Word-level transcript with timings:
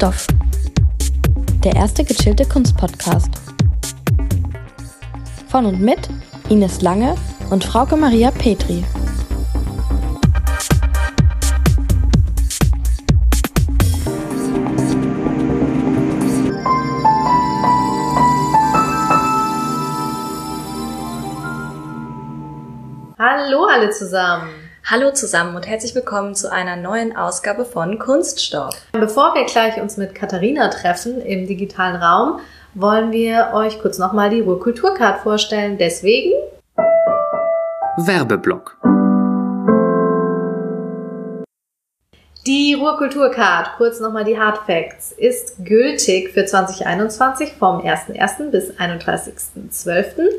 Kunststoff. 0.00 0.26
Der 1.62 1.76
erste 1.76 2.04
gechillte 2.04 2.46
Kunstpodcast. 2.46 3.28
Von 5.48 5.66
und 5.66 5.80
mit 5.80 6.08
Ines 6.48 6.80
Lange 6.80 7.16
und 7.50 7.64
Frauke 7.64 7.96
Maria 7.96 8.30
Petri. 8.30 8.82
Hallo 23.18 23.66
alle 23.66 23.90
zusammen. 23.90 24.59
Hallo 24.90 25.12
zusammen 25.12 25.54
und 25.54 25.68
herzlich 25.68 25.94
willkommen 25.94 26.34
zu 26.34 26.50
einer 26.50 26.74
neuen 26.74 27.14
Ausgabe 27.16 27.64
von 27.64 28.00
Kunststoff. 28.00 28.74
Bevor 28.90 29.36
wir 29.36 29.44
gleich 29.44 29.80
uns 29.80 29.96
mit 29.96 30.16
Katharina 30.16 30.66
treffen 30.66 31.20
im 31.20 31.46
digitalen 31.46 31.94
Raum, 31.94 32.40
wollen 32.74 33.12
wir 33.12 33.50
euch 33.54 33.80
kurz 33.80 33.98
nochmal 33.98 34.30
die 34.30 34.40
Ruhrkulturcard 34.40 35.20
vorstellen. 35.20 35.78
Deswegen 35.78 36.32
Werbeblock. 37.98 38.78
Die 42.44 42.74
Ruhrkulturcard, 42.74 43.76
kurz 43.76 44.00
nochmal 44.00 44.24
die 44.24 44.40
Hard 44.40 44.58
Facts, 44.66 45.12
ist 45.12 45.64
gültig 45.64 46.30
für 46.30 46.46
2021 46.46 47.52
vom 47.52 47.78
01.01. 47.78 48.50
bis 48.50 48.72
31.12. 48.72 50.30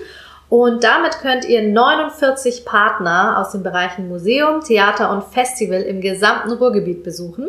Und 0.52 0.84
damit 0.84 1.20
könnt 1.20 1.46
ihr 1.46 1.64
49 1.64 2.66
Partner 2.66 3.38
aus 3.40 3.54
den 3.54 3.64
Bereichen 3.64 4.10
Museum, 4.10 4.60
Theater 4.60 5.10
und 5.10 5.24
Festival 5.24 5.82
im 5.82 6.02
gesamten 6.02 6.52
Ruhrgebiet 6.52 7.06
besuchen. 7.06 7.48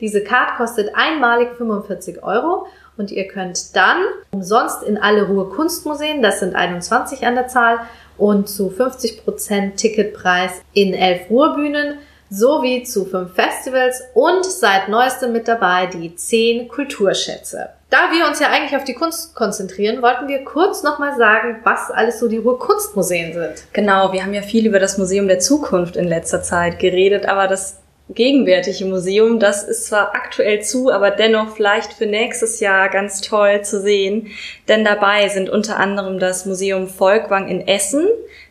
Diese 0.00 0.24
Card 0.24 0.56
kostet 0.56 0.94
einmalig 0.94 1.50
45 1.58 2.22
Euro 2.22 2.66
und 2.96 3.10
ihr 3.10 3.28
könnt 3.28 3.76
dann 3.76 3.98
umsonst 4.30 4.82
in 4.82 4.96
alle 4.96 5.26
Ruhrkunstmuseen, 5.26 6.22
das 6.22 6.40
sind 6.40 6.56
21 6.56 7.26
an 7.26 7.34
der 7.34 7.48
Zahl, 7.48 7.80
und 8.16 8.48
zu 8.48 8.70
50% 8.70 9.76
Ticketpreis 9.76 10.62
in 10.72 10.94
elf 10.94 11.28
Ruhrbühnen 11.28 11.98
sowie 12.30 12.82
zu 12.82 13.04
fünf 13.04 13.34
Festivals 13.34 14.02
und 14.14 14.46
seit 14.46 14.88
neuestem 14.88 15.32
mit 15.32 15.48
dabei 15.48 15.84
die 15.84 16.16
zehn 16.16 16.66
Kulturschätze. 16.68 17.68
Da 17.90 18.10
wir 18.12 18.26
uns 18.26 18.38
ja 18.38 18.50
eigentlich 18.50 18.76
auf 18.76 18.84
die 18.84 18.92
Kunst 18.92 19.34
konzentrieren, 19.34 20.02
wollten 20.02 20.28
wir 20.28 20.44
kurz 20.44 20.82
nochmal 20.82 21.16
sagen, 21.16 21.60
was 21.64 21.90
alles 21.90 22.20
so 22.20 22.28
die 22.28 22.36
Ruhrkunstmuseen 22.36 23.32
sind. 23.32 23.64
Genau, 23.72 24.12
wir 24.12 24.22
haben 24.22 24.34
ja 24.34 24.42
viel 24.42 24.66
über 24.66 24.78
das 24.78 24.98
Museum 24.98 25.26
der 25.26 25.38
Zukunft 25.38 25.96
in 25.96 26.06
letzter 26.06 26.42
Zeit 26.42 26.78
geredet, 26.78 27.24
aber 27.26 27.48
das 27.48 27.78
gegenwärtige 28.10 28.84
Museum, 28.84 29.38
das 29.38 29.62
ist 29.64 29.86
zwar 29.86 30.14
aktuell 30.14 30.62
zu, 30.62 30.90
aber 30.90 31.10
dennoch 31.10 31.56
vielleicht 31.56 31.94
für 31.94 32.06
nächstes 32.06 32.60
Jahr 32.60 32.90
ganz 32.90 33.22
toll 33.22 33.62
zu 33.62 33.80
sehen. 33.80 34.28
Denn 34.68 34.84
dabei 34.84 35.28
sind 35.28 35.48
unter 35.48 35.78
anderem 35.78 36.18
das 36.18 36.46
Museum 36.46 36.88
Volkwang 36.88 37.48
in 37.48 37.66
Essen, 37.66 38.06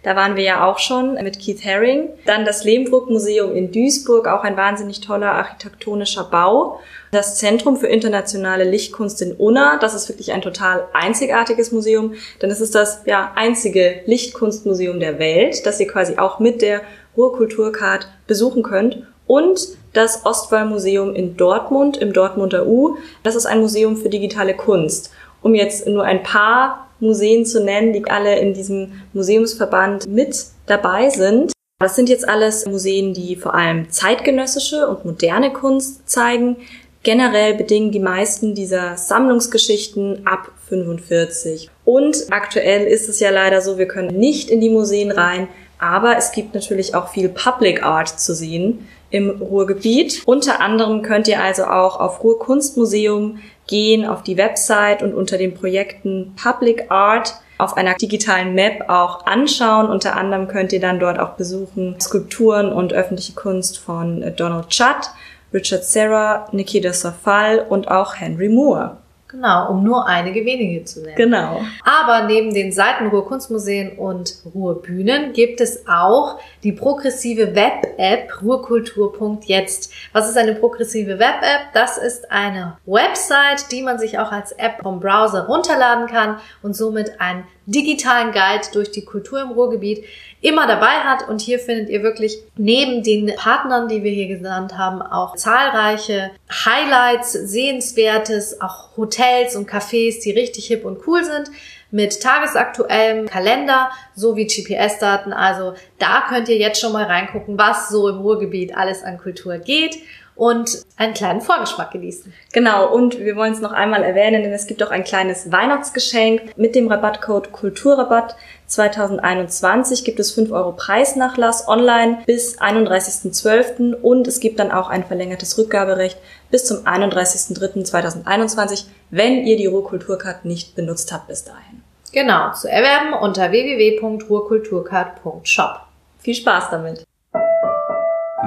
da 0.08 0.16
waren 0.16 0.38
wir 0.38 0.44
ja 0.44 0.66
auch 0.66 0.80
schon 0.80 1.16
mit 1.16 1.38
Keith 1.38 1.66
Haring. 1.66 2.08
Dann 2.25 2.45
das 2.45 2.63
Lehmbruck 2.63 3.09
Museum 3.09 3.53
in 3.53 3.73
Duisburg, 3.73 4.30
auch 4.30 4.45
ein 4.45 4.55
wahnsinnig 4.55 5.02
toller 5.02 5.33
architektonischer 5.33 6.23
Bau. 6.23 6.80
Das 7.11 7.36
Zentrum 7.36 7.75
für 7.75 7.88
internationale 7.88 8.63
Lichtkunst 8.63 9.22
in 9.22 9.33
Unna, 9.33 9.78
das 9.81 9.94
ist 9.94 10.08
wirklich 10.08 10.31
ein 10.31 10.41
total 10.41 10.85
einzigartiges 10.94 11.73
Museum, 11.73 12.13
denn 12.41 12.50
es 12.50 12.61
ist 12.61 12.73
das 12.73 13.02
ja 13.05 13.33
einzige 13.35 14.00
Lichtkunstmuseum 14.05 15.02
der 15.02 15.19
Welt, 15.19 15.66
das 15.66 15.78
ihr 15.81 15.88
quasi 15.89 16.17
auch 16.17 16.39
mit 16.39 16.61
der 16.61 16.83
Ruhrkulturcard 17.17 18.08
besuchen 18.28 18.63
könnt 18.63 19.05
und 19.25 19.59
das 19.91 20.25
Ostwall-Museum 20.25 21.16
in 21.16 21.35
Dortmund 21.35 21.97
im 21.97 22.13
Dortmunder 22.13 22.66
U. 22.66 22.95
Das 23.23 23.35
ist 23.35 23.45
ein 23.45 23.59
Museum 23.59 23.97
für 23.97 24.07
digitale 24.07 24.53
Kunst. 24.53 25.12
Um 25.41 25.53
jetzt 25.53 25.85
nur 25.85 26.06
ein 26.06 26.23
paar 26.23 26.87
Museen 27.00 27.46
zu 27.46 27.63
nennen, 27.63 27.94
die 27.94 28.06
alle 28.06 28.40
in 28.40 28.53
diesem 28.53 28.94
Museumsverband 29.13 30.08
mit 30.08 30.46
dabei 30.66 31.09
sind. 31.09 31.52
Das 31.80 31.96
sind 31.96 32.09
jetzt 32.09 32.28
alles 32.28 32.66
Museen, 32.66 33.13
die 33.13 33.35
vor 33.35 33.53
allem 33.53 33.91
zeitgenössische 33.91 34.88
und 34.88 35.06
moderne 35.06 35.53
Kunst 35.53 36.09
zeigen. 36.09 36.58
Generell 37.03 37.53
bedingen 37.53 37.91
die 37.91 38.00
meisten 38.00 38.56
dieser 38.56 38.97
Sammlungsgeschichten 38.97 40.25
ab 40.25 40.52
45. 40.68 41.69
Und 41.85 42.18
aktuell 42.31 42.85
ist 42.88 43.08
es 43.08 43.19
ja 43.19 43.29
leider 43.29 43.62
so, 43.62 43.78
wir 43.78 43.88
können 43.88 44.18
nicht 44.18 44.50
in 44.50 44.59
die 44.59 44.69
Museen 44.69 45.12
rein, 45.12 45.47
aber 45.79 46.18
es 46.18 46.31
gibt 46.31 46.56
natürlich 46.56 46.96
auch 46.96 47.09
viel 47.09 47.29
Public 47.29 47.84
Art 47.84 48.19
zu 48.19 48.34
sehen 48.34 48.88
im 49.09 49.29
Ruhrgebiet. 49.29 50.24
Unter 50.25 50.59
anderem 50.59 51.02
könnt 51.02 51.28
ihr 51.28 51.41
also 51.41 51.66
auch 51.66 52.00
auf 52.00 52.24
Ruhrkunstmuseum 52.24 53.40
gehen, 53.67 54.05
auf 54.05 54.23
die 54.23 54.38
Website 54.38 55.03
und 55.03 55.13
unter 55.13 55.38
den 55.38 55.53
Projekten 55.53 56.33
Public 56.41 56.89
Art 56.89 57.35
auf 57.57 57.75
einer 57.75 57.95
digitalen 57.95 58.53
Map 58.53 58.89
auch 58.89 59.25
anschauen. 59.25 59.89
Unter 59.89 60.16
anderem 60.16 60.47
könnt 60.47 60.73
ihr 60.73 60.79
dann 60.79 61.00
dort 61.00 61.19
auch 61.19 61.31
besuchen 61.31 62.00
Skulpturen 62.00 62.72
und 62.72 62.94
öffentliche 62.94 63.33
Kunst 63.33 63.79
von 63.79 64.33
Donald 64.35 64.67
Judd, 64.72 65.09
Richard 65.53 65.83
Serra, 65.83 66.47
Nikita 66.51 66.94
Safal 66.94 67.66
und 67.67 67.88
auch 67.89 68.16
Henry 68.16 68.50
Moore. 68.50 68.97
Genau, 69.30 69.72
um 69.72 69.84
nur 69.84 70.08
einige 70.08 70.46
wenige 70.46 70.86
zu 70.86 71.02
nennen. 71.02 71.16
Genau. 71.18 71.62
Aber 71.84 72.28
neben 72.28 72.54
den 72.54 72.72
Seiten 72.72 73.08
Ruhrkunstmuseen 73.08 73.98
und 73.98 74.38
Ruhrbühnen 74.56 75.34
gibt 75.34 75.60
es 75.60 75.86
auch 75.86 76.40
die 76.64 76.72
progressive 76.72 77.54
Web-App 77.54 78.42
ruhrkultur.jetzt. 78.42 79.92
Was 80.14 80.30
ist 80.30 80.38
eine 80.38 80.56
progressive 80.56 81.20
Web-App? 81.20 81.74
Das 81.74 81.98
ist 81.98 82.32
eine 82.32 82.78
Website, 82.86 83.70
die 83.74 83.82
man 83.82 84.00
sich 84.00 84.18
auch 84.18 84.32
als 84.32 84.54
App 84.54 84.82
vom 84.82 85.02
Browser 85.02 85.48
runterladen 85.48 86.08
kann 86.08 86.38
und 86.62 86.74
somit 86.74 87.20
einen 87.20 87.44
digitalen 87.66 88.32
Guide 88.32 88.68
durch 88.72 88.92
die 88.92 89.04
Kultur 89.04 89.42
im 89.42 89.52
Ruhrgebiet 89.52 90.06
immer 90.42 90.68
dabei 90.68 91.00
hat. 91.03 91.28
Und 91.28 91.42
hier 91.42 91.59
findet 91.59 91.90
ihr 91.90 92.03
wirklich 92.03 92.40
neben 92.56 93.03
den 93.03 93.34
Partnern, 93.36 93.88
die 93.88 94.03
wir 94.03 94.12
hier 94.12 94.28
genannt 94.28 94.78
haben, 94.78 95.02
auch 95.02 95.36
zahlreiche 95.36 96.31
Highlights, 96.50 97.34
Sehenswertes, 97.34 98.62
auch 98.62 98.96
Hotels 98.97 99.56
und 99.56 99.70
Cafés, 99.70 100.22
die 100.22 100.31
richtig 100.31 100.68
hip 100.68 100.86
und 100.86 101.08
cool 101.08 101.24
sind 101.24 101.50
mit 101.90 102.22
tagesaktuellem 102.22 103.28
Kalender 103.28 103.90
sowie 104.17 104.47
GPS-Daten. 104.47 105.31
Also 105.31 105.75
da 106.00 106.25
könnt 106.28 106.50
ihr 106.50 106.57
jetzt 106.57 106.81
schon 106.81 106.91
mal 106.91 107.05
reingucken, 107.05 107.57
was 107.57 107.89
so 107.89 108.09
im 108.09 108.17
Ruhrgebiet 108.17 108.75
alles 108.75 109.03
an 109.03 109.17
Kultur 109.17 109.59
geht 109.59 109.97
und 110.35 110.83
einen 110.97 111.13
kleinen 111.13 111.41
Vorgeschmack 111.41 111.91
genießen. 111.91 112.33
Genau, 112.53 112.94
und 112.94 113.19
wir 113.19 113.35
wollen 113.35 113.53
es 113.53 113.61
noch 113.61 113.72
einmal 113.72 114.03
erwähnen, 114.03 114.44
denn 114.44 114.53
es 114.53 114.67
gibt 114.67 114.83
auch 114.83 114.91
ein 114.91 115.03
kleines 115.03 115.51
Weihnachtsgeschenk 115.51 116.57
mit 116.57 116.75
dem 116.75 116.88
Rabattcode 116.88 117.51
Kulturrabatt 117.51 118.35
2021 118.67 120.03
gibt 120.03 120.19
es 120.19 120.34
5 120.34 120.51
Euro 120.51 120.73
Preisnachlass 120.73 121.67
online 121.67 122.19
bis 122.25 122.59
31.12. 122.59 123.94
und 123.94 124.28
es 124.28 124.41
gibt 124.41 124.59
dann 124.59 124.72
auch 124.72 124.89
ein 124.89 125.05
verlängertes 125.05 125.57
Rückgaberecht 125.57 126.17
bis 126.51 126.66
zum 126.66 126.85
31.03.2021, 126.85 128.85
wenn 129.09 129.45
ihr 129.45 129.57
die 129.57 129.67
Ruhrkulturcard 129.67 130.44
nicht 130.44 130.75
benutzt 130.75 131.13
habt 131.13 131.28
bis 131.28 131.45
dahin. 131.45 131.77
Genau, 132.19 132.51
zu 132.51 132.67
erwerben 132.67 133.13
unter 133.13 133.51
www.ruhrkulturcard.shop. 133.51 135.81
Viel 136.17 136.33
Spaß 136.33 136.72
damit. 136.72 137.03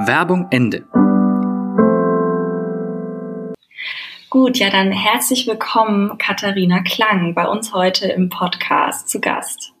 Werbung 0.05 0.47
Ende. 0.49 0.83
Gut, 4.29 4.57
ja 4.57 4.69
dann 4.69 4.91
herzlich 4.91 5.47
willkommen 5.47 6.17
Katharina 6.17 6.83
Klang 6.83 7.33
bei 7.33 7.47
uns 7.47 7.73
heute 7.73 8.11
im 8.11 8.27
Podcast 8.27 9.07
zu 9.07 9.21
Gast. 9.21 9.71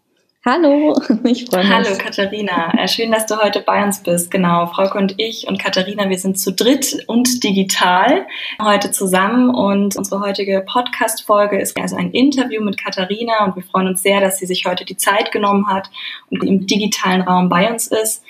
Hallo, 0.43 0.95
ich 1.23 1.45
freue 1.45 1.63
mich. 1.63 1.71
Hallo 1.71 1.89
Katharina, 1.99 2.73
äh, 2.73 2.87
schön, 2.87 3.11
dass 3.11 3.27
du 3.27 3.37
heute 3.37 3.61
bei 3.61 3.83
uns 3.83 4.01
bist. 4.01 4.31
Genau, 4.31 4.65
Frauke 4.65 4.97
und 4.97 5.13
ich 5.19 5.47
und 5.47 5.59
Katharina, 5.59 6.09
wir 6.09 6.17
sind 6.17 6.39
zu 6.39 6.51
dritt 6.51 7.03
und 7.05 7.43
digital 7.43 8.25
heute 8.59 8.89
zusammen 8.89 9.51
und 9.51 9.95
unsere 9.95 10.19
heutige 10.19 10.65
Podcast-Folge 10.65 11.59
ist 11.59 11.79
also 11.79 11.95
ein 11.95 12.09
Interview 12.09 12.63
mit 12.63 12.83
Katharina 12.83 13.45
und 13.45 13.55
wir 13.55 13.61
freuen 13.61 13.89
uns 13.89 14.01
sehr, 14.01 14.19
dass 14.19 14.39
sie 14.39 14.47
sich 14.47 14.65
heute 14.65 14.83
die 14.83 14.97
Zeit 14.97 15.31
genommen 15.31 15.67
hat 15.67 15.91
und 16.31 16.43
im 16.43 16.65
digitalen 16.65 17.21
Raum 17.21 17.47
bei 17.47 17.71
uns 17.71 17.85
ist. 17.85 18.23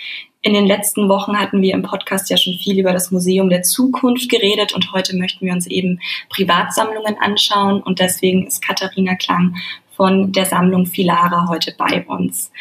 In 0.44 0.54
den 0.54 0.66
letzten 0.66 1.08
Wochen 1.08 1.40
hatten 1.40 1.62
wir 1.62 1.74
im 1.74 1.84
Podcast 1.84 2.30
ja 2.30 2.36
schon 2.36 2.56
viel 2.56 2.80
über 2.80 2.92
das 2.92 3.12
Museum 3.12 3.50
der 3.50 3.62
Zukunft 3.62 4.28
geredet 4.28 4.74
und 4.74 4.92
heute 4.92 5.16
möchten 5.16 5.46
wir 5.46 5.54
uns 5.54 5.68
eben 5.68 6.02
Privatsammlungen 6.30 7.16
anschauen 7.22 7.82
und 7.82 8.00
deswegen 8.00 8.48
ist 8.48 8.62
Katharina 8.62 9.16
Klang 9.16 9.56
von 9.96 10.32
der 10.32 10.46
Sammlung 10.46 10.86
Filara 10.86 11.48
heute 11.48 11.74
bei 11.78 12.06
uns. 12.06 12.52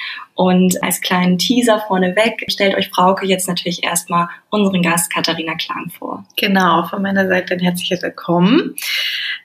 Und 0.40 0.82
als 0.82 1.02
kleinen 1.02 1.36
Teaser 1.36 1.84
vorneweg 1.86 2.46
stellt 2.48 2.74
euch 2.74 2.88
Frauke 2.88 3.26
jetzt 3.26 3.46
natürlich 3.46 3.84
erstmal 3.84 4.28
unseren 4.48 4.80
Gast 4.80 5.12
Katharina 5.12 5.54
Klang 5.54 5.90
vor. 5.90 6.24
Genau, 6.36 6.84
von 6.84 7.02
meiner 7.02 7.28
Seite 7.28 7.52
ein 7.52 7.60
herzliches 7.60 8.00
Willkommen. 8.00 8.74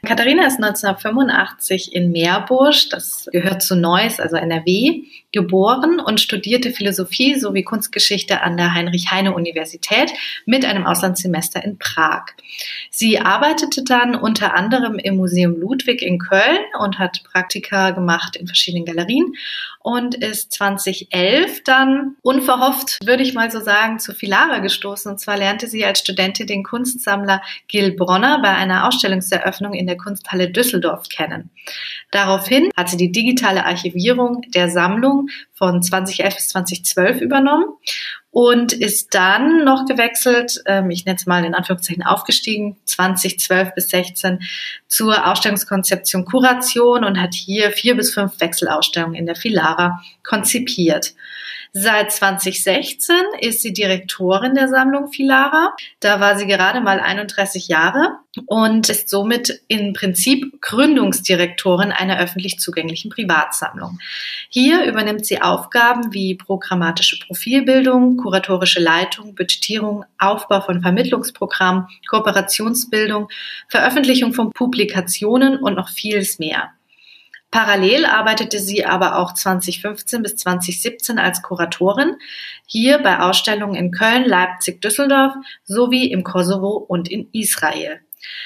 Katharina 0.05 0.47
ist 0.47 0.63
1985 0.63 1.93
in 1.93 2.13
Meerbusch, 2.13 2.87
das 2.87 3.27
gehört 3.33 3.61
zu 3.61 3.75
Neuss, 3.75 4.21
also 4.21 4.37
NRW, 4.37 5.01
geboren 5.33 5.99
und 5.99 6.21
studierte 6.21 6.71
Philosophie 6.71 7.37
sowie 7.37 7.63
Kunstgeschichte 7.63 8.41
an 8.41 8.55
der 8.55 8.73
Heinrich-Heine-Universität 8.73 10.13
mit 10.45 10.63
einem 10.63 10.85
Auslandssemester 10.85 11.61
in 11.61 11.77
Prag. 11.77 12.27
Sie 12.89 13.19
arbeitete 13.19 13.83
dann 13.83 14.15
unter 14.15 14.55
anderem 14.55 14.97
im 14.97 15.17
Museum 15.17 15.57
Ludwig 15.59 16.01
in 16.01 16.19
Köln 16.19 16.59
und 16.79 16.99
hat 16.99 17.21
Praktika 17.25 17.91
gemacht 17.91 18.37
in 18.37 18.47
verschiedenen 18.47 18.85
Galerien 18.85 19.33
und 19.79 20.15
ist 20.15 20.53
2011 20.85 21.63
dann 21.63 22.15
unverhofft, 22.21 22.99
würde 23.03 23.23
ich 23.23 23.33
mal 23.33 23.49
so 23.49 23.59
sagen, 23.59 23.99
zu 23.99 24.13
Filara 24.13 24.59
gestoßen. 24.59 25.11
Und 25.11 25.19
zwar 25.19 25.37
lernte 25.37 25.67
sie 25.67 25.85
als 25.85 25.99
Studentin 25.99 26.47
den 26.47 26.63
Kunstsammler 26.63 27.41
Gil 27.67 27.91
Bronner 27.95 28.41
bei 28.41 28.49
einer 28.49 28.87
Ausstellungseröffnung 28.87 29.73
in 29.73 29.87
der 29.87 29.97
Kunsthalle 29.97 30.49
Düsseldorf 30.49 31.09
kennen. 31.09 31.49
Daraufhin 32.11 32.69
hat 32.77 32.89
sie 32.89 32.97
die 32.97 33.11
digitale 33.11 33.65
Archivierung 33.65 34.41
der 34.53 34.69
Sammlung 34.69 35.27
von 35.53 35.81
2011 35.81 36.35
bis 36.35 36.47
2012 36.49 37.21
übernommen 37.21 37.65
und 38.35 38.73
ist 38.73 39.13
dann 39.13 39.63
noch 39.63 39.85
gewechselt, 39.85 40.61
ähm, 40.65 40.91
ich 40.91 41.05
nenne 41.05 41.15
es 41.15 41.25
mal 41.25 41.45
in 41.45 41.55
Anführungszeichen 41.55 42.03
aufgestiegen, 42.03 42.75
2012 42.83 43.73
bis 43.73 43.87
16 43.87 44.39
zur 44.89 45.25
Ausstellungskonzeption 45.25 46.25
Kuration 46.25 47.05
und 47.05 47.17
hat 47.17 47.33
hier 47.33 47.71
vier 47.71 47.95
bis 47.95 48.13
fünf 48.13 48.37
Wechselausstellungen 48.41 49.15
in 49.15 49.25
der 49.25 49.37
Filara 49.37 50.01
konzipiert. 50.21 51.13
Seit 51.77 52.09
2016 52.09 53.17
ist 53.41 53.61
sie 53.61 53.73
Direktorin 53.73 54.55
der 54.55 54.69
Sammlung 54.69 55.11
Filara. 55.11 55.75
Da 55.99 56.21
war 56.21 56.37
sie 56.37 56.47
gerade 56.47 56.79
mal 56.79 57.01
31 57.01 57.67
Jahre 57.67 58.19
und 58.45 58.87
ist 58.87 59.09
somit 59.09 59.59
im 59.67 59.91
Prinzip 59.91 60.61
Gründungsdirektorin 60.61 61.91
einer 61.91 62.17
öffentlich 62.17 62.59
zugänglichen 62.59 63.11
Privatsammlung. 63.11 63.99
Hier 64.47 64.85
übernimmt 64.85 65.25
sie 65.25 65.41
Aufgaben 65.41 66.13
wie 66.13 66.35
programmatische 66.35 67.19
Profilbildung, 67.19 68.15
kuratorische 68.15 68.79
Leitung, 68.79 69.35
Budgetierung, 69.35 70.05
Aufbau 70.17 70.61
von 70.61 70.81
Vermittlungsprogrammen, 70.81 71.87
Kooperationsbildung, 72.09 73.27
Veröffentlichung 73.67 74.31
von 74.31 74.51
Publikationen 74.51 75.57
und 75.57 75.75
noch 75.75 75.89
vieles 75.89 76.39
mehr. 76.39 76.71
Parallel 77.51 78.05
arbeitete 78.05 78.59
sie 78.59 78.85
aber 78.85 79.17
auch 79.17 79.33
2015 79.33 80.21
bis 80.21 80.35
2017 80.37 81.19
als 81.19 81.41
Kuratorin, 81.41 82.17
hier 82.65 82.99
bei 82.99 83.19
Ausstellungen 83.19 83.75
in 83.75 83.91
Köln, 83.91 84.25
Leipzig, 84.25 84.81
Düsseldorf 84.81 85.33
sowie 85.63 86.11
im 86.11 86.23
Kosovo 86.23 86.71
und 86.71 87.09
in 87.09 87.29
Israel. 87.31 88.01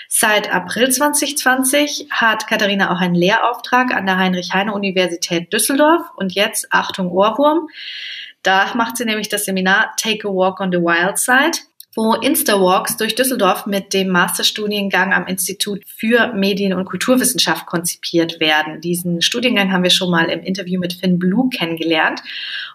Seit 0.07 0.54
April 0.54 0.92
2020 0.92 2.07
hat 2.12 2.48
Katharina 2.48 2.92
auch 2.92 3.00
einen 3.00 3.16
Lehrauftrag 3.16 3.94
an 3.94 4.06
der 4.06 4.18
Heinrich-Heine-Universität 4.18 5.54
Düsseldorf 5.54 6.01
und 6.16 6.34
jetzt, 6.34 6.68
Achtung 6.72 7.12
Ohrwurm, 7.12 7.69
da 8.44 8.74
macht 8.75 8.98
sie 8.98 9.06
nämlich 9.06 9.30
das 9.30 9.46
Seminar 9.46 9.94
Take 9.98 10.28
a 10.28 10.31
Walk 10.31 10.60
on 10.60 10.72
the 10.72 10.78
Wild 10.78 11.18
Side 11.18 11.69
wo 12.00 12.13
Instawalks 12.13 12.96
durch 12.96 13.13
Düsseldorf 13.13 13.66
mit 13.66 13.94
dem 13.94 14.07
Masterstudiengang 14.07 15.12
am 15.12 15.28
Institut 15.28 15.81
für 15.86 16.31
Medien- 16.34 16.72
und 16.72 16.86
Kulturwissenschaft 16.86 17.66
konzipiert 17.66 18.40
werden. 18.40 18.80
Diesen 18.80 19.22
Studiengang 19.22 19.74
haben 19.74 19.84
wir 19.84 19.90
schon 19.90 20.10
mal 20.10 20.30
im 20.30 20.40
Interview 20.40 20.80
mit 20.80 20.94
Finn 20.94 21.19
Blue 21.19 21.50
kennengelernt. 21.50 22.22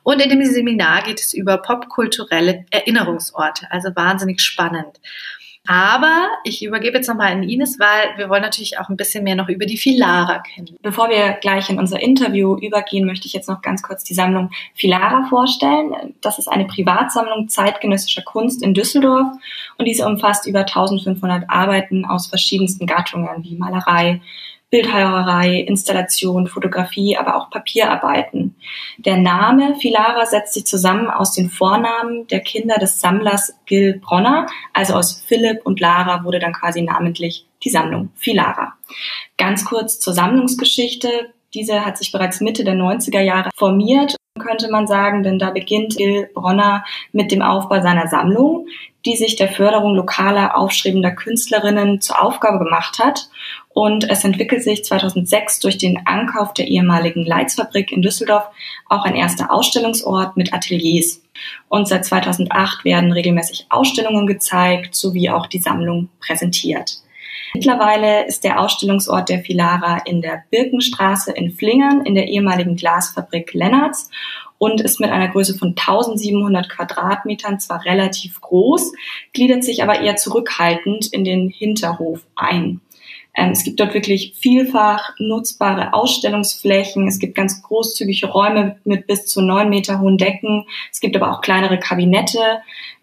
Und 0.02 0.20
in 0.20 0.28
dem 0.28 0.44
Seminar 0.44 1.04
geht 1.04 1.22
es 1.22 1.32
über 1.32 1.56
popkulturelle 1.56 2.66
Erinnerungsorte, 2.68 3.66
also 3.70 3.96
wahnsinnig 3.96 4.42
spannend. 4.42 5.00
Aber 5.66 6.28
ich 6.44 6.62
übergebe 6.62 6.98
jetzt 6.98 7.08
nochmal 7.08 7.32
an 7.32 7.42
Ines, 7.42 7.78
weil 7.78 8.18
wir 8.18 8.28
wollen 8.28 8.42
natürlich 8.42 8.78
auch 8.78 8.90
ein 8.90 8.98
bisschen 8.98 9.24
mehr 9.24 9.34
noch 9.34 9.48
über 9.48 9.64
die 9.64 9.78
Filara 9.78 10.40
kennen. 10.40 10.76
Bevor 10.82 11.08
wir 11.08 11.38
gleich 11.40 11.70
in 11.70 11.78
unser 11.78 12.00
Interview 12.00 12.56
übergehen, 12.56 13.06
möchte 13.06 13.26
ich 13.26 13.32
jetzt 13.32 13.48
noch 13.48 13.62
ganz 13.62 13.82
kurz 13.82 14.04
die 14.04 14.12
Sammlung 14.12 14.50
Filara 14.74 15.26
vorstellen. 15.30 16.14
Das 16.20 16.38
ist 16.38 16.48
eine 16.48 16.66
Privatsammlung 16.66 17.48
zeitgenössischer 17.48 18.22
Kunst 18.22 18.62
in 18.62 18.74
Düsseldorf 18.74 19.28
und 19.78 19.86
diese 19.86 20.06
umfasst 20.06 20.46
über 20.46 20.60
1500 20.60 21.48
Arbeiten 21.48 22.04
aus 22.04 22.26
verschiedensten 22.26 22.86
Gattungen 22.86 23.42
wie 23.42 23.56
Malerei, 23.56 24.20
Bildhauerei, 24.74 25.60
Installation, 25.60 26.48
Fotografie, 26.48 27.16
aber 27.16 27.36
auch 27.36 27.48
Papierarbeiten. 27.48 28.56
Der 28.98 29.16
Name 29.16 29.76
Filara 29.76 30.26
setzt 30.26 30.54
sich 30.54 30.66
zusammen 30.66 31.08
aus 31.10 31.32
den 31.32 31.48
Vornamen 31.48 32.26
der 32.26 32.40
Kinder 32.40 32.78
des 32.78 32.98
Sammlers 32.98 33.54
Gil 33.66 34.00
Bronner, 34.00 34.48
also 34.72 34.94
aus 34.94 35.22
Philipp 35.28 35.64
und 35.64 35.78
Lara 35.78 36.24
wurde 36.24 36.40
dann 36.40 36.54
quasi 36.54 36.82
namentlich 36.82 37.46
die 37.62 37.70
Sammlung 37.70 38.10
Filara. 38.16 38.72
Ganz 39.36 39.64
kurz 39.64 40.00
zur 40.00 40.12
Sammlungsgeschichte. 40.12 41.08
Diese 41.54 41.86
hat 41.86 41.96
sich 41.96 42.10
bereits 42.10 42.40
Mitte 42.40 42.64
der 42.64 42.74
90er 42.74 43.20
Jahre 43.20 43.50
formiert, 43.54 44.16
könnte 44.40 44.68
man 44.72 44.88
sagen, 44.88 45.22
denn 45.22 45.38
da 45.38 45.50
beginnt 45.50 45.96
Gil 45.96 46.28
Bronner 46.34 46.84
mit 47.12 47.30
dem 47.30 47.42
Aufbau 47.42 47.80
seiner 47.80 48.08
Sammlung, 48.08 48.66
die 49.06 49.14
sich 49.14 49.36
der 49.36 49.48
Förderung 49.48 49.94
lokaler 49.94 50.56
aufstrebender 50.56 51.12
Künstlerinnen 51.12 52.00
zur 52.00 52.20
Aufgabe 52.20 52.58
gemacht 52.58 52.98
hat 52.98 53.28
und 53.74 54.08
es 54.08 54.22
entwickelt 54.22 54.62
sich 54.62 54.84
2006 54.84 55.58
durch 55.58 55.76
den 55.78 56.06
Ankauf 56.06 56.54
der 56.54 56.68
ehemaligen 56.68 57.26
Leitzfabrik 57.26 57.90
in 57.90 58.02
Düsseldorf 58.02 58.46
auch 58.88 59.04
ein 59.04 59.16
erster 59.16 59.52
Ausstellungsort 59.52 60.36
mit 60.36 60.54
Ateliers. 60.54 61.20
Und 61.68 61.88
seit 61.88 62.04
2008 62.04 62.84
werden 62.84 63.10
regelmäßig 63.12 63.66
Ausstellungen 63.70 64.28
gezeigt 64.28 64.94
sowie 64.94 65.28
auch 65.28 65.48
die 65.48 65.58
Sammlung 65.58 66.08
präsentiert. 66.20 67.02
Mittlerweile 67.52 68.26
ist 68.26 68.44
der 68.44 68.60
Ausstellungsort 68.60 69.28
der 69.28 69.40
Filara 69.40 69.98
in 70.06 70.22
der 70.22 70.44
Birkenstraße 70.50 71.32
in 71.32 71.50
Flingern 71.50 72.02
in 72.04 72.14
der 72.14 72.28
ehemaligen 72.28 72.76
Glasfabrik 72.76 73.54
Lennarts 73.54 74.08
und 74.58 74.80
ist 74.80 75.00
mit 75.00 75.10
einer 75.10 75.28
Größe 75.28 75.58
von 75.58 75.70
1700 75.70 76.68
Quadratmetern 76.68 77.58
zwar 77.58 77.84
relativ 77.84 78.40
groß, 78.40 78.92
gliedert 79.32 79.64
sich 79.64 79.82
aber 79.82 80.00
eher 80.00 80.14
zurückhaltend 80.14 81.12
in 81.12 81.24
den 81.24 81.48
Hinterhof 81.48 82.20
ein. 82.36 82.80
Ähm, 83.36 83.50
es 83.50 83.64
gibt 83.64 83.80
dort 83.80 83.94
wirklich 83.94 84.34
vielfach 84.38 85.10
nutzbare 85.18 85.92
Ausstellungsflächen. 85.92 87.08
Es 87.08 87.18
gibt 87.18 87.34
ganz 87.34 87.62
großzügige 87.62 88.28
Räume 88.28 88.76
mit 88.84 89.06
bis 89.06 89.26
zu 89.26 89.40
neun 89.40 89.68
Meter 89.68 90.00
hohen 90.00 90.18
Decken. 90.18 90.66
Es 90.92 91.00
gibt 91.00 91.16
aber 91.16 91.32
auch 91.32 91.40
kleinere 91.40 91.78
Kabinette. 91.78 92.38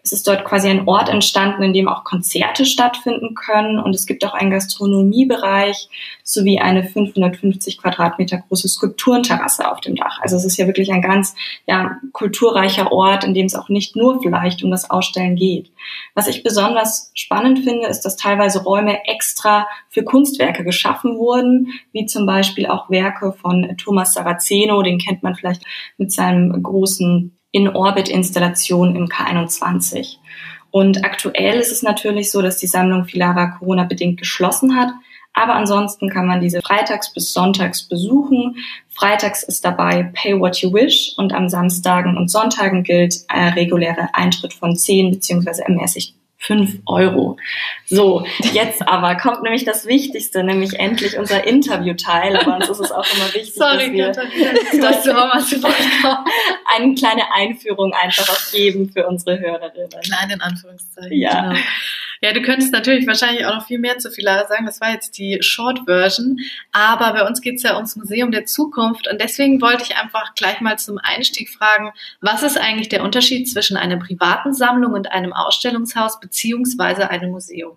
Es 0.04 0.10
ist 0.10 0.26
dort 0.26 0.44
quasi 0.44 0.68
ein 0.68 0.88
Ort 0.88 1.08
entstanden, 1.08 1.62
in 1.62 1.72
dem 1.72 1.86
auch 1.86 2.02
Konzerte 2.02 2.66
stattfinden 2.66 3.36
können. 3.36 3.78
Und 3.78 3.94
es 3.94 4.06
gibt 4.06 4.24
auch 4.24 4.34
einen 4.34 4.50
Gastronomiebereich 4.50 5.88
sowie 6.24 6.58
eine 6.58 6.82
550 6.82 7.78
Quadratmeter 7.78 8.42
große 8.48 8.68
Skulpturenterrasse 8.68 9.70
auf 9.70 9.80
dem 9.80 9.94
Dach. 9.94 10.18
Also 10.20 10.36
es 10.36 10.44
ist 10.44 10.56
ja 10.56 10.66
wirklich 10.66 10.92
ein 10.92 11.02
ganz 11.02 11.36
ja, 11.66 11.98
kulturreicher 12.12 12.90
Ort, 12.90 13.22
in 13.22 13.32
dem 13.32 13.46
es 13.46 13.54
auch 13.54 13.68
nicht 13.68 13.94
nur 13.94 14.20
vielleicht 14.20 14.64
um 14.64 14.72
das 14.72 14.90
Ausstellen 14.90 15.36
geht. 15.36 15.70
Was 16.14 16.26
ich 16.26 16.42
besonders 16.42 17.12
spannend 17.14 17.60
finde, 17.60 17.86
ist, 17.86 18.00
dass 18.00 18.16
teilweise 18.16 18.64
Räume 18.64 19.06
extra 19.06 19.68
für 19.88 20.02
Kunstwerke 20.02 20.64
geschaffen 20.64 21.16
wurden, 21.16 21.68
wie 21.92 22.06
zum 22.06 22.26
Beispiel 22.26 22.66
auch 22.66 22.90
Werke 22.90 23.32
von 23.32 23.76
Thomas 23.76 24.14
Saraceno, 24.14 24.82
den 24.82 24.98
kennt 24.98 25.22
man 25.22 25.36
vielleicht 25.36 25.62
mit 25.96 26.10
seinem 26.10 26.60
großen 26.60 27.38
in-Orbit-Installation 27.52 28.96
im 28.96 29.06
K21. 29.06 30.16
Und 30.70 31.04
aktuell 31.04 31.60
ist 31.60 31.70
es 31.70 31.82
natürlich 31.82 32.30
so, 32.30 32.42
dass 32.42 32.56
die 32.56 32.66
Sammlung 32.66 33.04
Filara 33.04 33.58
Corona-bedingt 33.58 34.18
geschlossen 34.18 34.76
hat. 34.76 34.88
Aber 35.34 35.54
ansonsten 35.54 36.10
kann 36.10 36.26
man 36.26 36.40
diese 36.40 36.60
freitags 36.60 37.12
bis 37.12 37.32
sonntags 37.32 37.88
besuchen. 37.88 38.56
Freitags 38.90 39.42
ist 39.42 39.64
dabei 39.64 40.10
Pay 40.12 40.38
What 40.40 40.58
You 40.58 40.72
Wish 40.72 41.14
und 41.16 41.32
am 41.32 41.48
Samstagen 41.48 42.16
und 42.16 42.30
Sonntagen 42.30 42.82
gilt 42.82 43.20
ein 43.28 43.54
regulärer 43.54 44.10
Eintritt 44.12 44.52
von 44.52 44.76
10 44.76 45.10
beziehungsweise 45.10 45.64
ermäßigt 45.64 46.14
5 46.42 46.80
Euro. 46.86 47.36
So, 47.86 48.26
jetzt 48.52 48.82
aber 48.88 49.16
kommt 49.16 49.42
nämlich 49.42 49.64
das 49.64 49.86
Wichtigste, 49.86 50.42
nämlich 50.42 50.78
endlich 50.78 51.16
unser 51.16 51.46
Interviewteil. 51.46 52.36
Aber 52.36 52.56
uns 52.56 52.68
ist 52.68 52.80
es 52.80 52.92
auch 52.92 53.06
immer 53.14 53.26
wichtig, 53.32 53.54
Sorry, 53.54 53.96
dass 53.96 54.16
wir 54.16 54.80
dass 54.80 55.02
du 55.04 55.12
auch 55.16 55.32
mal 55.34 56.24
eine 56.76 56.94
kleine 56.94 57.32
Einführung 57.32 57.92
einfach 57.94 58.28
auch 58.28 58.52
geben 58.52 58.90
für 58.90 59.06
unsere 59.06 59.38
Hörerinnen. 59.38 60.00
Kleine 60.02 60.34
in 60.34 60.40
Anführungszeichen. 60.40 61.16
Ja. 61.16 61.50
Genau. 61.50 61.60
Ja, 62.24 62.32
du 62.32 62.40
könntest 62.40 62.72
natürlich 62.72 63.04
wahrscheinlich 63.08 63.44
auch 63.46 63.54
noch 63.56 63.66
viel 63.66 63.80
mehr 63.80 63.98
zu 63.98 64.08
Filara 64.08 64.46
sagen. 64.46 64.64
Das 64.64 64.80
war 64.80 64.92
jetzt 64.92 65.18
die 65.18 65.38
Short 65.42 65.80
Version. 65.86 66.38
Aber 66.70 67.12
bei 67.14 67.26
uns 67.26 67.40
geht 67.40 67.56
es 67.56 67.64
ja 67.64 67.74
ums 67.74 67.96
Museum 67.96 68.30
der 68.30 68.46
Zukunft. 68.46 69.08
Und 69.08 69.20
deswegen 69.20 69.60
wollte 69.60 69.82
ich 69.82 69.96
einfach 69.96 70.34
gleich 70.36 70.60
mal 70.60 70.78
zum 70.78 70.98
Einstieg 70.98 71.50
fragen, 71.50 71.92
was 72.20 72.44
ist 72.44 72.56
eigentlich 72.56 72.88
der 72.88 73.02
Unterschied 73.02 73.50
zwischen 73.50 73.76
einer 73.76 73.96
privaten 73.96 74.54
Sammlung 74.54 74.92
und 74.92 75.10
einem 75.10 75.32
Ausstellungshaus 75.32 76.20
beziehungsweise 76.20 77.10
einem 77.10 77.32
Museum? 77.32 77.76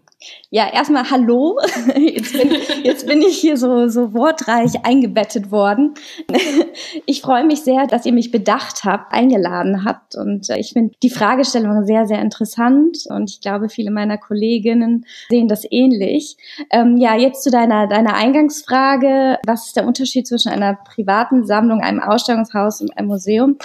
Ja, 0.50 0.72
erstmal 0.72 1.10
Hallo. 1.10 1.60
Jetzt 1.96 2.34
bin, 2.34 2.52
jetzt 2.84 3.08
bin 3.08 3.22
ich 3.22 3.38
hier 3.38 3.58
so, 3.58 3.88
so 3.88 4.14
wortreich 4.14 4.86
eingebettet 4.86 5.52
worden. 5.52 5.94
Ich 7.06 7.22
freue 7.22 7.46
mich 7.46 7.62
sehr, 7.62 7.88
dass 7.88 8.06
ihr 8.06 8.14
mich 8.14 8.32
bedacht 8.32 8.84
habt, 8.84 9.14
eingeladen 9.14 9.86
habt. 9.86 10.16
Und 10.16 10.50
äh, 10.50 10.58
ich 10.58 10.74
finde 10.74 10.94
die 11.04 11.10
Fragestellung 11.10 11.86
sehr, 11.86 12.06
sehr 12.06 12.22
interessant. 12.22 12.98
Und 13.10 13.30
ich 13.30 13.42
glaube, 13.42 13.70
viele 13.70 13.92
meiner 13.92 14.18
Kolleginnen 14.36 15.06
sehen 15.30 15.48
das 15.48 15.65
ähnlich. 15.70 16.38
Ähm, 16.72 16.98
ja, 16.98 17.15
jetzt 17.15 17.44
zu 17.44 17.50
deiner, 17.50 17.88
deiner 17.88 18.15
Eingangsfrage. 18.15 19.39
Was 19.46 19.68
ist 19.68 19.77
der 19.77 19.88
Unterschied 19.88 20.27
zwischen 20.27 20.50
einer 20.51 20.75
privaten 20.75 21.46
Sammlung, 21.46 21.82
einem 21.82 22.01
Ausstellungshaus 22.01 22.82
und 22.82 22.98
einem 22.98 23.08
Museum? 23.08 23.58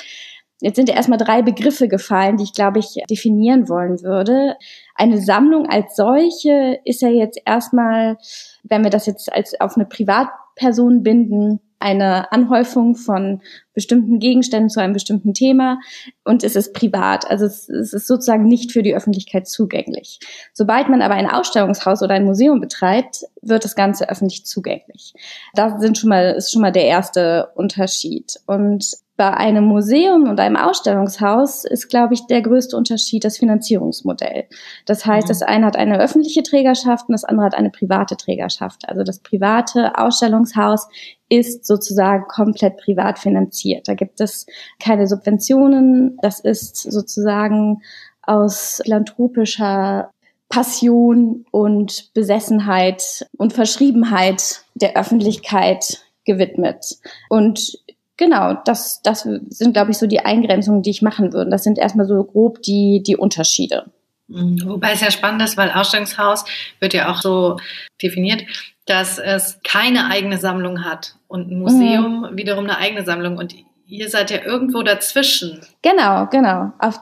Jetzt 0.61 0.77
sind 0.77 0.89
ja 0.89 0.95
erstmal 0.95 1.19
drei 1.19 1.43
Begriffe 1.43 1.89
gefallen, 1.89 2.37
die 2.37 2.45
ich, 2.45 2.53
glaube 2.53 2.79
ich, 2.79 2.99
definieren 3.09 3.69
wollen 3.69 4.03
würde. 4.03 4.57
Eine 4.95 5.21
Sammlung 5.21 5.67
als 5.67 5.97
solche 5.97 6.79
ist 6.85 7.01
ja 7.01 7.09
jetzt 7.09 7.41
erstmal, 7.47 8.19
wenn 8.63 8.85
wir 8.85 8.91
das 8.91 9.07
jetzt 9.07 9.33
als 9.33 9.59
auf 9.61 9.77
eine 9.77 9.87
Privatperson 9.87 11.03
binden, 11.03 11.61
eine 11.81 12.31
Anhäufung 12.31 12.95
von 12.95 13.41
bestimmten 13.73 14.19
Gegenständen 14.19 14.69
zu 14.69 14.81
einem 14.81 14.93
bestimmten 14.93 15.33
Thema 15.33 15.81
und 16.25 16.45
es 16.45 16.55
ist 16.55 16.75
privat. 16.75 17.29
Also 17.31 17.47
es, 17.47 17.69
es, 17.69 17.93
ist 17.95 18.07
sozusagen 18.07 18.45
nicht 18.45 18.73
für 18.73 18.83
die 18.83 18.95
Öffentlichkeit 18.95 19.49
zugänglich. 19.49 20.21
Sobald 20.53 20.89
man 20.89 21.03
aber 21.03 21.15
ein 21.15 21.31
Ausstellungshaus 21.31 22.03
oder 22.03 22.15
ein 22.15 22.25
Museum 22.25 22.61
betreibt, 22.61 23.25
wird 23.41 23.65
das 23.65 23.75
Ganze 23.75 24.09
öffentlich 24.11 24.45
zugänglich. 24.45 25.15
Das 25.55 25.81
sind 25.81 25.97
schon 25.97 26.11
mal, 26.11 26.33
ist 26.33 26.53
schon 26.53 26.63
mal 26.63 26.73
der 26.73 26.85
erste 26.85 27.49
Unterschied. 27.55 28.39
Und 28.47 28.87
bei 29.21 29.35
einem 29.35 29.65
Museum 29.65 30.31
und 30.31 30.41
einem 30.41 30.57
Ausstellungshaus 30.57 31.67
ist, 31.67 31.91
glaube 31.91 32.15
ich, 32.15 32.27
der 32.27 32.41
größte 32.41 32.75
Unterschied 32.75 33.23
das 33.23 33.37
Finanzierungsmodell. 33.37 34.47
Das 34.87 35.05
heißt, 35.05 35.27
mhm. 35.27 35.29
das 35.29 35.43
eine 35.43 35.67
hat 35.67 35.77
eine 35.77 35.99
öffentliche 36.01 36.43
Trägerschaft 36.43 37.07
und 37.07 37.13
das 37.13 37.25
andere 37.25 37.45
hat 37.45 37.55
eine 37.55 37.69
private 37.69 38.17
Trägerschaft. 38.17 38.89
Also 38.89 39.03
das 39.03 39.19
private 39.19 39.99
Ausstellungshaus 39.99 40.89
ist 41.29 41.67
sozusagen 41.67 42.29
komplett 42.29 42.79
privat 42.79 43.19
finanziert. 43.19 43.89
Da 43.89 43.93
gibt 43.93 44.23
es 44.23 44.47
keine 44.83 45.07
Subventionen. 45.07 46.17
Das 46.23 46.41
ist 46.41 46.79
sozusagen 46.79 47.83
aus 48.23 48.81
philanthropischer 48.83 50.13
Passion 50.49 51.45
und 51.51 52.11
Besessenheit 52.15 53.27
und 53.37 53.53
Verschriebenheit 53.53 54.65
der 54.75 54.97
Öffentlichkeit 54.97 56.07
gewidmet. 56.25 56.99
Und 57.29 57.79
Genau, 58.21 58.53
das, 58.67 59.01
das 59.01 59.23
sind, 59.23 59.73
glaube 59.73 59.93
ich, 59.93 59.97
so 59.97 60.07
die 60.07 60.21
Eingrenzungen, 60.21 60.83
die 60.83 60.91
ich 60.91 61.01
machen 61.01 61.33
würde. 61.33 61.51
Das 61.51 61.65
sind 61.65 61.79
erstmal 61.79 62.05
so 62.05 62.23
grob 62.23 62.61
die, 62.61 63.03
die 63.03 63.17
Unterschiede. 63.17 63.87
Mhm. 64.29 64.61
Wobei 64.67 64.93
es 64.93 65.01
ja 65.01 65.11
spannend 65.11 65.41
ist, 65.41 65.57
weil 65.57 65.71
Ausstellungshaus 65.71 66.45
wird 66.81 66.93
ja 66.93 67.11
auch 67.11 67.23
so 67.23 67.57
definiert, 68.03 68.43
dass 68.85 69.19
es 69.19 69.61
keine 69.65 70.11
eigene 70.11 70.37
Sammlung 70.37 70.85
hat 70.85 71.17
und 71.29 71.51
ein 71.51 71.61
Museum 71.61 72.29
mhm. 72.31 72.37
wiederum 72.37 72.65
eine 72.65 72.77
eigene 72.77 73.07
Sammlung. 73.07 73.39
Und 73.39 73.55
ihr 73.91 74.09
seid 74.09 74.31
ja 74.31 74.39
irgendwo 74.45 74.83
dazwischen. 74.83 75.61
Genau, 75.83 76.27
genau. 76.27 76.73
Auf, 76.79 77.01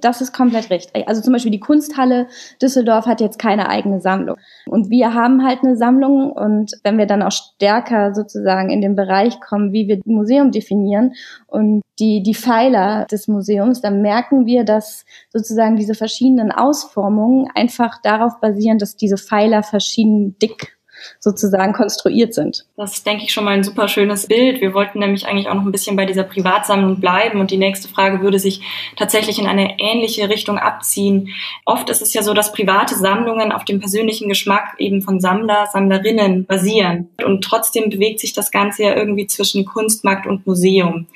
das 0.00 0.20
ist 0.20 0.32
komplett 0.32 0.70
richtig. 0.70 1.06
Also 1.06 1.20
zum 1.20 1.32
Beispiel 1.32 1.52
die 1.52 1.60
Kunsthalle 1.60 2.28
Düsseldorf 2.62 3.06
hat 3.06 3.20
jetzt 3.20 3.38
keine 3.38 3.68
eigene 3.68 4.00
Sammlung. 4.00 4.36
Und 4.66 4.90
wir 4.90 5.12
haben 5.14 5.44
halt 5.44 5.60
eine 5.62 5.76
Sammlung 5.76 6.32
und 6.32 6.72
wenn 6.82 6.96
wir 6.96 7.06
dann 7.06 7.22
auch 7.22 7.32
stärker 7.32 8.14
sozusagen 8.14 8.70
in 8.70 8.80
den 8.80 8.96
Bereich 8.96 9.40
kommen, 9.40 9.72
wie 9.72 9.86
wir 9.86 10.00
Museum 10.06 10.50
definieren 10.50 11.14
und 11.46 11.82
die, 11.98 12.22
die 12.22 12.34
Pfeiler 12.34 13.06
des 13.10 13.28
Museums, 13.28 13.82
dann 13.82 14.00
merken 14.00 14.46
wir, 14.46 14.64
dass 14.64 15.04
sozusagen 15.28 15.76
diese 15.76 15.94
verschiedenen 15.94 16.50
Ausformungen 16.50 17.48
einfach 17.54 18.00
darauf 18.02 18.40
basieren, 18.40 18.78
dass 18.78 18.96
diese 18.96 19.18
Pfeiler 19.18 19.62
verschieden 19.62 20.38
dick 20.38 20.79
sozusagen 21.18 21.72
konstruiert 21.72 22.34
sind. 22.34 22.66
Das 22.76 22.94
ist, 22.94 23.06
denke 23.06 23.24
ich, 23.24 23.32
schon 23.32 23.44
mal 23.44 23.52
ein 23.52 23.64
super 23.64 23.88
schönes 23.88 24.26
Bild. 24.26 24.60
Wir 24.60 24.74
wollten 24.74 24.98
nämlich 24.98 25.26
eigentlich 25.26 25.48
auch 25.48 25.54
noch 25.54 25.64
ein 25.64 25.72
bisschen 25.72 25.96
bei 25.96 26.06
dieser 26.06 26.24
Privatsammlung 26.24 27.00
bleiben 27.00 27.40
und 27.40 27.50
die 27.50 27.56
nächste 27.56 27.88
Frage 27.88 28.20
würde 28.20 28.38
sich 28.38 28.60
tatsächlich 28.96 29.38
in 29.38 29.46
eine 29.46 29.78
ähnliche 29.78 30.28
Richtung 30.28 30.58
abziehen. 30.58 31.28
Oft 31.64 31.90
ist 31.90 32.02
es 32.02 32.14
ja 32.14 32.22
so, 32.22 32.34
dass 32.34 32.52
private 32.52 32.94
Sammlungen 32.94 33.52
auf 33.52 33.64
dem 33.64 33.80
persönlichen 33.80 34.28
Geschmack 34.28 34.74
eben 34.78 35.02
von 35.02 35.20
Sammler, 35.20 35.66
Sammlerinnen 35.72 36.46
basieren. 36.46 37.08
Und 37.24 37.42
trotzdem 37.42 37.90
bewegt 37.90 38.20
sich 38.20 38.32
das 38.32 38.50
Ganze 38.50 38.84
ja 38.84 38.94
irgendwie 38.94 39.26
zwischen 39.26 39.64
Kunstmarkt 39.64 40.26
und 40.26 40.46
Museum 40.46 41.06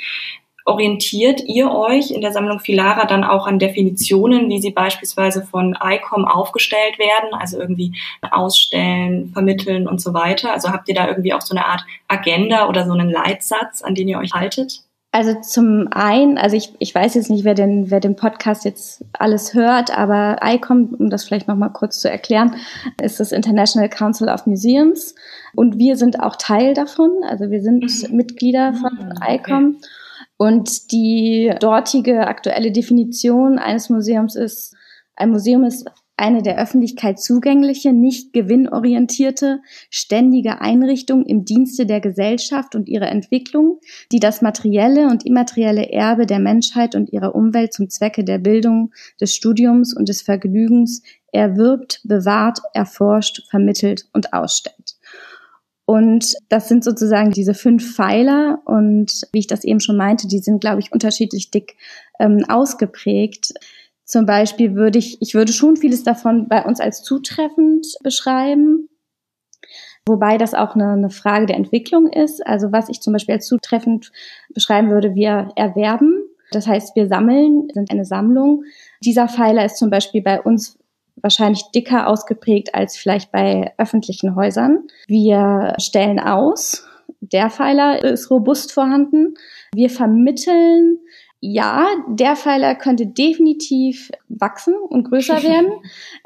orientiert 0.65 1.43
ihr 1.47 1.71
euch 1.71 2.11
in 2.11 2.21
der 2.21 2.33
Sammlung 2.33 2.59
Filara 2.59 3.05
dann 3.05 3.23
auch 3.23 3.47
an 3.47 3.59
Definitionen, 3.59 4.49
wie 4.49 4.61
sie 4.61 4.71
beispielsweise 4.71 5.43
von 5.43 5.77
ICOM 5.83 6.25
aufgestellt 6.25 6.99
werden, 6.99 7.35
also 7.39 7.59
irgendwie 7.59 7.93
ausstellen, 8.23 9.31
vermitteln 9.33 9.87
und 9.87 10.01
so 10.01 10.15
weiter? 10.15 10.53
Also 10.53 10.71
habt 10.71 10.89
ihr 10.89 10.95
da 10.95 11.07
irgendwie 11.09 11.35
auch 11.35 11.43
so 11.43 11.55
eine 11.55 11.67
Art 11.67 11.85
Agenda 12.09 12.69
oder 12.69 12.87
so 12.87 12.93
einen 12.93 13.11
Leitsatz, 13.11 13.83
an 13.83 13.95
den 13.95 14.09
ihr 14.09 14.19
euch 14.19 14.33
haltet? 14.33 14.81
Also 15.13 15.35
zum 15.43 15.87
einen, 15.93 16.39
also 16.39 16.57
ich, 16.57 16.73
ich 16.81 16.93
weiß 16.93 17.15
jetzt 17.15 17.31
nicht, 17.31 17.45
wer 17.45 17.55
den, 17.55 17.89
wer 17.89 18.01
den 18.01 18.17
Podcast 18.17 18.65
jetzt 18.65 19.05
alles 19.13 19.55
hört, 19.55 19.97
aber 19.97 20.39
ICOM, 20.43 20.97
um 20.99 21.09
das 21.09 21.25
vielleicht 21.25 21.47
nochmal 21.47 21.71
kurz 21.71 22.01
zu 22.01 22.11
erklären, 22.11 22.57
ist 23.01 23.21
das 23.21 23.31
International 23.31 23.89
Council 23.89 24.29
of 24.29 24.47
Museums 24.47 25.15
und 25.55 25.79
wir 25.79 25.97
sind 25.97 26.19
auch 26.19 26.35
Teil 26.35 26.75
davon, 26.75 27.11
also 27.29 27.51
wir 27.51 27.63
sind 27.63 27.85
mhm. 27.85 28.17
Mitglieder 28.17 28.75
von 28.75 28.93
mhm, 28.93 29.13
okay. 29.23 29.75
Und 30.37 30.93
die 30.93 31.53
dortige 31.61 32.27
aktuelle 32.27 32.73
Definition 32.73 33.59
eines 33.59 33.89
Museums 33.89 34.35
ist, 34.35 34.75
ein 35.17 35.31
Museum 35.31 35.65
ist 35.65 35.87
eine 36.17 36.43
der 36.43 36.59
Öffentlichkeit 36.59 37.19
zugängliche, 37.21 37.93
nicht 37.93 38.33
gewinnorientierte, 38.33 39.61
ständige 39.91 40.61
Einrichtung 40.61 41.25
im 41.25 41.45
Dienste 41.45 41.87
der 41.87 42.01
Gesellschaft 42.01 42.75
und 42.77 42.89
ihrer 42.89 43.09
Entwicklung, 43.09 43.81
die 44.13 44.21
das 44.21 44.41
materielle 44.41 45.09
und 45.09 45.27
immaterielle 45.27 45.91
Erbe 45.91 46.27
der 46.27 46.39
Menschheit 46.39 46.95
und 46.95 47.13
ihrer 47.13 47.35
Umwelt 47.35 47.73
zum 47.73 47.91
Zwecke 47.91 48.23
der 48.23 48.39
Bildung, 48.39 48.93
des 49.21 49.35
Studiums 49.35 49.95
und 49.97 50.09
des 50.09 50.23
Vergnügens 50.23 51.03
erwirbt, 51.33 52.01
bewahrt, 52.05 52.61
erforscht, 52.75 53.43
vermittelt 53.51 54.07
und 54.13 54.33
ausstellt. 54.33 54.84
Und 55.87 56.35
das 56.49 56.69
sind 56.69 56.83
sozusagen 56.83 57.31
diese 57.31 57.55
fünf 57.55 57.95
Pfeiler. 57.95 58.61
Und 58.65 59.23
wie 59.33 59.41
ich 59.41 59.47
das 59.47 59.65
eben 59.65 59.81
schon 59.81 59.97
meinte, 59.97 60.27
die 60.27 60.39
sind, 60.39 60.61
glaube 60.61 60.81
ich, 60.81 60.93
unterschiedlich 60.93 61.51
dick 61.51 61.77
ähm, 62.19 62.45
ausgeprägt. 62.49 63.53
Zum 64.05 64.27
Beispiel 64.27 64.75
würde 64.75 64.99
ich, 64.99 65.21
ich 65.21 65.35
würde 65.35 65.53
schon 65.53 65.77
vieles 65.77 66.03
davon 66.03 66.49
bei 66.49 66.65
uns 66.65 66.81
als 66.81 67.03
zutreffend 67.03 67.87
beschreiben. 68.03 68.89
Wobei 70.07 70.37
das 70.37 70.55
auch 70.55 70.75
eine, 70.75 70.93
eine 70.93 71.11
Frage 71.11 71.47
der 71.47 71.57
Entwicklung 71.57 72.09
ist. 72.09 72.47
Also 72.47 72.73
was 72.73 72.89
ich 72.89 73.01
zum 73.01 73.13
Beispiel 73.13 73.35
als 73.35 73.47
zutreffend 73.47 74.13
beschreiben 74.55 74.91
würde, 74.91 75.15
wir 75.15 75.49
erwerben. 75.57 76.23
Das 76.51 76.67
heißt, 76.67 76.95
wir 76.95 77.09
sammeln, 77.09 77.69
sind 77.73 77.91
eine 77.91 78.05
Sammlung. 78.05 78.65
Dieser 79.03 79.29
Pfeiler 79.29 79.65
ist 79.65 79.79
zum 79.79 79.91
Beispiel 79.91 80.23
bei 80.23 80.41
uns 80.41 80.79
wahrscheinlich 81.17 81.63
dicker 81.75 82.09
ausgeprägt 82.09 82.75
als 82.75 82.97
vielleicht 82.97 83.33
bei 83.33 83.73
öffentlichen 83.79 84.35
Häusern. 84.37 84.87
Wir 85.07 85.75
stellen 85.79 86.21
aus. 86.21 86.87
Der 87.21 87.51
Pfeiler 87.51 88.03
ist 88.05 88.31
robust 88.31 88.73
vorhanden. 88.73 89.35
Wir 89.75 89.91
vermitteln 89.91 90.99
ja, 91.47 91.87
der 92.09 92.37
Pfeiler 92.37 92.75
könnte 92.75 93.07
definitiv 93.07 94.11
wachsen 94.31 94.75
und 94.89 95.05
größer 95.05 95.43
werden 95.43 95.73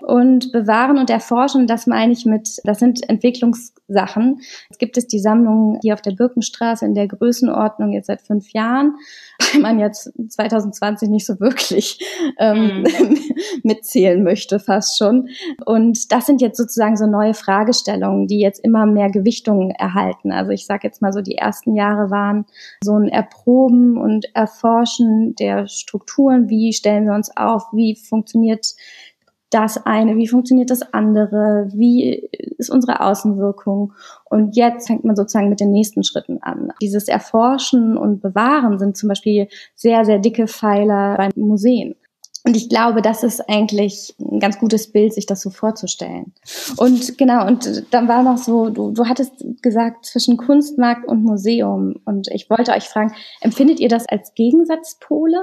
und 0.01 0.53
bewahren 0.53 0.97
und 0.97 1.11
erforschen. 1.11 1.67
Das 1.67 1.89
meine 1.89 2.13
ich 2.13 2.25
mit, 2.25 2.59
das 2.63 2.79
sind 2.79 3.09
Entwicklungssachen. 3.09 4.41
Es 4.71 4.79
gibt 4.79 4.97
es 4.97 5.09
die 5.09 5.19
Sammlung 5.19 5.81
hier 5.83 5.95
auf 5.95 6.03
der 6.03 6.13
Birkenstraße 6.13 6.85
in 6.85 6.95
der 6.95 7.09
Größenordnung 7.09 7.93
jetzt 7.93 8.07
seit 8.07 8.23
fünf 8.23 8.53
Jahren, 8.53 8.95
weil 9.53 9.61
man 9.61 9.81
jetzt 9.81 10.13
2020 10.29 11.09
nicht 11.09 11.27
so 11.27 11.41
wirklich 11.41 11.99
ähm, 12.39 12.83
mhm. 12.83 13.19
mitzählen 13.65 14.23
möchte, 14.23 14.61
fast 14.61 14.99
schon. 14.99 15.31
Und 15.67 16.13
das 16.13 16.27
sind 16.27 16.41
jetzt 16.41 16.59
sozusagen 16.59 16.97
so 16.97 17.09
neue 17.09 17.35
Fragestellungen, 17.35 18.29
die 18.29 18.39
jetzt 18.39 18.65
immer 18.65 18.87
mehr 18.87 19.11
Gewichtungen 19.11 19.73
erhalten. 19.73 20.31
Also 20.31 20.53
ich 20.53 20.65
sage 20.65 20.87
jetzt 20.87 21.03
mal 21.03 21.13
so, 21.13 21.23
die 21.23 21.35
ersten 21.35 21.75
Jahre 21.75 22.13
waren 22.13 22.47
so 22.85 22.95
ein 22.97 23.09
Erproben 23.09 23.99
und 23.99 24.27
Erforschen 24.37 25.08
Menschen, 25.09 25.35
der 25.37 25.67
Strukturen, 25.69 26.49
wie 26.49 26.73
stellen 26.73 27.07
wir 27.07 27.15
uns 27.15 27.35
auf, 27.37 27.65
wie 27.73 27.97
funktioniert 27.97 28.75
das 29.51 29.87
eine, 29.87 30.17
wie 30.17 30.29
funktioniert 30.29 30.69
das 30.69 30.93
andere, 30.93 31.71
wie 31.73 32.29
ist 32.59 32.69
unsere 32.69 33.01
Außenwirkung. 33.01 33.95
Und 34.25 34.57
jetzt 34.57 34.89
fängt 34.89 35.05
man 35.05 35.17
sozusagen 35.17 35.49
mit 35.49 35.61
den 35.61 35.71
nächsten 35.71 36.05
Schritten 36.05 36.43
an. 36.43 36.71
Dieses 36.83 37.09
Erforschen 37.09 37.97
und 37.97 38.21
Bewahren 38.21 38.79
sind 38.79 38.99
zum 38.99 39.09
Beispiel 39.09 39.49
sehr, 39.75 40.05
sehr 40.05 40.19
dicke 40.19 40.49
Pfeiler 40.49 41.17
bei 41.17 41.31
Museen. 41.35 41.95
Und 42.49 42.57
ich 42.57 42.71
glaube, 42.71 43.03
das 43.03 43.25
ist 43.25 43.47
eigentlich 43.47 44.15
ein 44.19 44.41
ganz 44.41 44.59
gutes 44.59 44.91
Bild, 44.91 45.13
sich 45.13 45.27
das 45.27 45.43
so 45.43 45.51
vorzustellen. 45.51 46.33
Und 46.79 47.19
genau, 47.19 47.47
und 47.47 47.85
dann 47.91 48.09
war 48.09 48.23
noch 48.23 48.39
so, 48.39 48.71
du, 48.71 48.91
du 48.91 49.05
hattest 49.05 49.45
gesagt, 49.61 50.07
zwischen 50.07 50.39
Kunstmarkt 50.39 51.07
und 51.07 51.23
Museum. 51.23 51.97
Und 52.07 52.29
ich 52.33 52.49
wollte 52.49 52.73
euch 52.73 52.89
fragen, 52.89 53.13
empfindet 53.43 53.81
ihr 53.81 53.91
das 53.91 54.09
als 54.09 54.33
Gegensatzpole? 54.33 55.37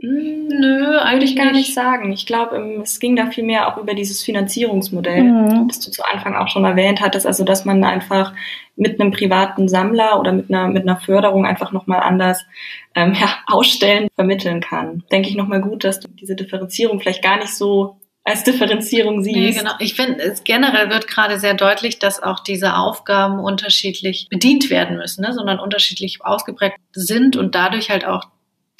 Nö, 0.00 0.96
eigentlich 0.98 1.34
gar 1.34 1.50
nicht 1.50 1.74
sagen. 1.74 2.12
Ich 2.12 2.24
glaube, 2.24 2.56
es 2.82 3.00
ging 3.00 3.16
da 3.16 3.26
viel 3.30 3.42
mehr 3.42 3.66
auch 3.66 3.78
über 3.78 3.94
dieses 3.94 4.22
Finanzierungsmodell, 4.22 5.24
mhm. 5.24 5.66
das 5.66 5.80
du 5.80 5.90
zu 5.90 6.02
Anfang 6.04 6.36
auch 6.36 6.46
schon 6.46 6.64
erwähnt 6.64 7.00
hattest, 7.00 7.26
also 7.26 7.42
dass 7.42 7.64
man 7.64 7.82
einfach 7.82 8.32
mit 8.76 9.00
einem 9.00 9.10
privaten 9.10 9.68
Sammler 9.68 10.20
oder 10.20 10.30
mit 10.30 10.50
einer 10.50 10.68
mit 10.68 10.84
einer 10.84 10.98
Förderung 10.98 11.46
einfach 11.46 11.72
nochmal 11.72 12.00
anders 12.00 12.46
ähm, 12.94 13.14
ja, 13.14 13.38
ausstellen, 13.48 14.06
vermitteln 14.14 14.60
kann. 14.60 15.02
Denke 15.10 15.30
ich 15.30 15.34
nochmal 15.34 15.60
gut, 15.60 15.82
dass 15.82 15.98
du 15.98 16.08
diese 16.08 16.36
Differenzierung 16.36 17.00
vielleicht 17.00 17.24
gar 17.24 17.38
nicht 17.38 17.54
so 17.54 17.96
als 18.22 18.44
Differenzierung 18.44 19.22
siehst. 19.22 19.36
Nee, 19.36 19.52
genau. 19.52 19.72
Ich 19.80 19.94
finde, 19.94 20.32
generell 20.44 20.90
wird 20.90 21.08
gerade 21.08 21.40
sehr 21.40 21.54
deutlich, 21.54 21.98
dass 21.98 22.22
auch 22.22 22.40
diese 22.40 22.76
Aufgaben 22.76 23.40
unterschiedlich 23.40 24.28
bedient 24.28 24.70
werden 24.70 24.96
müssen, 24.96 25.22
ne? 25.22 25.32
sondern 25.32 25.58
unterschiedlich 25.58 26.18
ausgeprägt 26.22 26.76
sind 26.92 27.36
und 27.36 27.54
dadurch 27.54 27.90
halt 27.90 28.04
auch 28.04 28.28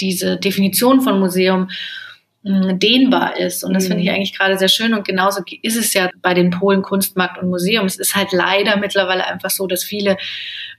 diese 0.01 0.37
Definition 0.37 1.01
von 1.01 1.19
Museum 1.19 1.69
hm, 2.45 2.79
dehnbar 2.79 3.37
ist. 3.37 3.65
Und 3.65 3.75
das 3.75 3.89
finde 3.89 4.03
ich 4.03 4.09
mhm. 4.09 4.15
eigentlich 4.15 4.37
gerade 4.37 4.57
sehr 4.59 4.69
schön. 4.69 4.95
Und 4.95 5.07
genauso 5.07 5.43
ist 5.63 5.77
es 5.77 5.93
ja 5.93 6.09
bei 6.23 6.35
den 6.35 6.51
Polen 6.51 6.83
Kunstmarkt 6.83 7.43
und 7.43 7.51
Museum. 7.51 7.87
Es 7.87 7.99
ist 7.99 8.15
halt 8.15 8.33
leider 8.33 8.77
mittlerweile 8.77 9.27
einfach 9.27 9.51
so, 9.51 9.67
dass 9.67 9.83
viele 9.83 10.17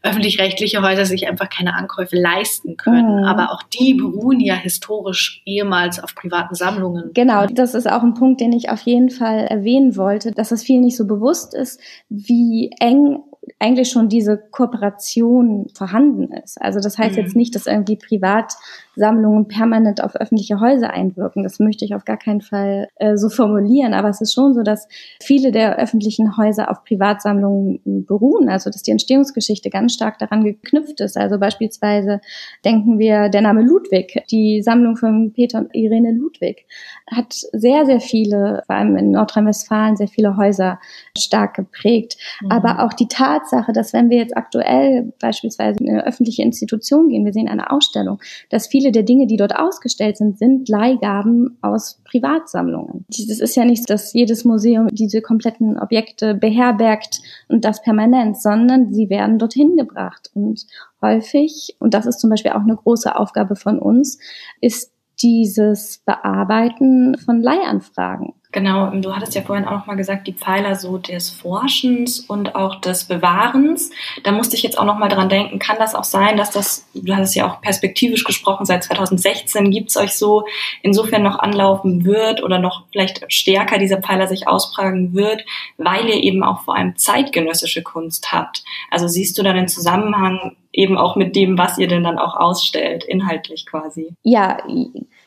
öffentlich-rechtliche 0.02 0.82
Häuser 0.82 1.06
sich 1.06 1.28
einfach 1.28 1.50
keine 1.50 1.74
Ankäufe 1.76 2.16
leisten 2.16 2.78
können. 2.78 3.20
Mhm. 3.20 3.26
Aber 3.26 3.52
auch 3.52 3.62
die 3.64 3.94
beruhen 3.94 4.40
ja 4.40 4.56
historisch 4.56 5.42
ehemals 5.46 6.02
auf 6.02 6.16
privaten 6.16 6.56
Sammlungen. 6.56 7.12
Genau, 7.14 7.46
das 7.48 7.74
ist 7.76 7.90
auch 7.90 8.04
ein 8.04 8.14
Punkt, 8.14 8.40
den 8.40 8.54
ich 8.54 8.70
auf 8.70 8.82
jeden 8.84 9.10
Fall 9.10 9.40
erwähnen 9.40 9.98
wollte, 9.98 10.32
dass 10.32 10.52
es 10.52 10.64
vielen 10.64 10.82
nicht 10.82 10.96
so 10.96 11.06
bewusst 11.06 11.54
ist, 11.54 11.82
wie 12.08 12.72
eng 12.80 13.20
eigentlich 13.60 13.90
schon 13.90 14.08
diese 14.08 14.38
Kooperation 14.38 15.68
vorhanden 15.74 16.32
ist. 16.32 16.62
Also 16.62 16.80
das 16.80 16.98
heißt 16.98 17.18
mhm. 17.18 17.24
jetzt 17.24 17.36
nicht, 17.36 17.54
dass 17.56 17.68
irgendwie 17.68 17.98
Privatsammlungen 17.98 19.50
permanent 19.50 20.02
auf 20.02 20.16
öffentliche 20.16 20.62
Häuser 20.62 20.92
einwirken. 20.92 21.44
Das 21.44 21.60
möchte 21.60 21.84
ich 21.84 21.94
auf 21.94 22.06
gar 22.06 22.18
keinen 22.18 22.40
Fall 22.40 22.88
äh, 22.96 23.18
so 23.18 23.28
formulieren. 23.28 23.94
Aber 23.94 24.08
es 24.08 24.22
ist 24.22 24.34
schon 24.34 24.54
so, 24.54 24.64
dass 24.64 24.88
viele 25.22 25.52
der 25.52 25.78
öffentlichen 25.78 26.38
Häuser 26.38 26.72
auf 26.72 26.86
Privatsammlungen 26.86 28.06
beruhen. 28.06 28.48
Also 28.48 28.70
dass 28.70 28.82
die 28.82 28.92
Entstehungsgeschichte 28.92 29.70
ganz 29.70 29.94
stark 29.94 30.20
daran 30.20 30.46
geknüpft 30.46 31.02
ist. 31.02 31.18
Also 31.18 31.38
beispielsweise 31.38 32.22
denken 32.64 32.98
wir 32.98 33.28
der 33.28 33.42
Name 33.42 33.62
Ludwig, 33.62 34.24
die 34.32 34.62
Sammlung 34.62 34.96
von 34.96 35.34
Peter 35.34 35.60
und 35.60 35.76
Irene 35.76 36.14
Ludwig 36.14 36.66
hat 37.12 37.34
sehr, 37.54 37.86
sehr 37.86 38.00
viele, 38.00 38.64
vor 38.66 38.76
allem 38.76 38.96
in 38.96 39.12
Nordrhein-Westfalen, 39.12 39.96
sehr 39.98 40.08
viele 40.08 40.38
Häuser 40.38 40.80
stark 41.18 41.56
geprägt. 41.56 42.18
Mhm. 42.42 42.52
Aber 42.52 42.84
auch 42.84 42.94
die 42.94 43.08
Tatsache, 43.08 43.74
dass 43.74 43.94
wenn 43.94 44.10
wir 44.10 44.18
jetzt 44.18 44.38
aktuell 44.38 45.14
beispielsweise 45.20 45.80
in 45.84 45.90
eine 45.90 46.06
öffentliche 46.06 46.44
Institution 46.44 47.10
gehen, 47.10 47.26
wir 47.26 47.34
sehen 47.34 47.48
eine 47.48 47.72
Ausstellung, 47.72 48.20
dass 48.50 48.68
viele 48.68 48.92
der 48.92 49.04
Dinge, 49.04 49.28
die 49.28 49.38
dort 49.38 49.56
ausgestellt 49.56 50.18
sind, 50.18 50.38
sind 50.38 50.70
Leihgaben 50.70 51.58
aus 51.62 52.02
Privatsammlungen. 52.06 53.06
Das 53.08 53.40
ist 53.40 53.56
ja 53.56 53.66
nicht, 53.66 53.90
dass 53.90 54.14
jedes 54.14 54.46
Museum 54.46 54.88
diese 54.92 55.22
kompletten 55.22 55.80
Objekte 55.80 56.36
beherbergt 56.36 57.22
und 57.48 57.66
das 57.66 57.82
permanent, 57.82 58.42
sondern 58.42 58.94
sie 58.94 59.10
werden 59.10 59.40
dorthin 59.40 59.76
gebracht. 59.76 60.30
Und 60.34 60.66
häufig, 61.02 61.76
und 61.80 61.94
das 61.94 62.06
ist 62.06 62.20
zum 62.20 62.30
Beispiel 62.30 62.52
auch 62.52 62.62
eine 62.62 62.76
große 62.76 63.16
Aufgabe 63.16 63.56
von 63.56 63.80
uns, 63.80 64.20
ist 64.62 64.92
dieses 65.22 66.02
Bearbeiten 66.06 67.18
von 67.18 67.42
Leihanfragen. 67.42 68.34
Genau, 68.52 68.90
du 68.90 69.16
hattest 69.16 69.36
ja 69.36 69.44
vorhin 69.44 69.66
auch 69.66 69.72
noch 69.72 69.86
mal 69.86 69.96
gesagt, 69.96 70.26
die 70.26 70.34
Pfeiler 70.34 70.76
so 70.76 70.98
des 70.98 71.30
Forschens 71.30 72.20
und 72.20 72.56
auch 72.56 72.82
des 72.82 73.04
Bewahrens. 73.04 73.92
Da 74.24 74.32
musste 74.32 74.56
ich 74.56 74.64
jetzt 74.64 74.80
auch 74.80 74.86
noch 74.86 74.98
mal 74.98 75.08
dran 75.08 75.30
denken, 75.30 75.60
kann 75.60 75.78
das 75.78 75.94
auch 75.94 76.04
sein, 76.04 76.36
dass 76.36 76.50
das, 76.50 76.88
du 76.96 77.14
hast 77.14 77.30
es 77.30 77.36
ja 77.36 77.48
auch 77.48 77.62
perspektivisch 77.62 78.24
gesprochen, 78.24 78.66
seit 78.66 78.84
2016 78.84 79.70
gibt's 79.70 79.98
euch 79.98 80.14
so 80.14 80.46
insofern 80.82 81.22
noch 81.22 81.38
anlaufen 81.38 82.06
wird 82.06 82.42
oder 82.42 82.58
noch 82.58 82.86
vielleicht 82.92 83.32
stärker 83.32 83.78
dieser 83.78 84.02
Pfeiler 84.02 84.28
sich 84.28 84.48
ausprägen 84.48 85.14
wird, 85.14 85.46
weil 85.78 86.08
ihr 86.08 86.24
eben 86.24 86.44
auch 86.44 86.64
vor 86.64 86.76
allem 86.76 86.96
zeitgenössische 86.96 87.84
Kunst 87.84 88.32
habt. 88.32 88.64
Also 88.90 89.08
siehst 89.08 89.38
du 89.38 89.44
da 89.44 89.54
den 89.54 89.68
Zusammenhang 89.68 90.56
eben 90.72 90.98
auch 90.98 91.16
mit 91.16 91.36
dem, 91.36 91.58
was 91.58 91.78
ihr 91.78 91.88
denn 91.88 92.04
dann 92.04 92.18
auch 92.18 92.36
ausstellt, 92.36 93.04
inhaltlich 93.04 93.66
quasi? 93.66 94.14
Ja, 94.24 94.58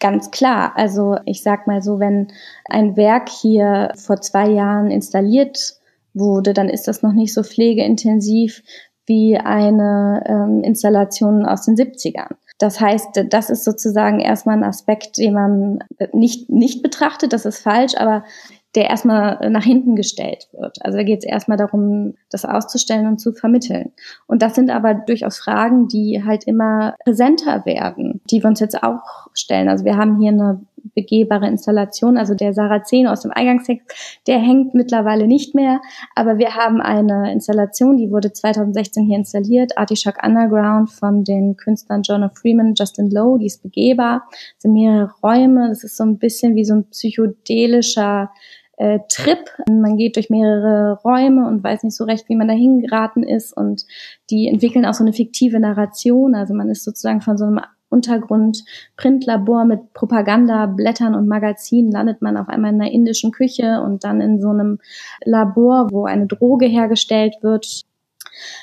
ganz 0.00 0.30
klar. 0.30 0.72
Also 0.76 1.16
ich 1.26 1.42
sag 1.42 1.66
mal 1.66 1.82
so, 1.82 1.98
wenn 1.98 2.28
ein 2.66 2.96
Werk 2.96 3.28
hier 3.28 3.92
vor 3.96 4.20
zwei 4.20 4.48
Jahren 4.48 4.90
installiert 4.90 5.74
wurde, 6.14 6.52
dann 6.52 6.68
ist 6.68 6.86
das 6.88 7.02
noch 7.02 7.12
nicht 7.12 7.34
so 7.34 7.42
pflegeintensiv 7.42 8.62
wie 9.06 9.36
eine 9.36 10.22
ähm, 10.26 10.62
Installation 10.62 11.44
aus 11.44 11.64
den 11.64 11.76
70ern. 11.76 12.34
Das 12.58 12.80
heißt, 12.80 13.24
das 13.28 13.50
ist 13.50 13.64
sozusagen 13.64 14.20
erstmal 14.20 14.56
ein 14.56 14.64
Aspekt, 14.64 15.18
den 15.18 15.34
man 15.34 15.78
nicht, 16.12 16.48
nicht 16.48 16.82
betrachtet, 16.82 17.32
das 17.32 17.44
ist 17.44 17.58
falsch, 17.58 17.94
aber 17.96 18.24
der 18.74 18.88
erstmal 18.88 19.50
nach 19.50 19.64
hinten 19.64 19.96
gestellt 19.96 20.48
wird. 20.52 20.78
Also 20.84 20.98
da 20.98 21.04
geht 21.04 21.20
es 21.20 21.24
erstmal 21.24 21.58
darum, 21.58 22.14
das 22.30 22.44
auszustellen 22.44 23.06
und 23.06 23.18
zu 23.18 23.32
vermitteln. 23.32 23.92
Und 24.26 24.42
das 24.42 24.54
sind 24.54 24.70
aber 24.70 24.94
durchaus 24.94 25.38
Fragen, 25.38 25.88
die 25.88 26.22
halt 26.24 26.44
immer 26.44 26.94
präsenter 27.04 27.66
werden, 27.66 28.22
die 28.30 28.42
wir 28.42 28.48
uns 28.48 28.60
jetzt 28.60 28.82
auch 28.82 29.28
stellen. 29.34 29.68
Also 29.68 29.84
wir 29.84 29.96
haben 29.96 30.18
hier 30.18 30.30
eine 30.30 30.60
begehbare 30.94 31.46
Installation, 31.46 32.16
also 32.16 32.34
der 32.34 32.52
Sarazene 32.52 33.10
aus 33.10 33.20
dem 33.20 33.30
Eingangstext, 33.30 34.20
der 34.26 34.38
hängt 34.38 34.74
mittlerweile 34.74 35.26
nicht 35.26 35.54
mehr, 35.54 35.80
aber 36.14 36.38
wir 36.38 36.54
haben 36.54 36.80
eine 36.80 37.32
Installation, 37.32 37.96
die 37.96 38.10
wurde 38.10 38.32
2016 38.32 39.06
hier 39.06 39.18
installiert, 39.18 39.78
Artishock 39.78 40.22
Underground 40.24 40.90
von 40.90 41.24
den 41.24 41.56
Künstlern 41.56 42.02
John 42.02 42.24
of 42.24 42.36
Freeman, 42.36 42.74
Justin 42.76 43.10
Lowe, 43.10 43.38
die 43.38 43.46
ist 43.46 43.62
begehbar, 43.62 44.24
es 44.56 44.62
sind 44.62 44.72
mehrere 44.72 45.12
Räume, 45.22 45.68
das 45.68 45.84
ist 45.84 45.96
so 45.96 46.04
ein 46.04 46.18
bisschen 46.18 46.54
wie 46.56 46.64
so 46.64 46.74
ein 46.74 46.84
psychedelischer 46.90 48.30
äh, 48.76 49.00
Trip. 49.08 49.38
Man 49.68 49.96
geht 49.96 50.16
durch 50.16 50.30
mehrere 50.30 50.98
Räume 51.04 51.46
und 51.46 51.62
weiß 51.62 51.82
nicht 51.82 51.96
so 51.96 52.04
recht, 52.04 52.28
wie 52.28 52.36
man 52.36 52.48
da 52.48 52.54
hingeraten 52.54 53.22
ist. 53.22 53.56
Und 53.56 53.86
die 54.30 54.48
entwickeln 54.48 54.86
auch 54.86 54.94
so 54.94 55.04
eine 55.04 55.12
fiktive 55.12 55.60
Narration. 55.60 56.34
Also 56.34 56.54
man 56.54 56.68
ist 56.68 56.84
sozusagen 56.84 57.20
von 57.20 57.36
so 57.36 57.44
einem 57.44 57.60
Untergrund-Printlabor 57.92 59.66
mit 59.66 59.92
Propaganda, 59.92 60.66
Blättern 60.66 61.14
und 61.14 61.28
Magazinen 61.28 61.92
landet 61.92 62.22
man 62.22 62.36
auf 62.38 62.48
einmal 62.48 62.72
in 62.72 62.80
einer 62.80 62.90
indischen 62.90 63.32
Küche 63.32 63.82
und 63.82 64.02
dann 64.02 64.20
in 64.20 64.40
so 64.40 64.48
einem 64.48 64.78
Labor, 65.24 65.88
wo 65.90 66.06
eine 66.06 66.26
Droge 66.26 66.66
hergestellt 66.66 67.36
wird. 67.42 67.82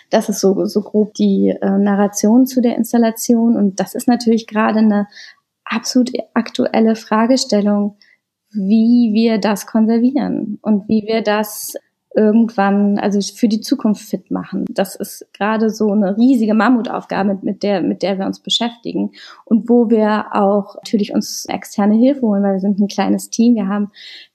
Das 0.10 0.30
ist 0.30 0.40
so, 0.40 0.66
so 0.66 0.82
grob 0.82 1.14
die 1.14 1.50
äh, 1.50 1.78
Narration 1.78 2.48
zu 2.48 2.60
der 2.60 2.76
Installation. 2.76 3.56
Und 3.56 3.80
das 3.80 3.94
ist 3.94 4.08
natürlich 4.08 4.48
gerade 4.48 4.80
eine 4.80 5.08
absolut 5.64 6.12
aktuelle 6.34 6.96
Fragestellung 6.96 7.98
wie 8.52 9.12
wir 9.14 9.38
das 9.38 9.68
konservieren 9.68 10.60
und 10.62 10.88
wie 10.88 11.04
wir 11.06 11.22
das 11.22 11.76
irgendwann, 12.16 12.98
also 12.98 13.20
für 13.36 13.48
die 13.48 13.62
Zukunft 13.62 14.02
fit 14.02 14.32
machen. 14.32 14.66
Das 14.70 14.96
ist 14.96 15.28
gerade 15.34 15.70
so 15.70 15.92
eine 15.92 16.18
riesige 16.18 16.54
Mammutaufgabe, 16.54 17.38
mit 17.42 17.62
der, 17.62 17.82
mit 17.82 18.02
der 18.02 18.18
wir 18.18 18.26
uns 18.26 18.40
beschäftigen 18.40 19.12
und 19.46 19.70
wo 19.70 19.90
wir 19.90 20.28
auch 20.34 20.76
natürlich 20.76 21.14
uns 21.14 21.46
externe 21.46 21.96
Hilfe 21.96 22.22
holen, 22.22 22.44
weil 22.44 22.54
wir 22.54 22.60
sind 22.60 22.80
ein 22.80 22.88
kleines 22.88 23.30
Team. 23.30 23.56
Wir 23.56 23.68
haben 23.68 23.92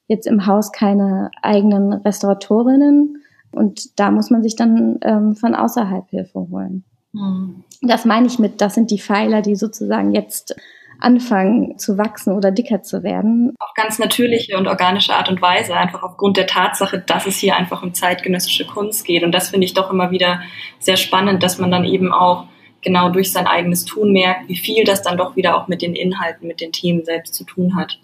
jetzt 0.07 0.27
im 0.27 0.47
Haus 0.47 0.71
keine 0.71 1.31
eigenen 1.43 1.93
Restauratorinnen 1.93 3.23
und 3.53 3.99
da 3.99 4.11
muss 4.11 4.31
man 4.31 4.43
sich 4.43 4.55
dann 4.55 4.99
ähm, 5.03 5.35
von 5.35 5.55
außerhalb 5.55 6.09
Hilfe 6.11 6.49
holen. 6.51 6.85
Mhm. 7.13 7.65
Das 7.83 8.05
meine 8.05 8.27
ich 8.27 8.39
mit, 8.39 8.61
das 8.61 8.75
sind 8.75 8.91
die 8.91 9.01
Pfeiler, 9.01 9.43
die 9.43 9.57
sozusagen 9.57 10.13
jetzt 10.13 10.55
anfangen 11.01 11.79
zu 11.79 11.99
wachsen 11.99 12.33
oder 12.33 12.51
dicker 12.51 12.83
zu 12.83 13.03
werden. 13.03 13.55
Auf 13.59 13.75
ganz 13.75 13.99
natürliche 13.99 14.57
und 14.57 14.67
organische 14.67 15.15
Art 15.15 15.29
und 15.29 15.43
Weise, 15.43 15.75
einfach 15.75 16.03
aufgrund 16.03 16.37
der 16.37 16.47
Tatsache, 16.47 16.99
dass 16.99 17.27
es 17.27 17.39
hier 17.39 17.57
einfach 17.57 17.83
um 17.83 17.95
zeitgenössische 17.95 18.67
Kunst 18.67 19.05
geht. 19.05 19.23
Und 19.23 19.33
das 19.33 19.51
finde 19.51 19.67
ich 19.67 19.75
doch 19.75 19.91
immer 19.91 20.11
wieder 20.11 20.41
sehr 20.79 20.97
spannend, 20.97 21.43
dass 21.43 21.59
man 21.59 21.71
dann 21.71 21.85
eben 21.85 22.13
auch 22.13 22.47
genau 22.83 23.09
durch 23.09 23.33
sein 23.33 23.47
eigenes 23.47 23.85
Tun 23.85 24.13
merkt, 24.13 24.49
wie 24.49 24.57
viel 24.57 24.85
das 24.85 25.03
dann 25.03 25.17
doch 25.17 25.37
wieder 25.37 25.57
auch 25.57 25.69
mit 25.69 25.83
den 25.83 25.95
Inhalten, 25.95 26.47
mit 26.47 26.61
den 26.61 26.73
Themen 26.73 27.05
selbst 27.05 27.35
zu 27.35 27.45
tun 27.45 27.77
hat. 27.77 27.99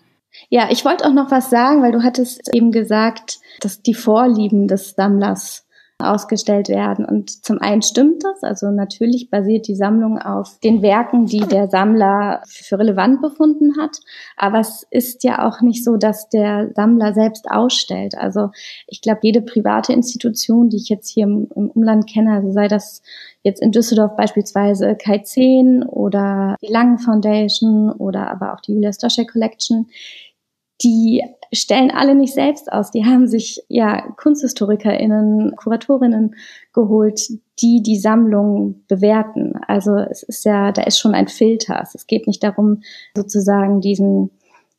Ja, 0.49 0.69
ich 0.71 0.85
wollte 0.85 1.05
auch 1.05 1.13
noch 1.13 1.31
was 1.31 1.51
sagen, 1.51 1.83
weil 1.83 1.93
du 1.93 2.03
hattest 2.03 2.55
eben 2.55 2.73
gesagt, 2.73 3.39
dass 3.61 3.83
die 3.83 3.95
Vorlieben 3.95 4.69
des 4.69 4.93
Sammlers 4.93 5.67
ausgestellt 6.03 6.69
werden. 6.69 7.05
Und 7.05 7.45
zum 7.45 7.59
einen 7.59 7.83
stimmt 7.83 8.25
das, 8.25 8.43
also 8.43 8.71
natürlich 8.71 9.31
basiert 9.31 9.69
die 9.69 9.75
Sammlung 9.75 10.19
auf 10.19 10.59
den 10.61 10.83
Werken, 10.83 11.27
die 11.27 11.41
der 11.41 11.69
Sammler 11.69 12.43
für 12.47 12.79
relevant 12.79 13.21
befunden 13.21 13.77
hat. 13.81 13.99
Aber 14.37 14.61
es 14.61 14.87
ist 14.91 15.25
ja 15.25 15.47
auch 15.47 15.61
nicht 15.61 15.85
so, 15.85 15.97
dass 15.97 16.29
der 16.29 16.71
Sammler 16.75 17.13
selbst 17.15 17.51
ausstellt. 17.51 18.15
Also 18.17 18.51
ich 18.87 19.01
glaube, 19.01 19.21
jede 19.23 19.43
private 19.43 19.93
Institution, 19.93 20.69
die 20.69 20.79
ich 20.79 20.89
jetzt 20.89 21.09
hier 21.09 21.25
im, 21.25 21.49
im 21.55 21.71
Umland 21.71 22.09
kenne, 22.09 22.33
also 22.33 22.51
sei 22.53 22.69
das 22.69 23.03
jetzt 23.43 23.63
in 23.63 23.73
Düsseldorf 23.73 24.17
beispielsweise 24.17 24.97
Kai 24.97 25.19
10 25.19 25.83
oder 25.83 26.57
die 26.63 26.73
Langen 26.73 26.99
Foundation 26.99 27.91
oder 27.91 28.31
aber 28.31 28.55
auch 28.55 28.61
die 28.61 28.73
Julia 28.73 28.93
Stoschek 28.93 29.33
Collection, 29.33 29.89
die 30.83 31.23
stellen 31.53 31.91
alle 31.91 32.15
nicht 32.15 32.35
selbst 32.35 32.73
aus. 32.73 32.91
Die 32.91 33.05
haben 33.05 33.27
sich 33.27 33.63
ja 33.69 34.03
KunsthistorikerInnen, 34.17 35.57
KuratorInnen 35.57 36.37
geholt, 36.73 37.21
die 37.61 37.83
die 37.83 37.99
Sammlung 37.99 38.85
bewerten. 38.89 39.55
Also 39.67 39.97
es 39.97 40.23
ist 40.23 40.45
ja, 40.45 40.73
da 40.73 40.83
ist 40.83 40.99
schon 40.99 41.15
ein 41.15 41.29
Filter. 41.29 41.87
Es 41.93 42.07
geht 42.07 42.27
nicht 42.27 42.43
darum, 42.43 42.83
sozusagen 43.17 43.81
diesen, 43.81 44.31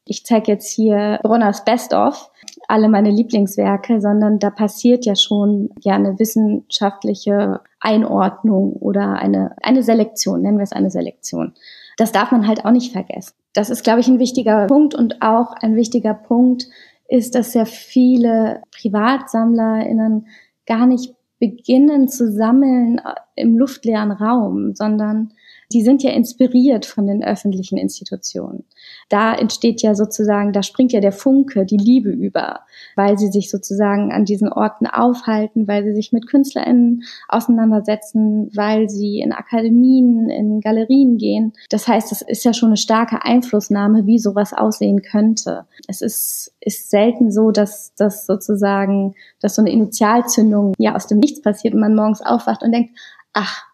ich 0.05 0.25
zeige 0.25 0.51
jetzt 0.51 0.71
hier 0.71 1.19
Bronners 1.23 1.65
Best 1.65 1.93
of, 1.93 2.31
alle 2.67 2.87
meine 2.87 3.11
Lieblingswerke, 3.11 3.99
sondern 3.99 4.39
da 4.39 4.49
passiert 4.49 5.05
ja 5.05 5.15
schon 5.15 5.69
ja 5.81 5.95
eine 5.95 6.17
wissenschaftliche 6.19 7.59
Einordnung 7.79 8.73
oder 8.73 9.13
eine, 9.13 9.55
eine 9.61 9.83
Selektion, 9.83 10.41
nennen 10.41 10.57
wir 10.57 10.63
es 10.63 10.73
eine 10.73 10.89
Selektion. 10.89 11.53
Das 11.97 12.11
darf 12.11 12.31
man 12.31 12.47
halt 12.47 12.65
auch 12.65 12.71
nicht 12.71 12.93
vergessen 12.93 13.33
das 13.53 13.69
ist, 13.69 13.83
glaube 13.83 13.99
ich, 13.99 14.07
ein 14.07 14.19
wichtiger 14.19 14.67
Punkt 14.67 14.95
und 14.95 15.21
auch 15.21 15.53
ein 15.53 15.75
wichtiger 15.75 16.13
Punkt 16.13 16.67
ist, 17.07 17.35
dass 17.35 17.51
sehr 17.51 17.65
viele 17.65 18.61
PrivatsammlerInnen 18.71 20.27
gar 20.65 20.85
nicht 20.85 21.13
beginnen 21.39 22.07
zu 22.07 22.31
sammeln 22.31 23.01
im 23.35 23.57
luftleeren 23.57 24.11
Raum, 24.11 24.75
sondern 24.75 25.33
die 25.73 25.83
sind 25.83 26.03
ja 26.03 26.11
inspiriert 26.11 26.85
von 26.85 27.07
den 27.07 27.23
öffentlichen 27.23 27.77
Institutionen. 27.77 28.65
Da 29.09 29.33
entsteht 29.33 29.81
ja 29.81 29.95
sozusagen, 29.95 30.53
da 30.53 30.63
springt 30.63 30.91
ja 30.91 30.99
der 30.99 31.11
Funke, 31.11 31.65
die 31.65 31.77
Liebe 31.77 32.09
über, 32.09 32.61
weil 32.95 33.17
sie 33.17 33.27
sich 33.27 33.49
sozusagen 33.49 34.11
an 34.11 34.25
diesen 34.25 34.51
Orten 34.51 34.87
aufhalten, 34.87 35.67
weil 35.67 35.83
sie 35.83 35.93
sich 35.93 36.11
mit 36.11 36.27
KünstlerInnen 36.27 37.03
auseinandersetzen, 37.27 38.51
weil 38.55 38.89
sie 38.89 39.19
in 39.19 39.33
Akademien, 39.33 40.29
in 40.29 40.61
Galerien 40.61 41.17
gehen. 41.17 41.53
Das 41.69 41.87
heißt, 41.87 42.11
es 42.11 42.21
ist 42.21 42.45
ja 42.45 42.53
schon 42.53 42.69
eine 42.69 42.77
starke 42.77 43.23
Einflussnahme, 43.23 44.05
wie 44.05 44.19
sowas 44.19 44.53
aussehen 44.53 45.01
könnte. 45.01 45.65
Es 45.87 46.01
ist, 46.01 46.53
ist 46.59 46.89
selten 46.89 47.31
so, 47.31 47.51
dass 47.51 47.93
das 47.95 48.25
sozusagen, 48.25 49.15
dass 49.39 49.55
so 49.55 49.61
eine 49.61 49.71
Initialzündung 49.71 50.73
ja 50.77 50.95
aus 50.95 51.07
dem 51.07 51.19
Nichts 51.19 51.41
passiert 51.41 51.73
und 51.73 51.79
man 51.79 51.95
morgens 51.95 52.21
aufwacht 52.21 52.63
und 52.63 52.71
denkt, 52.71 52.91
ach, 53.33 53.70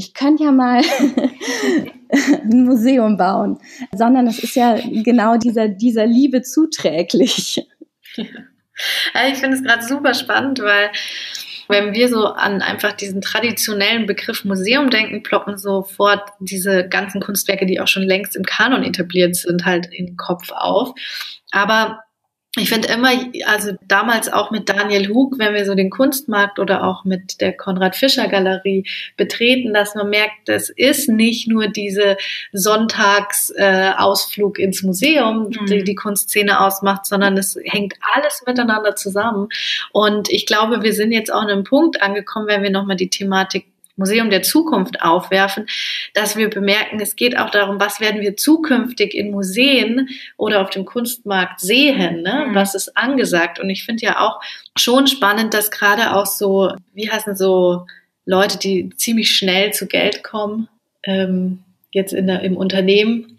ich 0.00 0.14
könnte 0.14 0.44
ja 0.44 0.52
mal 0.52 0.80
ein 2.10 2.64
Museum 2.64 3.18
bauen, 3.18 3.58
sondern 3.94 4.26
es 4.26 4.38
ist 4.42 4.56
ja 4.56 4.78
genau 5.04 5.36
dieser, 5.36 5.68
dieser 5.68 6.06
Liebe 6.06 6.40
zuträglich. 6.40 7.66
Ja, 8.16 9.28
ich 9.30 9.38
finde 9.38 9.58
es 9.58 9.62
gerade 9.62 9.82
super 9.84 10.14
spannend, 10.14 10.60
weil 10.60 10.90
wenn 11.68 11.92
wir 11.92 12.08
so 12.08 12.24
an 12.26 12.62
einfach 12.62 12.92
diesen 12.92 13.20
traditionellen 13.20 14.06
Begriff 14.06 14.44
Museum 14.44 14.88
denken, 14.88 15.22
ploppen 15.22 15.58
sofort 15.58 16.22
diese 16.40 16.88
ganzen 16.88 17.20
Kunstwerke, 17.20 17.66
die 17.66 17.78
auch 17.78 17.86
schon 17.86 18.02
längst 18.02 18.34
im 18.36 18.44
Kanon 18.44 18.82
etabliert 18.82 19.36
sind, 19.36 19.66
halt 19.66 19.86
in 19.92 20.06
den 20.06 20.16
Kopf 20.16 20.50
auf. 20.50 20.94
Aber 21.52 22.00
ich 22.56 22.68
finde 22.68 22.88
immer, 22.88 23.10
also 23.46 23.74
damals 23.86 24.32
auch 24.32 24.50
mit 24.50 24.68
Daniel 24.68 25.08
Hug, 25.08 25.38
wenn 25.38 25.54
wir 25.54 25.64
so 25.64 25.76
den 25.76 25.88
Kunstmarkt 25.88 26.58
oder 26.58 26.82
auch 26.82 27.04
mit 27.04 27.40
der 27.40 27.56
Konrad 27.56 27.94
Fischer 27.94 28.26
Galerie 28.26 28.88
betreten, 29.16 29.72
dass 29.72 29.94
man 29.94 30.10
merkt, 30.10 30.48
das 30.48 30.68
ist 30.68 31.08
nicht 31.08 31.46
nur 31.46 31.68
diese 31.68 32.16
Sonntagsausflug 32.52 34.58
äh, 34.58 34.64
ins 34.64 34.82
Museum, 34.82 35.50
mhm. 35.50 35.66
die 35.66 35.84
die 35.84 35.94
Kunstszene 35.94 36.60
ausmacht, 36.60 37.06
sondern 37.06 37.38
es 37.38 37.56
hängt 37.64 37.94
alles 38.16 38.42
miteinander 38.44 38.96
zusammen. 38.96 39.48
Und 39.92 40.28
ich 40.28 40.44
glaube, 40.44 40.82
wir 40.82 40.92
sind 40.92 41.12
jetzt 41.12 41.32
auch 41.32 41.42
an 41.42 41.50
einem 41.50 41.62
Punkt 41.62 42.02
angekommen, 42.02 42.48
wenn 42.48 42.64
wir 42.64 42.70
nochmal 42.70 42.96
die 42.96 43.10
Thematik 43.10 43.69
Museum 44.00 44.30
der 44.30 44.42
Zukunft 44.42 45.02
aufwerfen, 45.02 45.66
dass 46.14 46.36
wir 46.36 46.50
bemerken, 46.50 46.98
es 47.00 47.14
geht 47.14 47.38
auch 47.38 47.50
darum, 47.50 47.78
was 47.78 48.00
werden 48.00 48.20
wir 48.20 48.36
zukünftig 48.36 49.14
in 49.14 49.30
Museen 49.30 50.08
oder 50.36 50.62
auf 50.62 50.70
dem 50.70 50.84
Kunstmarkt 50.84 51.60
sehen, 51.60 52.22
ne? 52.22 52.46
Mhm. 52.48 52.54
was 52.56 52.74
ist 52.74 52.96
angesagt. 52.96 53.60
Und 53.60 53.70
ich 53.70 53.84
finde 53.84 54.04
ja 54.04 54.18
auch 54.20 54.40
schon 54.76 55.06
spannend, 55.06 55.54
dass 55.54 55.70
gerade 55.70 56.16
auch 56.16 56.26
so, 56.26 56.72
wie 56.94 57.10
heißen 57.10 57.36
so 57.36 57.86
Leute, 58.24 58.58
die 58.58 58.90
ziemlich 58.96 59.30
schnell 59.30 59.72
zu 59.72 59.86
Geld 59.86 60.24
kommen, 60.24 60.68
ähm, 61.04 61.60
jetzt 61.92 62.12
in 62.12 62.26
der, 62.26 62.40
im 62.42 62.56
Unternehmen, 62.56 63.29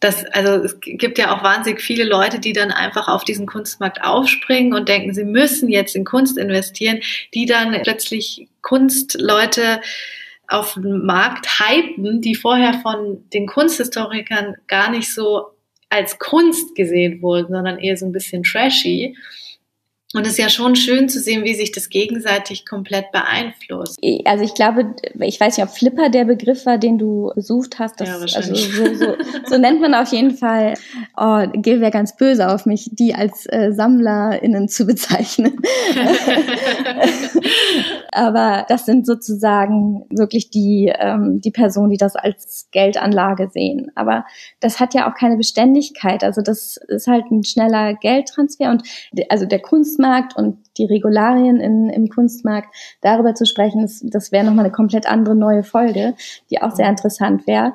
das, 0.00 0.24
also 0.32 0.64
es 0.64 0.80
gibt 0.80 1.18
ja 1.18 1.36
auch 1.36 1.44
wahnsinnig 1.44 1.82
viele 1.82 2.04
Leute, 2.04 2.40
die 2.40 2.54
dann 2.54 2.70
einfach 2.70 3.06
auf 3.06 3.22
diesen 3.22 3.46
Kunstmarkt 3.46 4.02
aufspringen 4.02 4.72
und 4.72 4.88
denken, 4.88 5.12
sie 5.12 5.24
müssen 5.24 5.68
jetzt 5.68 5.94
in 5.94 6.06
Kunst 6.06 6.38
investieren, 6.38 7.00
die 7.34 7.44
dann 7.44 7.78
plötzlich 7.82 8.48
Kunstleute 8.62 9.82
auf 10.48 10.74
den 10.74 11.04
Markt 11.04 11.60
hypen, 11.60 12.22
die 12.22 12.34
vorher 12.34 12.80
von 12.80 13.24
den 13.32 13.46
Kunsthistorikern 13.46 14.56
gar 14.66 14.90
nicht 14.90 15.14
so 15.14 15.50
als 15.90 16.18
Kunst 16.18 16.74
gesehen 16.74 17.20
wurden, 17.20 17.52
sondern 17.52 17.78
eher 17.78 17.96
so 17.96 18.06
ein 18.06 18.12
bisschen 18.12 18.42
trashy. 18.42 19.16
Und 20.12 20.26
es 20.26 20.32
ist 20.32 20.38
ja 20.38 20.48
schon 20.48 20.74
schön 20.74 21.08
zu 21.08 21.20
sehen, 21.20 21.44
wie 21.44 21.54
sich 21.54 21.70
das 21.70 21.88
gegenseitig 21.88 22.66
komplett 22.66 23.12
beeinflusst. 23.12 23.96
Also 24.24 24.42
ich 24.42 24.54
glaube, 24.54 24.96
ich 25.20 25.38
weiß 25.38 25.56
nicht, 25.56 25.64
ob 25.64 25.72
Flipper 25.72 26.08
der 26.08 26.24
Begriff 26.24 26.66
war, 26.66 26.78
den 26.78 26.98
du 26.98 27.30
gesucht 27.36 27.78
hast. 27.78 28.00
Das, 28.00 28.08
ja, 28.08 28.16
also 28.16 28.54
so, 28.56 28.94
so, 28.94 29.14
so 29.46 29.56
nennt 29.56 29.80
man 29.80 29.94
auf 29.94 30.08
jeden 30.08 30.36
Fall, 30.36 30.74
oh, 31.16 31.46
Gil 31.52 31.80
wäre 31.80 31.92
ganz 31.92 32.16
böse 32.16 32.52
auf 32.52 32.66
mich, 32.66 32.90
die 32.90 33.14
als 33.14 33.46
äh, 33.46 33.70
SammlerInnen 33.72 34.68
zu 34.68 34.84
bezeichnen. 34.84 35.60
Aber 38.10 38.66
das 38.68 38.86
sind 38.86 39.06
sozusagen 39.06 40.06
wirklich 40.10 40.50
die, 40.50 40.92
ähm, 40.92 41.40
die 41.40 41.52
Personen, 41.52 41.90
die 41.90 41.98
das 41.98 42.16
als 42.16 42.66
Geldanlage 42.72 43.48
sehen. 43.52 43.92
Aber 43.94 44.26
das 44.58 44.80
hat 44.80 44.92
ja 44.92 45.08
auch 45.08 45.14
keine 45.14 45.36
Beständigkeit. 45.36 46.24
Also 46.24 46.42
das 46.42 46.78
ist 46.88 47.06
halt 47.06 47.30
ein 47.30 47.44
schneller 47.44 47.94
Geldtransfer 47.94 48.70
und 48.70 48.82
also 49.28 49.46
der 49.46 49.60
Kunst 49.60 49.99
Kunstmarkt 50.00 50.36
und 50.36 50.58
die 50.78 50.86
Regularien 50.86 51.60
in, 51.60 51.90
im 51.90 52.08
Kunstmarkt, 52.08 52.74
darüber 53.02 53.34
zu 53.34 53.44
sprechen, 53.44 53.82
das, 53.82 54.00
das 54.02 54.32
wäre 54.32 54.44
nochmal 54.44 54.64
eine 54.64 54.72
komplett 54.72 55.06
andere 55.06 55.34
neue 55.34 55.62
Folge, 55.62 56.14
die 56.50 56.62
auch 56.62 56.70
sehr 56.70 56.88
interessant 56.88 57.46
wäre. 57.46 57.74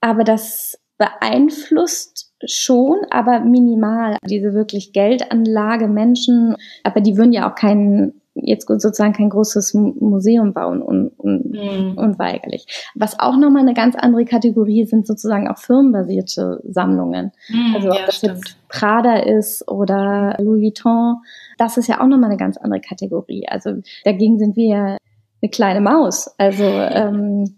Aber 0.00 0.24
das 0.24 0.78
beeinflusst 0.98 2.32
schon, 2.44 2.98
aber 3.10 3.40
minimal. 3.40 4.16
Diese 4.28 4.52
wirklich 4.52 4.92
Geldanlage 4.92 5.88
Menschen, 5.88 6.56
aber 6.84 7.00
die 7.00 7.16
würden 7.16 7.32
ja 7.32 7.50
auch 7.50 7.54
keinen 7.54 8.21
jetzt 8.34 8.66
sozusagen 8.66 9.12
kein 9.12 9.30
großes 9.30 9.74
Museum 9.74 10.52
bauen 10.52 10.82
un, 10.82 11.10
un, 11.18 11.50
mhm. 11.50 11.98
unweigerlich. 11.98 12.66
Was 12.94 13.18
auch 13.18 13.36
nochmal 13.36 13.62
eine 13.62 13.74
ganz 13.74 13.94
andere 13.94 14.24
Kategorie 14.24 14.84
sind 14.84 15.06
sozusagen 15.06 15.48
auch 15.48 15.58
firmenbasierte 15.58 16.60
Sammlungen. 16.64 17.32
Mhm, 17.48 17.74
also 17.74 17.90
ob 17.90 17.98
ja, 17.98 18.06
das 18.06 18.16
stimmt. 18.16 18.36
jetzt 18.36 18.56
Prada 18.68 19.16
ist 19.16 19.68
oder 19.68 20.36
Louis 20.38 20.62
Vuitton, 20.62 21.16
das 21.58 21.76
ist 21.76 21.88
ja 21.88 22.00
auch 22.00 22.06
nochmal 22.06 22.30
eine 22.30 22.38
ganz 22.38 22.56
andere 22.56 22.80
Kategorie. 22.80 23.46
Also 23.48 23.74
dagegen 24.04 24.38
sind 24.38 24.56
wir 24.56 24.66
ja 24.66 24.96
eine 25.42 25.50
kleine 25.50 25.80
Maus. 25.80 26.30
Also 26.38 26.64
ähm, 26.64 27.56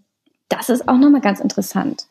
das 0.48 0.68
ist 0.68 0.88
auch 0.88 0.98
nochmal 0.98 1.20
ganz 1.20 1.40
interessant. 1.40 2.06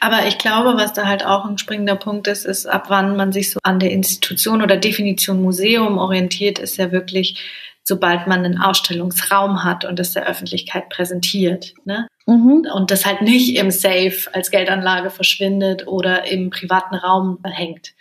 Aber 0.00 0.26
ich 0.26 0.38
glaube, 0.38 0.76
was 0.76 0.92
da 0.92 1.06
halt 1.06 1.24
auch 1.24 1.44
ein 1.44 1.58
springender 1.58 1.96
Punkt 1.96 2.26
ist, 2.26 2.44
ist, 2.44 2.66
ab 2.66 2.86
wann 2.88 3.16
man 3.16 3.32
sich 3.32 3.50
so 3.50 3.60
an 3.62 3.78
der 3.78 3.90
Institution 3.90 4.62
oder 4.62 4.76
Definition 4.76 5.42
Museum 5.42 5.98
orientiert, 5.98 6.58
ist 6.58 6.76
ja 6.76 6.92
wirklich, 6.92 7.40
sobald 7.84 8.26
man 8.26 8.44
einen 8.44 8.60
Ausstellungsraum 8.60 9.64
hat 9.64 9.84
und 9.84 9.98
das 9.98 10.12
der 10.12 10.26
Öffentlichkeit 10.26 10.88
präsentiert. 10.88 11.74
Ne? 11.84 12.06
Mhm. 12.26 12.66
Und 12.72 12.90
das 12.90 13.06
halt 13.06 13.22
nicht 13.22 13.56
im 13.56 13.70
Safe 13.70 14.16
als 14.32 14.50
Geldanlage 14.50 15.10
verschwindet 15.10 15.86
oder 15.86 16.26
im 16.30 16.50
privaten 16.50 16.94
Raum 16.94 17.38
hängt. 17.44 17.94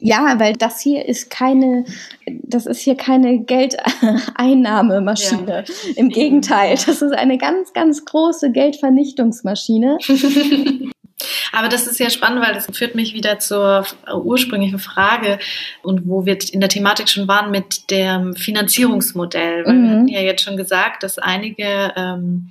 Ja, 0.00 0.38
weil 0.38 0.52
das 0.52 0.80
hier 0.80 1.06
ist 1.06 1.28
keine, 1.28 1.84
das 2.26 2.66
ist 2.66 2.78
hier 2.80 2.94
keine 2.94 3.40
Geldeinnahmemaschine. 3.40 5.64
Ja. 5.66 5.74
Im 5.96 6.08
Gegenteil, 6.08 6.78
das 6.86 7.02
ist 7.02 7.10
eine 7.12 7.36
ganz, 7.36 7.72
ganz 7.72 8.04
große 8.04 8.52
Geldvernichtungsmaschine. 8.52 9.98
Aber 11.52 11.68
das 11.68 11.88
ist 11.88 11.98
ja 11.98 12.10
spannend, 12.10 12.46
weil 12.46 12.54
das 12.54 12.68
führt 12.72 12.94
mich 12.94 13.12
wieder 13.12 13.40
zur 13.40 13.84
ursprünglichen 14.14 14.78
Frage 14.78 15.40
und 15.82 16.06
wo 16.06 16.26
wir 16.26 16.38
in 16.52 16.60
der 16.60 16.68
Thematik 16.68 17.08
schon 17.08 17.26
waren 17.26 17.50
mit 17.50 17.90
dem 17.90 18.36
Finanzierungsmodell. 18.36 19.66
Weil 19.66 19.74
mhm. 19.74 19.82
wir 19.82 19.90
hatten 19.90 20.08
ja 20.08 20.20
jetzt 20.20 20.44
schon 20.44 20.56
gesagt, 20.56 21.02
dass 21.02 21.18
einige 21.18 21.92
ähm, 21.96 22.50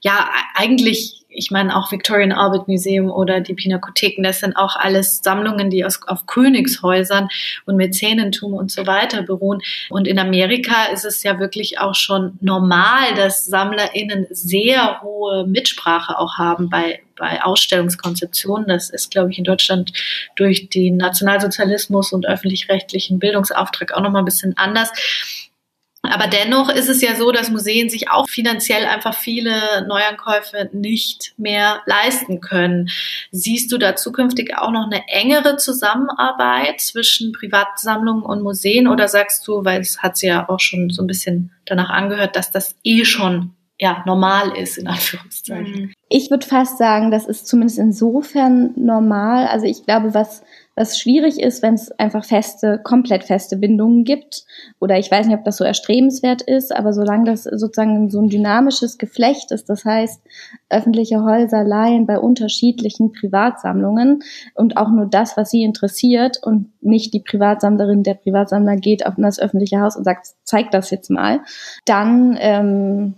ja, 0.00 0.30
eigentlich 0.54 1.18
ich 1.30 1.50
meine 1.50 1.76
auch 1.76 1.92
Victorian 1.92 2.32
Albert 2.32 2.68
Museum 2.68 3.10
oder 3.10 3.40
die 3.40 3.54
Pinakotheken, 3.54 4.22
das 4.22 4.40
sind 4.40 4.56
auch 4.56 4.76
alles 4.76 5.20
Sammlungen, 5.22 5.70
die 5.70 5.84
aus, 5.84 6.00
auf 6.06 6.26
Königshäusern 6.26 7.28
und 7.66 7.76
Mäzenentum 7.76 8.54
und 8.54 8.70
so 8.70 8.86
weiter 8.86 9.22
beruhen. 9.22 9.60
Und 9.90 10.08
in 10.08 10.18
Amerika 10.18 10.86
ist 10.92 11.04
es 11.04 11.22
ja 11.22 11.38
wirklich 11.38 11.78
auch 11.78 11.94
schon 11.94 12.38
normal, 12.40 13.14
dass 13.14 13.44
SammlerInnen 13.44 14.26
sehr 14.30 15.00
hohe 15.02 15.46
Mitsprache 15.46 16.18
auch 16.18 16.38
haben 16.38 16.70
bei, 16.70 17.00
bei 17.16 17.42
Ausstellungskonzeptionen. 17.42 18.66
Das 18.66 18.90
ist, 18.90 19.10
glaube 19.10 19.30
ich, 19.30 19.38
in 19.38 19.44
Deutschland 19.44 19.92
durch 20.34 20.70
den 20.70 20.96
Nationalsozialismus 20.96 22.12
und 22.12 22.26
öffentlich-rechtlichen 22.26 23.18
Bildungsauftrag 23.18 23.92
auch 23.92 24.00
nochmal 24.00 24.22
ein 24.22 24.26
bisschen 24.26 24.56
anders. 24.56 24.90
Aber 26.08 26.26
dennoch 26.26 26.68
ist 26.70 26.88
es 26.88 27.00
ja 27.00 27.16
so, 27.16 27.32
dass 27.32 27.50
Museen 27.50 27.88
sich 27.88 28.10
auch 28.10 28.28
finanziell 28.28 28.84
einfach 28.86 29.14
viele 29.14 29.86
Neuankäufe 29.86 30.70
nicht 30.72 31.34
mehr 31.36 31.82
leisten 31.86 32.40
können. 32.40 32.88
Siehst 33.30 33.72
du 33.72 33.78
da 33.78 33.96
zukünftig 33.96 34.56
auch 34.56 34.70
noch 34.70 34.86
eine 34.86 35.08
engere 35.08 35.56
Zusammenarbeit 35.56 36.80
zwischen 36.80 37.32
Privatsammlungen 37.32 38.22
und 38.22 38.42
Museen 38.42 38.88
oder 38.88 39.08
sagst 39.08 39.46
du, 39.46 39.64
weil 39.64 39.80
es 39.80 40.02
hat 40.02 40.16
sich 40.16 40.28
ja 40.28 40.48
auch 40.48 40.60
schon 40.60 40.90
so 40.90 41.02
ein 41.02 41.06
bisschen 41.06 41.52
danach 41.64 41.90
angehört, 41.90 42.36
dass 42.36 42.50
das 42.50 42.76
eh 42.84 43.04
schon 43.04 43.54
ja, 43.80 44.02
normal 44.06 44.56
ist, 44.56 44.76
in 44.76 44.88
Anführungszeichen. 44.88 45.92
Ich 46.08 46.30
würde 46.30 46.46
fast 46.46 46.78
sagen, 46.78 47.10
das 47.12 47.26
ist 47.26 47.46
zumindest 47.46 47.78
insofern 47.78 48.72
normal. 48.76 49.46
Also 49.46 49.66
ich 49.66 49.84
glaube, 49.84 50.14
was 50.14 50.42
was 50.78 50.96
schwierig 50.96 51.40
ist, 51.40 51.62
wenn 51.62 51.74
es 51.74 51.90
einfach 51.98 52.24
feste, 52.24 52.80
komplett 52.82 53.24
feste 53.24 53.56
Bindungen 53.56 54.04
gibt. 54.04 54.44
Oder 54.78 54.96
ich 54.98 55.10
weiß 55.10 55.26
nicht, 55.26 55.36
ob 55.36 55.44
das 55.44 55.56
so 55.56 55.64
erstrebenswert 55.64 56.40
ist, 56.42 56.74
aber 56.74 56.92
solange 56.92 57.24
das 57.24 57.42
sozusagen 57.44 58.10
so 58.10 58.20
ein 58.20 58.28
dynamisches 58.28 58.96
Geflecht 58.96 59.50
ist, 59.50 59.68
das 59.68 59.84
heißt, 59.84 60.22
öffentliche 60.70 61.22
Häuser 61.24 61.64
leihen 61.64 62.06
bei 62.06 62.18
unterschiedlichen 62.18 63.12
Privatsammlungen 63.12 64.20
und 64.54 64.76
auch 64.76 64.90
nur 64.90 65.06
das, 65.06 65.36
was 65.36 65.50
sie 65.50 65.64
interessiert 65.64 66.38
und 66.42 66.70
nicht 66.80 67.12
die 67.12 67.20
Privatsammlerin, 67.20 68.04
der 68.04 68.14
Privatsammler 68.14 68.76
geht 68.76 69.04
auf 69.04 69.14
das 69.16 69.40
öffentliche 69.40 69.80
Haus 69.80 69.96
und 69.96 70.04
sagt, 70.04 70.28
zeig 70.44 70.70
das 70.70 70.90
jetzt 70.90 71.10
mal, 71.10 71.40
dann 71.86 72.38
ähm, 72.40 73.14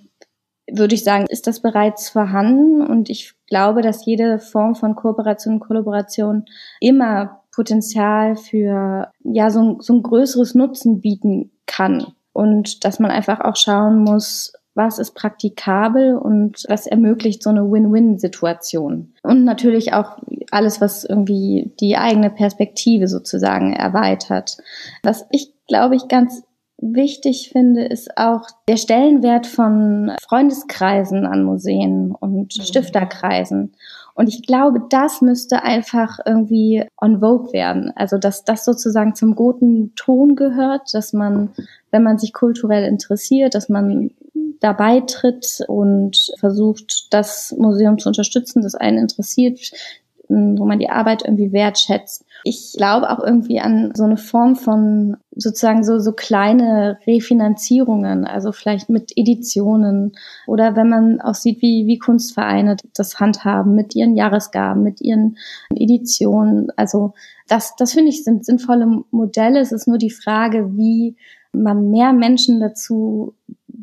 würde 0.72 0.94
ich 0.94 1.04
sagen, 1.04 1.26
ist 1.28 1.46
das 1.46 1.60
bereits 1.60 2.08
vorhanden 2.08 2.80
und 2.80 3.10
ich 3.10 3.34
glaube, 3.48 3.82
dass 3.82 4.06
jede 4.06 4.38
Form 4.38 4.74
von 4.74 4.94
Kooperation 4.94 5.54
und 5.54 5.60
Kollaboration 5.60 6.46
immer 6.80 7.39
Potenzial 7.60 8.36
für 8.36 9.10
ja 9.22 9.50
so 9.50 9.60
ein, 9.60 9.76
so 9.80 9.92
ein 9.92 10.02
größeres 10.02 10.54
Nutzen 10.54 11.02
bieten 11.02 11.50
kann 11.66 12.06
und 12.32 12.86
dass 12.86 12.98
man 13.00 13.10
einfach 13.10 13.40
auch 13.40 13.54
schauen 13.54 13.98
muss, 13.98 14.54
was 14.74 14.98
ist 14.98 15.14
praktikabel 15.14 16.16
und 16.16 16.64
was 16.68 16.86
ermöglicht 16.86 17.42
so 17.42 17.50
eine 17.50 17.70
Win-Win-Situation. 17.70 19.12
Und 19.22 19.44
natürlich 19.44 19.92
auch 19.92 20.16
alles, 20.50 20.80
was 20.80 21.04
irgendwie 21.04 21.70
die 21.80 21.98
eigene 21.98 22.30
Perspektive 22.30 23.08
sozusagen 23.08 23.74
erweitert. 23.74 24.56
Was 25.02 25.26
ich, 25.30 25.52
glaube 25.68 25.96
ich, 25.96 26.08
ganz 26.08 26.42
wichtig 26.78 27.50
finde, 27.52 27.84
ist 27.84 28.16
auch 28.16 28.46
der 28.68 28.78
Stellenwert 28.78 29.46
von 29.46 30.12
Freundeskreisen 30.26 31.26
an 31.26 31.44
Museen 31.44 32.14
und 32.18 32.56
mhm. 32.56 32.62
Stifterkreisen. 32.62 33.74
Und 34.20 34.28
ich 34.28 34.42
glaube, 34.42 34.82
das 34.90 35.22
müsste 35.22 35.62
einfach 35.62 36.18
irgendwie 36.26 36.84
on 37.00 37.20
vogue 37.20 37.54
werden. 37.54 37.90
Also, 37.96 38.18
dass 38.18 38.44
das 38.44 38.66
sozusagen 38.66 39.14
zum 39.14 39.34
guten 39.34 39.94
Ton 39.94 40.36
gehört, 40.36 40.92
dass 40.92 41.14
man, 41.14 41.54
wenn 41.90 42.02
man 42.02 42.18
sich 42.18 42.34
kulturell 42.34 42.84
interessiert, 42.84 43.54
dass 43.54 43.70
man 43.70 44.10
dabei 44.60 45.00
tritt 45.00 45.64
und 45.68 46.34
versucht, 46.38 47.06
das 47.14 47.54
Museum 47.56 47.98
zu 47.98 48.10
unterstützen, 48.10 48.60
das 48.60 48.74
einen 48.74 48.98
interessiert, 48.98 49.58
wo 50.30 50.64
man 50.64 50.78
die 50.78 50.88
Arbeit 50.88 51.22
irgendwie 51.24 51.52
wertschätzt. 51.52 52.24
Ich 52.44 52.74
glaube 52.76 53.10
auch 53.10 53.18
irgendwie 53.22 53.60
an 53.60 53.92
so 53.94 54.04
eine 54.04 54.16
Form 54.16 54.56
von 54.56 55.16
sozusagen 55.32 55.82
so, 55.82 55.98
so 55.98 56.12
kleine 56.12 56.98
Refinanzierungen, 57.06 58.24
also 58.24 58.52
vielleicht 58.52 58.88
mit 58.88 59.12
Editionen 59.16 60.12
oder 60.46 60.76
wenn 60.76 60.88
man 60.88 61.20
auch 61.20 61.34
sieht, 61.34 61.60
wie, 61.62 61.86
wie 61.86 61.98
Kunstvereine 61.98 62.76
das 62.94 63.18
handhaben 63.18 63.74
mit 63.74 63.94
ihren 63.94 64.16
Jahresgaben, 64.16 64.82
mit 64.82 65.00
ihren 65.00 65.36
Editionen. 65.74 66.68
Also 66.76 67.14
das, 67.48 67.74
das 67.76 67.92
finde 67.92 68.10
ich 68.10 68.24
sind 68.24 68.44
sinnvolle 68.44 69.02
Modelle. 69.10 69.60
Es 69.60 69.72
ist 69.72 69.88
nur 69.88 69.98
die 69.98 70.10
Frage, 70.10 70.76
wie 70.76 71.16
man 71.52 71.90
mehr 71.90 72.12
Menschen 72.12 72.60
dazu 72.60 73.34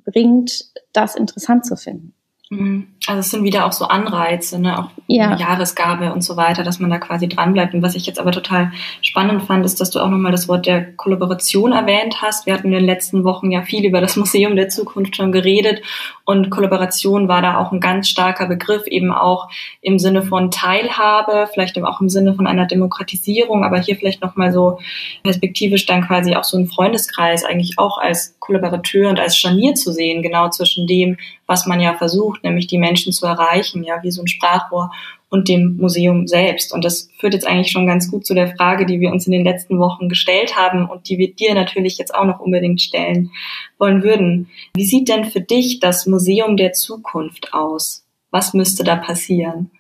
bringt, 0.06 0.66
das 0.94 1.16
interessant 1.16 1.66
zu 1.66 1.76
finden. 1.76 2.14
Mhm. 2.50 2.88
Also 3.08 3.22
es 3.22 3.32
sind 3.32 3.44
wieder 3.44 3.66
auch 3.66 3.72
so 3.72 3.86
Anreize, 3.86 4.60
ne? 4.60 4.80
auch 4.80 4.90
ja. 5.08 5.36
Jahresgabe 5.38 6.12
und 6.12 6.22
so 6.22 6.36
weiter, 6.36 6.64
dass 6.64 6.80
man 6.80 6.90
da 6.90 6.98
quasi 6.98 7.30
dranbleibt. 7.30 7.74
Und 7.74 7.82
was 7.82 7.96
ich 7.96 8.06
jetzt 8.06 8.20
aber 8.20 8.32
total 8.32 8.72
spannend 9.02 9.44
fand, 9.44 9.66
ist, 9.66 9.80
dass 9.80 9.92
du 9.92 10.00
auch 10.00 10.10
nochmal 10.10 10.34
das 10.34 10.50
Wort 10.50 10.66
der 10.66 10.94
Kollaboration 10.94 11.72
erwähnt 11.72 12.22
hast. 12.22 12.46
Wir 12.46 12.54
hatten 12.54 12.68
in 12.68 12.74
den 12.74 12.86
letzten 12.86 13.24
Wochen 13.24 13.50
ja 13.50 13.62
viel 13.62 13.86
über 13.86 14.02
das 14.02 14.18
Museum 14.18 14.58
der 14.58 14.68
Zukunft 14.68 15.16
schon 15.16 15.32
geredet 15.32 15.82
und 16.30 16.50
Kollaboration 16.50 17.30
war 17.30 17.42
da 17.42 17.58
auch 17.58 17.72
ein 17.72 17.80
ganz 17.80 18.10
starker 18.10 18.48
Begriff, 18.48 18.86
eben 18.86 19.14
auch 19.14 19.48
im 19.82 19.98
Sinne 19.98 20.24
von 20.24 20.52
Teilhabe, 20.52 21.48
vielleicht 21.54 21.82
auch 21.82 22.02
im 22.02 22.10
Sinne 22.10 22.34
von 22.34 22.48
einer 22.48 22.66
Demokratisierung, 22.66 23.64
aber 23.64 23.80
hier 23.80 23.96
vielleicht 23.96 24.22
nochmal 24.22 24.52
so 24.52 24.80
perspektivisch 25.24 25.86
dann 25.86 26.06
quasi 26.06 26.36
auch 26.36 26.44
so 26.44 26.58
ein 26.58 26.68
Freundeskreis 26.68 27.46
eigentlich 27.46 27.80
auch 27.80 27.98
als 27.98 28.36
Kollaborateur 28.40 29.10
und 29.10 29.22
als 29.22 29.38
Scharnier 29.38 29.76
zu 29.76 29.94
sehen, 29.94 30.22
genau 30.22 30.50
zwischen 30.50 30.86
dem, 30.86 31.16
was 31.46 31.66
man 31.66 31.80
ja 31.80 31.94
versucht, 31.94 32.44
nämlich 32.44 32.68
die 32.68 32.78
Menschen 32.78 32.97
zu 33.06 33.26
erreichen, 33.26 33.84
ja, 33.84 34.02
wie 34.04 34.12
so 34.12 34.22
ein 34.22 34.28
Sprachrohr 34.28 34.92
und 35.30 35.50
dem 35.50 35.78
Museum 35.78 36.28
selbst. 36.28 36.74
Und 36.74 36.86
das 36.86 37.10
führt 37.20 37.34
jetzt 37.34 37.46
eigentlich 37.46 37.72
schon 37.72 37.88
ganz 37.88 38.10
gut 38.10 38.26
zu 38.26 38.34
der 38.34 38.56
Frage, 38.56 38.86
die 38.86 39.00
wir 39.00 39.12
uns 39.12 39.26
in 39.26 39.34
den 39.34 39.44
letzten 39.44 39.80
Wochen 39.80 40.10
gestellt 40.10 40.56
haben 40.56 40.90
und 40.90 41.10
die 41.10 41.18
wir 41.18 41.34
dir 41.34 41.54
natürlich 41.54 41.98
jetzt 41.98 42.16
auch 42.16 42.26
noch 42.26 42.40
unbedingt 42.40 42.82
stellen 42.82 43.32
wollen 43.78 44.04
würden. 44.04 44.50
Wie 44.76 44.86
sieht 44.86 45.10
denn 45.10 45.26
für 45.26 45.42
dich 45.42 45.80
das 45.80 46.06
Museum 46.06 46.56
der 46.56 46.74
Zukunft 46.74 47.54
aus? 47.54 48.06
Was 48.32 48.54
müsste 48.54 48.84
da 48.84 48.96
passieren? 48.96 49.72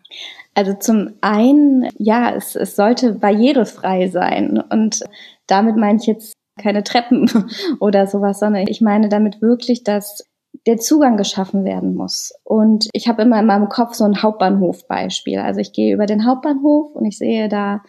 Also 0.53 0.73
zum 0.73 1.11
einen, 1.21 1.87
ja, 1.97 2.33
es, 2.35 2.55
es 2.55 2.75
sollte 2.75 3.13
barrierefrei 3.13 4.07
sein. 4.07 4.61
Und 4.69 5.03
damit 5.45 5.77
meine 5.77 5.99
ich 6.01 6.07
jetzt 6.07 6.33
keine 6.61 6.83
Treppen 6.83 7.29
oder 7.79 8.07
sowas, 8.07 8.39
sondern 8.39 8.67
ich 8.67 8.81
meine 8.81 9.07
damit 9.07 9.41
wirklich, 9.41 9.83
dass 9.83 10.27
der 10.65 10.77
Zugang 10.77 11.17
geschaffen 11.17 11.63
werden 11.63 11.93
muss. 11.93 12.33
Und 12.43 12.87
ich 12.93 13.07
habe 13.07 13.21
immer 13.21 13.39
in 13.39 13.45
meinem 13.45 13.69
Kopf 13.69 13.93
so 13.93 14.03
ein 14.03 14.21
Hauptbahnhof-Beispiel. 14.21 15.39
Also 15.39 15.59
ich 15.59 15.73
gehe 15.73 15.93
über 15.93 16.05
den 16.05 16.25
Hauptbahnhof 16.25 16.95
und 16.95 17.05
ich 17.05 17.17
sehe 17.17 17.49
da 17.49 17.83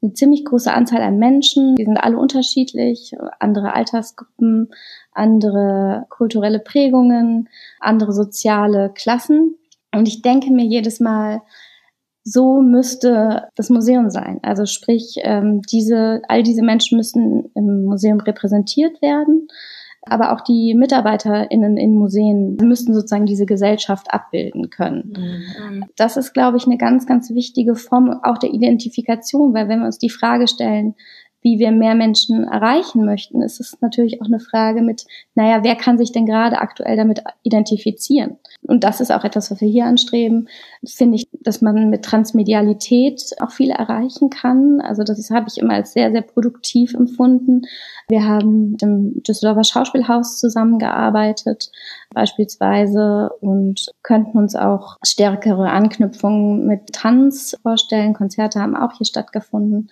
eine 0.00 0.12
ziemlich 0.12 0.44
große 0.44 0.72
Anzahl 0.72 1.02
an 1.02 1.18
Menschen. 1.18 1.76
Die 1.76 1.84
sind 1.84 1.96
alle 1.96 2.18
unterschiedlich, 2.18 3.12
andere 3.40 3.74
Altersgruppen, 3.74 4.70
andere 5.12 6.06
kulturelle 6.08 6.60
Prägungen, 6.60 7.48
andere 7.80 8.12
soziale 8.12 8.92
Klassen. 8.94 9.56
Und 9.94 10.06
ich 10.06 10.22
denke 10.22 10.52
mir 10.52 10.64
jedes 10.64 11.00
Mal, 11.00 11.42
so 12.22 12.60
müsste 12.60 13.48
das 13.56 13.70
Museum 13.70 14.10
sein. 14.10 14.38
Also 14.42 14.66
sprich, 14.66 15.16
ähm, 15.22 15.62
diese, 15.62 16.22
all 16.28 16.42
diese 16.42 16.62
Menschen 16.62 16.98
müssen 16.98 17.50
im 17.54 17.84
Museum 17.84 18.20
repräsentiert 18.20 19.00
werden 19.00 19.48
aber 20.10 20.32
auch 20.32 20.40
die 20.40 20.74
MitarbeiterInnen 20.74 21.76
in 21.76 21.94
Museen 21.94 22.56
müssten 22.56 22.94
sozusagen 22.94 23.26
diese 23.26 23.46
Gesellschaft 23.46 24.12
abbilden 24.12 24.70
können. 24.70 25.12
Mhm. 25.16 25.84
Das 25.96 26.16
ist, 26.16 26.32
glaube 26.32 26.56
ich, 26.56 26.66
eine 26.66 26.78
ganz, 26.78 27.06
ganz 27.06 27.30
wichtige 27.30 27.74
Form 27.74 28.20
auch 28.22 28.38
der 28.38 28.52
Identifikation, 28.52 29.54
weil 29.54 29.68
wenn 29.68 29.80
wir 29.80 29.86
uns 29.86 29.98
die 29.98 30.10
Frage 30.10 30.48
stellen, 30.48 30.94
wie 31.40 31.58
wir 31.58 31.70
mehr 31.70 31.94
Menschen 31.94 32.44
erreichen 32.44 33.04
möchten, 33.04 33.42
ist 33.42 33.60
es 33.60 33.80
natürlich 33.80 34.20
auch 34.20 34.26
eine 34.26 34.40
Frage 34.40 34.82
mit, 34.82 35.04
naja, 35.34 35.60
wer 35.62 35.76
kann 35.76 35.98
sich 35.98 36.12
denn 36.12 36.26
gerade 36.26 36.58
aktuell 36.58 36.96
damit 36.96 37.22
identifizieren? 37.42 38.38
Und 38.62 38.82
das 38.82 39.00
ist 39.00 39.12
auch 39.12 39.24
etwas, 39.24 39.50
was 39.50 39.60
wir 39.60 39.68
hier 39.68 39.86
anstreben, 39.86 40.48
finde 40.84 41.16
ich, 41.16 41.28
dass 41.40 41.62
man 41.62 41.90
mit 41.90 42.04
Transmedialität 42.04 43.36
auch 43.40 43.52
viel 43.52 43.70
erreichen 43.70 44.30
kann. 44.30 44.80
Also 44.80 45.04
das 45.04 45.30
habe 45.30 45.46
ich 45.48 45.58
immer 45.58 45.74
als 45.74 45.92
sehr, 45.92 46.10
sehr 46.10 46.22
produktiv 46.22 46.94
empfunden. 46.94 47.62
Wir 48.08 48.24
haben 48.24 48.72
mit 48.72 48.82
dem 48.82 49.22
Düsseldorfer 49.22 49.64
Schauspielhaus 49.64 50.40
zusammengearbeitet, 50.40 51.70
beispielsweise, 52.12 53.30
und 53.40 53.86
könnten 54.02 54.38
uns 54.38 54.56
auch 54.56 54.96
stärkere 55.04 55.70
Anknüpfungen 55.70 56.66
mit 56.66 56.92
Tanz 56.92 57.56
vorstellen. 57.62 58.14
Konzerte 58.14 58.60
haben 58.60 58.76
auch 58.76 58.92
hier 58.96 59.06
stattgefunden. 59.06 59.90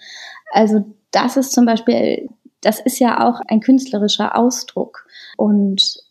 Also 0.53 0.85
das 1.11 1.37
ist 1.37 1.53
zum 1.53 1.66
Beispiel, 1.66 2.29
das 2.61 2.81
ist 2.81 2.99
ja 2.99 3.27
auch 3.27 3.40
ein 3.49 3.61
künstlerischer 3.61 4.37
Ausdruck 4.37 5.07
und 5.37 6.03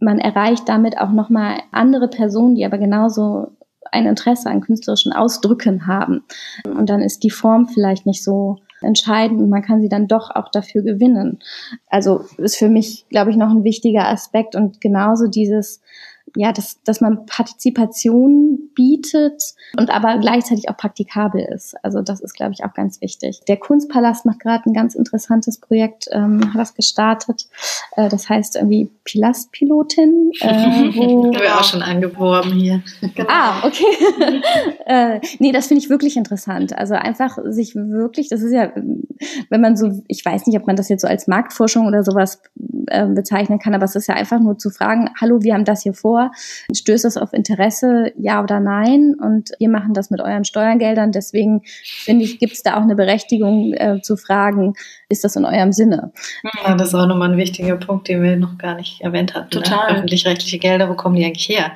man 0.00 0.18
erreicht 0.18 0.68
damit 0.68 0.98
auch 0.98 1.10
nochmal 1.10 1.60
andere 1.72 2.08
Personen, 2.08 2.54
die 2.54 2.64
aber 2.64 2.78
genauso 2.78 3.48
ein 3.90 4.06
Interesse 4.06 4.50
an 4.50 4.60
künstlerischen 4.60 5.12
Ausdrücken 5.12 5.86
haben. 5.86 6.24
Und 6.64 6.90
dann 6.90 7.00
ist 7.00 7.24
die 7.24 7.30
Form 7.30 7.66
vielleicht 7.66 8.06
nicht 8.06 8.22
so 8.22 8.58
entscheidend 8.80 9.40
und 9.40 9.48
man 9.48 9.62
kann 9.62 9.80
sie 9.80 9.88
dann 9.88 10.06
doch 10.06 10.30
auch 10.30 10.50
dafür 10.50 10.82
gewinnen. 10.82 11.40
Also 11.88 12.24
ist 12.36 12.56
für 12.56 12.68
mich, 12.68 13.06
glaube 13.08 13.30
ich, 13.30 13.36
noch 13.36 13.50
ein 13.50 13.64
wichtiger 13.64 14.08
Aspekt 14.08 14.54
und 14.54 14.80
genauso 14.80 15.26
dieses 15.26 15.80
ja, 16.36 16.52
dass, 16.52 16.82
dass 16.82 17.00
man 17.00 17.26
Partizipation 17.26 18.70
bietet 18.74 19.42
und 19.76 19.90
aber 19.90 20.18
gleichzeitig 20.18 20.68
auch 20.68 20.76
praktikabel 20.76 21.42
ist. 21.42 21.74
Also 21.82 22.02
das 22.02 22.20
ist, 22.20 22.34
glaube 22.34 22.52
ich, 22.52 22.64
auch 22.64 22.74
ganz 22.74 23.00
wichtig. 23.00 23.40
Der 23.48 23.56
Kunstpalast 23.56 24.26
macht 24.26 24.40
gerade 24.40 24.68
ein 24.68 24.72
ganz 24.72 24.94
interessantes 24.94 25.58
Projekt, 25.58 26.06
ähm, 26.12 26.52
hat 26.52 26.60
das 26.60 26.74
gestartet. 26.74 27.46
Äh, 27.96 28.08
das 28.08 28.28
heißt 28.28 28.56
irgendwie 28.56 28.90
Pilastpilotin. 29.04 30.30
Äh, 30.40 30.94
wo 30.94 31.32
wir 31.32 31.58
auch 31.58 31.64
schon 31.64 31.82
angeworben 31.82 32.52
hier. 32.52 32.82
Ah, 33.28 33.66
okay. 33.66 33.84
äh, 34.86 35.20
nee, 35.38 35.52
das 35.52 35.66
finde 35.66 35.82
ich 35.82 35.90
wirklich 35.90 36.16
interessant. 36.16 36.76
Also 36.76 36.94
einfach 36.94 37.38
sich 37.46 37.74
wirklich, 37.74 38.28
das 38.28 38.42
ist 38.42 38.52
ja, 38.52 38.72
wenn 38.74 39.60
man 39.60 39.76
so, 39.76 40.02
ich 40.08 40.24
weiß 40.24 40.46
nicht, 40.46 40.58
ob 40.58 40.66
man 40.66 40.76
das 40.76 40.88
jetzt 40.88 41.02
so 41.02 41.08
als 41.08 41.26
Marktforschung 41.26 41.86
oder 41.86 42.04
sowas 42.04 42.40
äh, 42.86 43.06
bezeichnen 43.06 43.58
kann, 43.58 43.74
aber 43.74 43.84
es 43.84 43.94
ist 43.94 44.06
ja 44.06 44.14
einfach 44.14 44.40
nur 44.40 44.58
zu 44.58 44.70
fragen, 44.70 45.10
hallo, 45.20 45.42
wir 45.42 45.54
haben 45.54 45.64
das 45.64 45.82
hier 45.82 45.94
vor, 45.94 46.17
stößt 46.74 47.04
das 47.04 47.16
auf 47.16 47.32
Interesse, 47.32 48.12
ja 48.16 48.42
oder 48.42 48.60
nein? 48.60 49.14
Und 49.20 49.50
wir 49.58 49.68
machen 49.68 49.94
das 49.94 50.10
mit 50.10 50.20
euren 50.20 50.44
Steuergeldern, 50.44 51.12
deswegen 51.12 51.62
finde 51.64 52.24
ich, 52.24 52.38
gibt 52.38 52.52
es 52.52 52.62
da 52.62 52.76
auch 52.76 52.82
eine 52.82 52.96
Berechtigung 52.96 53.72
äh, 53.74 54.00
zu 54.02 54.16
fragen, 54.16 54.74
ist 55.08 55.24
das 55.24 55.36
in 55.36 55.44
eurem 55.44 55.72
Sinne? 55.72 56.12
Ja, 56.64 56.74
das 56.74 56.88
ist 56.88 56.94
auch 56.94 57.06
nochmal 57.06 57.32
ein 57.32 57.38
wichtiger 57.38 57.76
Punkt, 57.76 58.08
den 58.08 58.22
wir 58.22 58.36
noch 58.36 58.58
gar 58.58 58.74
nicht 58.74 59.00
erwähnt 59.00 59.34
hatten. 59.34 59.56
Ne? 59.56 59.62
Total. 59.62 59.92
Ne? 59.92 59.98
Öffentlich-rechtliche 59.98 60.58
Gelder, 60.58 60.88
wo 60.88 60.94
kommen 60.94 61.16
die 61.16 61.24
eigentlich 61.24 61.48
her? 61.48 61.72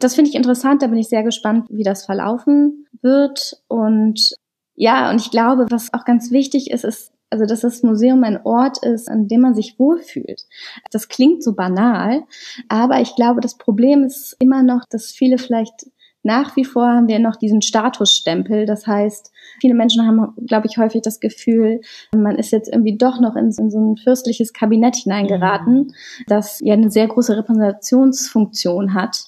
Das 0.00 0.14
finde 0.14 0.30
ich 0.30 0.36
interessant, 0.36 0.82
da 0.82 0.86
bin 0.86 0.98
ich 0.98 1.08
sehr 1.08 1.22
gespannt, 1.22 1.66
wie 1.70 1.84
das 1.84 2.04
verlaufen 2.04 2.86
wird. 3.00 3.62
Und 3.68 4.34
ja, 4.74 5.10
und 5.10 5.20
ich 5.20 5.30
glaube, 5.30 5.66
was 5.70 5.92
auch 5.92 6.04
ganz 6.04 6.30
wichtig 6.30 6.70
ist, 6.70 6.84
ist, 6.84 7.12
also 7.30 7.44
dass 7.44 7.60
das 7.60 7.82
Museum 7.82 8.24
ein 8.24 8.40
Ort 8.44 8.84
ist, 8.84 9.08
an 9.08 9.28
dem 9.28 9.42
man 9.42 9.54
sich 9.54 9.78
wohlfühlt. 9.78 10.46
Das 10.90 11.08
klingt 11.08 11.42
so 11.42 11.54
banal, 11.54 12.24
aber 12.68 13.00
ich 13.00 13.14
glaube, 13.16 13.40
das 13.40 13.56
Problem 13.56 14.04
ist 14.04 14.36
immer 14.38 14.62
noch, 14.62 14.84
dass 14.88 15.10
viele 15.10 15.38
vielleicht 15.38 15.86
nach 16.22 16.56
wie 16.56 16.64
vor 16.64 16.86
haben 16.86 17.08
wir 17.08 17.20
noch 17.20 17.36
diesen 17.36 17.62
Statusstempel. 17.62 18.66
Das 18.66 18.86
heißt, 18.86 19.32
viele 19.60 19.74
Menschen 19.74 20.06
haben, 20.06 20.34
glaube 20.46 20.66
ich, 20.66 20.76
häufig 20.76 21.02
das 21.02 21.20
Gefühl, 21.20 21.80
man 22.14 22.36
ist 22.36 22.50
jetzt 22.50 22.68
irgendwie 22.70 22.96
doch 22.96 23.20
noch 23.20 23.36
in, 23.36 23.46
in 23.46 23.70
so 23.70 23.78
ein 23.78 23.96
fürstliches 23.96 24.52
Kabinett 24.52 24.96
hineingeraten, 24.96 25.74
mhm. 25.74 25.92
das 26.26 26.60
ja 26.60 26.74
eine 26.74 26.90
sehr 26.90 27.06
große 27.06 27.36
Repräsentationsfunktion 27.36 28.94
hat 28.94 29.24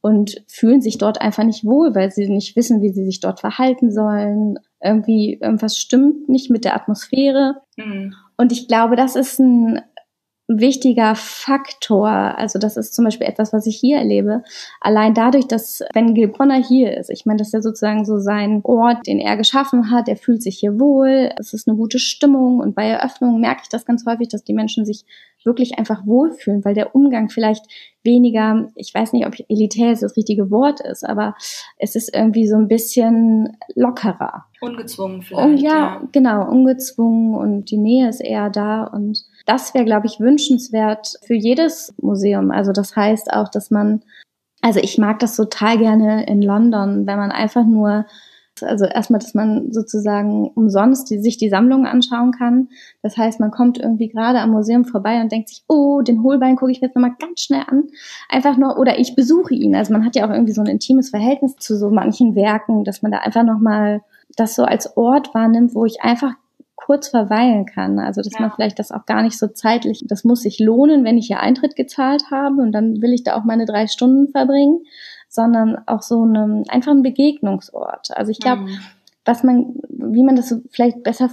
und 0.00 0.42
fühlen 0.48 0.80
sich 0.80 0.98
dort 0.98 1.20
einfach 1.20 1.44
nicht 1.44 1.64
wohl, 1.64 1.94
weil 1.94 2.10
sie 2.10 2.28
nicht 2.28 2.56
wissen, 2.56 2.80
wie 2.80 2.90
sie 2.90 3.04
sich 3.04 3.20
dort 3.20 3.40
verhalten 3.40 3.92
sollen. 3.92 4.58
Irgendwie 4.82 5.38
irgendwas 5.40 5.76
stimmt 5.76 6.28
nicht 6.28 6.50
mit 6.50 6.64
der 6.64 6.74
Atmosphäre. 6.74 7.62
Mhm. 7.76 8.14
Und 8.36 8.52
ich 8.52 8.68
glaube, 8.68 8.96
das 8.96 9.16
ist 9.16 9.38
ein 9.38 9.82
wichtiger 10.58 11.14
Faktor. 11.14 12.08
Also 12.08 12.58
das 12.58 12.76
ist 12.76 12.94
zum 12.94 13.04
Beispiel 13.04 13.26
etwas, 13.26 13.52
was 13.52 13.66
ich 13.66 13.76
hier 13.76 13.98
erlebe. 13.98 14.42
Allein 14.80 15.14
dadurch, 15.14 15.46
dass 15.46 15.82
wenn 15.94 16.14
Gil 16.14 16.28
Bronner 16.28 16.60
hier 16.62 16.96
ist, 16.96 17.08
ich 17.08 17.24
meine, 17.24 17.38
das 17.38 17.48
ist 17.48 17.52
ja 17.52 17.62
sozusagen 17.62 18.04
so 18.04 18.18
sein 18.18 18.60
Ort, 18.64 19.06
den 19.06 19.20
er 19.20 19.36
geschaffen 19.36 19.90
hat, 19.90 20.08
er 20.08 20.16
fühlt 20.16 20.42
sich 20.42 20.58
hier 20.58 20.80
wohl, 20.80 21.30
es 21.38 21.52
ist 21.52 21.68
eine 21.68 21.76
gute 21.76 22.00
Stimmung 22.00 22.58
und 22.58 22.74
bei 22.74 22.88
Eröffnungen 22.88 23.40
merke 23.40 23.62
ich 23.62 23.68
das 23.68 23.84
ganz 23.84 24.04
häufig, 24.06 24.28
dass 24.28 24.42
die 24.42 24.54
Menschen 24.54 24.84
sich 24.84 25.04
wirklich 25.44 25.78
einfach 25.78 26.06
wohlfühlen, 26.06 26.64
weil 26.64 26.74
der 26.74 26.94
Umgang 26.94 27.30
vielleicht 27.30 27.64
weniger, 28.02 28.68
ich 28.74 28.92
weiß 28.92 29.12
nicht, 29.12 29.26
ob 29.26 29.34
elitär 29.48 29.94
das 29.94 30.16
richtige 30.16 30.50
Wort 30.50 30.80
ist, 30.80 31.04
aber 31.04 31.34
es 31.78 31.96
ist 31.96 32.14
irgendwie 32.14 32.46
so 32.46 32.56
ein 32.56 32.68
bisschen 32.68 33.56
lockerer. 33.74 34.46
Ungezwungen 34.60 35.22
vielleicht. 35.22 35.44
Und 35.44 35.56
ja, 35.58 35.70
ja, 35.70 36.02
genau, 36.12 36.50
ungezwungen 36.50 37.34
und 37.34 37.70
die 37.70 37.78
Nähe 37.78 38.08
ist 38.08 38.20
eher 38.20 38.50
da 38.50 38.84
und 38.84 39.24
das 39.50 39.74
wäre, 39.74 39.84
glaube 39.84 40.06
ich, 40.06 40.20
wünschenswert 40.20 41.18
für 41.22 41.34
jedes 41.34 41.92
Museum. 42.00 42.52
Also 42.52 42.70
das 42.70 42.94
heißt 42.94 43.32
auch, 43.32 43.48
dass 43.48 43.72
man, 43.72 44.02
also 44.62 44.78
ich 44.78 44.96
mag 44.96 45.18
das 45.18 45.34
total 45.34 45.76
gerne 45.78 46.24
in 46.26 46.40
London, 46.40 47.06
wenn 47.06 47.18
man 47.18 47.32
einfach 47.32 47.64
nur 47.64 48.06
also 48.62 48.84
erstmal, 48.84 49.20
dass 49.20 49.32
man 49.32 49.72
sozusagen 49.72 50.50
umsonst 50.50 51.10
die, 51.10 51.18
sich 51.18 51.38
die 51.38 51.48
Sammlung 51.48 51.86
anschauen 51.86 52.30
kann. 52.32 52.68
Das 53.02 53.16
heißt, 53.16 53.40
man 53.40 53.50
kommt 53.50 53.78
irgendwie 53.78 54.08
gerade 54.08 54.40
am 54.40 54.50
Museum 54.50 54.84
vorbei 54.84 55.20
und 55.22 55.32
denkt 55.32 55.48
sich, 55.48 55.64
oh, 55.66 56.02
den 56.02 56.22
Hohlbein 56.22 56.56
gucke 56.56 56.70
ich 56.70 56.82
mir 56.82 56.88
jetzt 56.88 56.94
nochmal 56.94 57.16
ganz 57.18 57.40
schnell 57.40 57.64
an. 57.66 57.84
Einfach 58.28 58.58
nur, 58.58 58.78
oder 58.78 58.98
ich 58.98 59.16
besuche 59.16 59.54
ihn. 59.54 59.74
Also 59.74 59.94
man 59.94 60.04
hat 60.04 60.14
ja 60.14 60.26
auch 60.26 60.30
irgendwie 60.30 60.52
so 60.52 60.60
ein 60.60 60.66
intimes 60.66 61.08
Verhältnis 61.08 61.56
zu 61.56 61.76
so 61.76 61.90
manchen 61.90 62.34
Werken, 62.34 62.84
dass 62.84 63.00
man 63.00 63.12
da 63.12 63.18
einfach 63.18 63.44
nochmal 63.44 64.02
das 64.36 64.54
so 64.54 64.64
als 64.64 64.94
Ort 64.96 65.34
wahrnimmt, 65.34 65.74
wo 65.74 65.86
ich 65.86 66.02
einfach 66.02 66.34
kurz 66.84 67.08
verweilen 67.08 67.66
kann. 67.66 67.98
Also 67.98 68.22
dass 68.22 68.32
ja. 68.32 68.40
man 68.40 68.52
vielleicht 68.52 68.78
das 68.78 68.92
auch 68.92 69.06
gar 69.06 69.22
nicht 69.22 69.38
so 69.38 69.46
zeitlich, 69.48 70.04
das 70.06 70.24
muss 70.24 70.42
sich 70.42 70.58
lohnen, 70.58 71.04
wenn 71.04 71.18
ich 71.18 71.26
hier 71.26 71.40
Eintritt 71.40 71.76
gezahlt 71.76 72.24
habe 72.30 72.62
und 72.62 72.72
dann 72.72 73.00
will 73.02 73.12
ich 73.12 73.22
da 73.22 73.36
auch 73.36 73.44
meine 73.44 73.66
drei 73.66 73.86
Stunden 73.86 74.28
verbringen, 74.28 74.80
sondern 75.28 75.78
auch 75.86 76.02
so 76.02 76.22
eine, 76.22 76.64
einfach 76.68 76.92
ein 76.92 77.02
Begegnungsort. 77.02 78.16
Also 78.16 78.30
ich 78.30 78.40
glaube, 78.40 78.62
mhm. 78.62 78.78
was 79.24 79.42
man, 79.42 79.74
wie 79.88 80.24
man 80.24 80.36
das 80.36 80.48
so 80.48 80.60
vielleicht 80.70 81.02
besser 81.02 81.30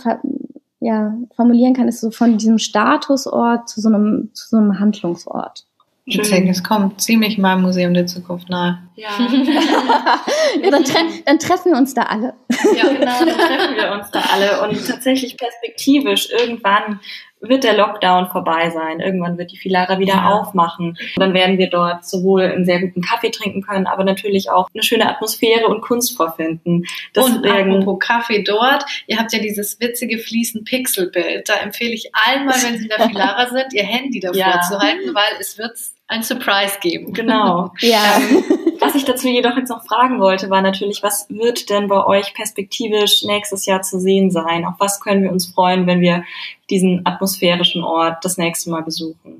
ja, 0.79 1.17
formulieren 1.35 1.73
kann, 1.73 1.87
ist 1.87 2.01
so 2.01 2.11
von 2.11 2.37
diesem 2.37 2.59
Statusort 2.59 3.67
zu 3.67 3.81
so 3.81 3.89
einem, 3.89 4.29
zu 4.33 4.49
so 4.49 4.57
einem 4.57 4.79
Handlungsort. 4.79 5.65
Ich 6.09 6.29
denke, 6.29 6.51
es 6.51 6.63
kommt 6.63 7.01
ziemlich 7.01 7.37
mal 7.37 7.57
im 7.57 7.63
Museum 7.63 7.93
der 7.93 8.07
Zukunft 8.07 8.49
nahe. 8.49 8.81
Ja. 8.95 9.09
ja 10.63 10.71
dann, 10.71 10.85
tre 10.85 10.99
dann, 11.25 11.37
treffen 11.37 11.73
wir 11.73 11.77
uns 11.77 11.93
da 11.93 12.03
alle. 12.03 12.33
Ja, 12.49 12.87
genau, 12.87 13.19
dann 13.25 13.37
treffen 13.37 13.75
wir 13.75 13.91
uns 13.91 14.09
da 14.11 14.21
alle. 14.33 14.61
Und 14.61 14.87
tatsächlich 14.87 15.35
perspektivisch, 15.35 16.29
irgendwann 16.31 17.01
wird 17.41 17.65
der 17.65 17.75
Lockdown 17.75 18.29
vorbei 18.29 18.69
sein. 18.69 19.01
Irgendwann 19.01 19.37
wird 19.37 19.51
die 19.51 19.57
Filara 19.57 19.99
wieder 19.99 20.15
ja. 20.15 20.29
aufmachen. 20.29 20.91
Und 20.91 21.17
dann 21.17 21.33
werden 21.33 21.57
wir 21.57 21.69
dort 21.69 22.05
sowohl 22.05 22.43
einen 22.43 22.63
sehr 22.63 22.79
guten 22.79 23.01
Kaffee 23.01 23.29
trinken 23.29 23.61
können, 23.61 23.85
aber 23.85 24.05
natürlich 24.05 24.49
auch 24.49 24.69
eine 24.73 24.83
schöne 24.83 25.09
Atmosphäre 25.09 25.67
und 25.67 25.81
Kunst 25.81 26.15
vorfinden. 26.15 26.85
Deswegen, 27.15 27.71
und 27.71 27.81
apropos 27.81 27.99
Kaffee 27.99 28.43
dort, 28.43 28.85
ihr 29.07 29.17
habt 29.17 29.33
ja 29.33 29.39
dieses 29.39 29.79
witzige 29.81 30.19
Fließen-Pixel-Bild. 30.19 31.49
Da 31.49 31.55
empfehle 31.55 31.91
ich 31.91 32.11
allen 32.13 32.45
mal, 32.45 32.55
wenn 32.63 32.77
sie 32.77 32.83
in 32.85 32.89
der 32.97 32.99
Filara 33.09 33.49
sind, 33.49 33.73
ihr 33.73 33.83
Handy 33.83 34.21
davor 34.21 34.37
ja. 34.37 34.61
zu 34.61 34.79
halten, 34.79 35.13
weil 35.13 35.39
es 35.39 35.57
wird 35.57 35.77
ein 36.07 36.23
Surprise 36.23 36.79
geben. 36.81 37.13
Genau. 37.13 37.73
ja. 37.79 38.17
Ähm, 38.17 38.43
was 38.79 38.95
ich 38.95 39.05
dazu 39.05 39.27
jedoch 39.27 39.57
jetzt 39.57 39.69
noch 39.69 39.85
fragen 39.85 40.19
wollte, 40.19 40.49
war 40.49 40.61
natürlich, 40.61 41.03
was 41.03 41.29
wird 41.29 41.69
denn 41.69 41.87
bei 41.87 42.05
euch 42.05 42.33
perspektivisch 42.33 43.23
nächstes 43.23 43.65
Jahr 43.65 43.81
zu 43.81 43.99
sehen 43.99 44.31
sein? 44.31 44.65
Auf 44.65 44.75
was 44.79 44.99
können 44.99 45.23
wir 45.23 45.31
uns 45.31 45.47
freuen, 45.47 45.87
wenn 45.87 46.01
wir 46.01 46.23
diesen 46.69 47.05
atmosphärischen 47.05 47.83
Ort 47.83 48.23
das 48.23 48.37
nächste 48.37 48.69
Mal 48.69 48.83
besuchen? 48.83 49.36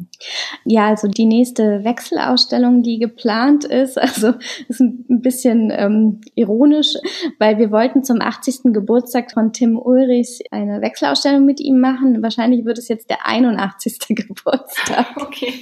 Ja, 0.65 0.87
also 0.87 1.07
die 1.07 1.25
nächste 1.25 1.83
Wechselausstellung, 1.83 2.83
die 2.83 2.99
geplant 2.99 3.65
ist, 3.65 3.97
also 4.01 4.33
ist 4.67 4.79
ein 4.79 5.21
bisschen 5.21 5.71
ähm, 5.71 6.21
ironisch, 6.35 6.95
weil 7.39 7.57
wir 7.57 7.71
wollten 7.71 8.03
zum 8.03 8.21
80. 8.21 8.73
Geburtstag 8.73 9.31
von 9.31 9.53
Tim 9.53 9.77
Ulrichs 9.77 10.39
eine 10.51 10.81
Wechselausstellung 10.81 11.45
mit 11.45 11.59
ihm 11.59 11.79
machen. 11.79 12.21
Wahrscheinlich 12.21 12.65
wird 12.65 12.77
es 12.77 12.87
jetzt 12.87 13.09
der 13.09 13.25
81. 13.25 13.99
Geburtstag. 14.09 15.07
Okay. 15.17 15.53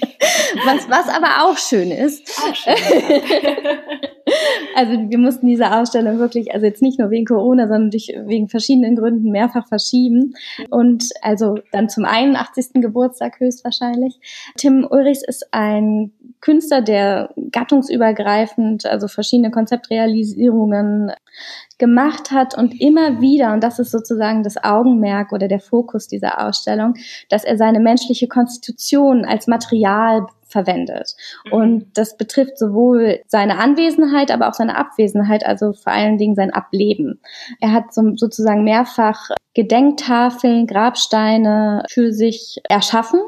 Was, 0.66 0.90
was 0.90 1.10
aber 1.10 1.46
auch 1.46 1.58
schön 1.58 1.92
ist. 1.92 2.30
Auch 2.40 2.56
schön, 2.56 2.76
also 4.76 5.10
wir 5.10 5.18
mussten 5.18 5.48
diese 5.48 5.72
Ausstellung 5.72 6.20
wirklich, 6.20 6.54
also 6.54 6.66
jetzt 6.66 6.82
nicht 6.82 7.00
nur 7.00 7.10
wegen 7.10 7.26
Corona, 7.26 7.68
sondern 7.68 7.92
durch, 7.92 8.12
wegen 8.26 8.50
verschiedenen 8.50 8.96
Gründen 8.96 9.32
mehrfach 9.32 9.68
verschieben. 9.68 10.34
Und 10.70 11.10
also 11.22 11.56
dann 11.72 11.90
zum 11.90 12.06
81. 12.06 12.74
Geburtstag 12.76 13.40
höchstwahrscheinlich. 13.40 14.20
Tim 14.58 14.88
Ulrichs 14.90 15.24
ist 15.26 15.48
ein 15.52 16.12
Künstler, 16.42 16.82
der 16.82 17.30
gattungsübergreifend, 17.52 18.86
also 18.86 19.08
verschiedene 19.08 19.52
Konzeptrealisierungen 19.52 21.12
gemacht 21.78 22.32
hat 22.32 22.58
und 22.58 22.80
immer 22.80 23.20
wieder, 23.20 23.54
und 23.54 23.64
das 23.64 23.80
ist 23.80 23.92
sozusagen 23.92 24.44
das 24.44 24.64
Augenmerk 24.64 25.32
oder 25.32 25.48
der 25.48 25.60
Fokus 25.60 26.08
dieser 26.08 26.46
Ausstellung, 26.46 26.94
dass 27.30 27.44
er 27.44 27.58
seine 27.58 27.80
menschliche 27.80 28.28
Konstitution 28.28 29.26
als 29.26 29.48
Material 29.48 30.28
verwendet. 30.56 31.16
Mhm. 31.46 31.54
Und 31.54 31.98
das 31.98 32.16
betrifft 32.16 32.58
sowohl 32.58 33.20
seine 33.28 33.60
Anwesenheit, 33.60 34.32
aber 34.32 34.48
auch 34.48 34.54
seine 34.54 34.78
Abwesenheit, 34.78 35.46
also 35.46 35.74
vor 35.74 35.92
allen 35.92 36.18
Dingen 36.18 36.36
sein 36.36 36.54
Ableben. 36.54 37.20
Er 37.60 37.74
hat 37.74 37.94
so, 37.94 38.16
sozusagen 38.16 38.64
mehrfach 38.64 39.32
Gedenktafeln, 39.54 40.68
Grabsteine 40.68 41.84
für 41.90 42.12
sich 42.12 42.62
erschaffen. 42.70 43.22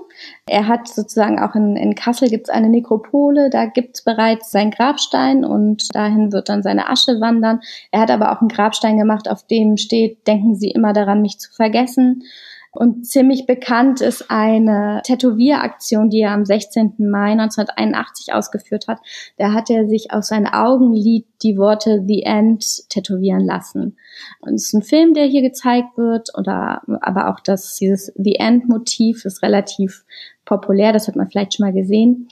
Er 0.46 0.68
hat 0.68 0.88
sozusagen 0.88 1.40
auch 1.40 1.56
in, 1.56 1.78
in 1.78 1.96
Kassel 1.96 2.30
gibt 2.30 2.48
es 2.48 2.54
eine 2.54 2.70
Nekropole, 2.70 3.50
da 3.50 3.66
gibt 3.66 3.96
es 3.96 4.04
bereits 4.04 4.52
seinen 4.52 4.72
Grabstein 4.72 5.46
und 5.46 5.96
dahin 5.96 6.34
wird 6.34 6.50
dann 6.50 6.64
seine 6.64 6.90
Asche 6.90 7.22
wandern. 7.22 7.62
Er 7.92 8.02
hat 8.02 8.12
aber 8.12 8.32
auch 8.32 8.42
einen 8.42 8.50
Grabstein 8.50 8.98
gemacht, 8.98 9.30
auf 9.30 9.48
dem 9.48 9.78
steht, 9.78 10.28
denken 10.28 10.56
Sie 10.56 10.70
immer 10.70 10.92
daran, 10.92 11.22
mich 11.22 11.40
zu 11.40 11.52
vergessen. 11.52 12.24
Und 12.72 13.08
ziemlich 13.08 13.46
bekannt 13.46 14.02
ist 14.02 14.30
eine 14.30 15.02
Tätowieraktion, 15.04 16.10
die 16.10 16.20
er 16.20 16.32
am 16.32 16.46
16. 16.46 16.96
Mai 16.98 17.32
1981 17.32 18.34
ausgeführt 18.34 18.88
hat. 18.88 19.00
Da 19.38 19.54
hat 19.54 19.70
er 19.70 19.88
sich 19.88 20.12
aus 20.12 20.28
seinem 20.28 20.48
Augenlid 20.48 21.26
die 21.42 21.58
Worte 21.58 22.04
The 22.06 22.24
End 22.24 22.90
tätowieren 22.90 23.46
lassen. 23.46 23.98
Und 24.42 24.56
es 24.56 24.66
ist 24.66 24.74
ein 24.74 24.84
Film, 24.84 25.14
der 25.14 25.26
hier 25.26 25.42
gezeigt 25.42 25.98
wird, 25.98 26.30
oder 26.38 26.82
aber 27.02 27.30
auch 27.30 27.40
das, 27.40 27.76
dieses 27.76 28.12
The 28.16 28.36
End 28.36 28.68
Motiv 28.70 29.26
ist 29.26 29.42
relativ 29.42 30.06
populär, 30.46 30.94
das 30.94 31.08
hat 31.08 31.16
man 31.16 31.30
vielleicht 31.30 31.56
schon 31.56 31.66
mal 31.66 31.74
gesehen. 31.74 32.30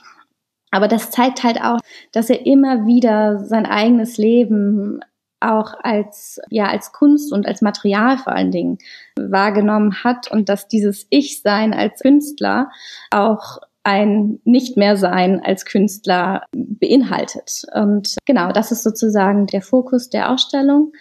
Aber 0.70 0.88
das 0.88 1.10
zeigt 1.10 1.42
halt 1.42 1.60
auch, 1.60 1.78
dass 2.12 2.28
er 2.28 2.44
immer 2.44 2.86
wieder 2.86 3.38
sein 3.38 3.66
eigenes 3.66 4.18
Leben 4.18 5.00
auch 5.40 5.74
als, 5.82 6.40
ja, 6.50 6.66
als 6.66 6.92
Kunst 6.92 7.32
und 7.32 7.46
als 7.46 7.62
Material 7.62 8.18
vor 8.18 8.32
allen 8.32 8.50
Dingen 8.50 8.78
wahrgenommen 9.18 10.02
hat 10.02 10.30
und 10.30 10.48
dass 10.48 10.68
dieses 10.68 11.06
Ich-Sein 11.10 11.74
als 11.74 12.00
Künstler 12.00 12.70
auch 13.10 13.58
ein 13.86 14.40
nicht 14.44 14.76
mehr 14.76 14.96
sein 14.96 15.40
als 15.44 15.64
Künstler 15.64 16.42
beinhaltet. 16.52 17.62
Und 17.72 18.16
genau, 18.24 18.50
das 18.50 18.72
ist 18.72 18.82
sozusagen 18.82 19.46
der 19.46 19.62
Fokus 19.62 20.10
der 20.10 20.30
Ausstellung. 20.30 20.92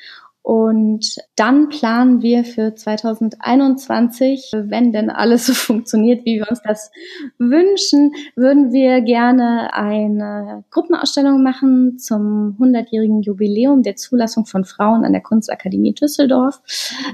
Und 0.46 1.16
dann 1.36 1.70
planen 1.70 2.22
wir 2.22 2.46
für 2.46 2.76
2021, 2.76 4.52
wenn 4.54 4.92
denn 4.92 5.10
alles 5.10 5.48
so 5.48 5.54
funktioniert, 5.56 6.24
wie 6.24 6.38
wir 6.38 6.48
uns 6.48 6.62
das 6.62 6.92
wünschen, 7.40 8.12
würden 8.36 8.72
wir 8.72 9.02
gerne 9.02 9.74
eine 9.74 10.64
Gruppenausstellung 10.70 11.42
machen 11.42 11.98
zum 11.98 12.58
100-jährigen 12.60 13.24
Jubiläum 13.24 13.82
der 13.82 13.96
Zulassung 13.96 14.46
von 14.46 14.66
Frauen 14.66 15.04
an 15.04 15.14
der 15.14 15.24
Kunstakademie 15.24 15.96
Düsseldorf. 15.96 16.62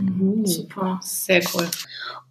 Mhm, 0.02 0.46
super, 0.46 1.00
sehr 1.02 1.42
cool. 1.54 1.70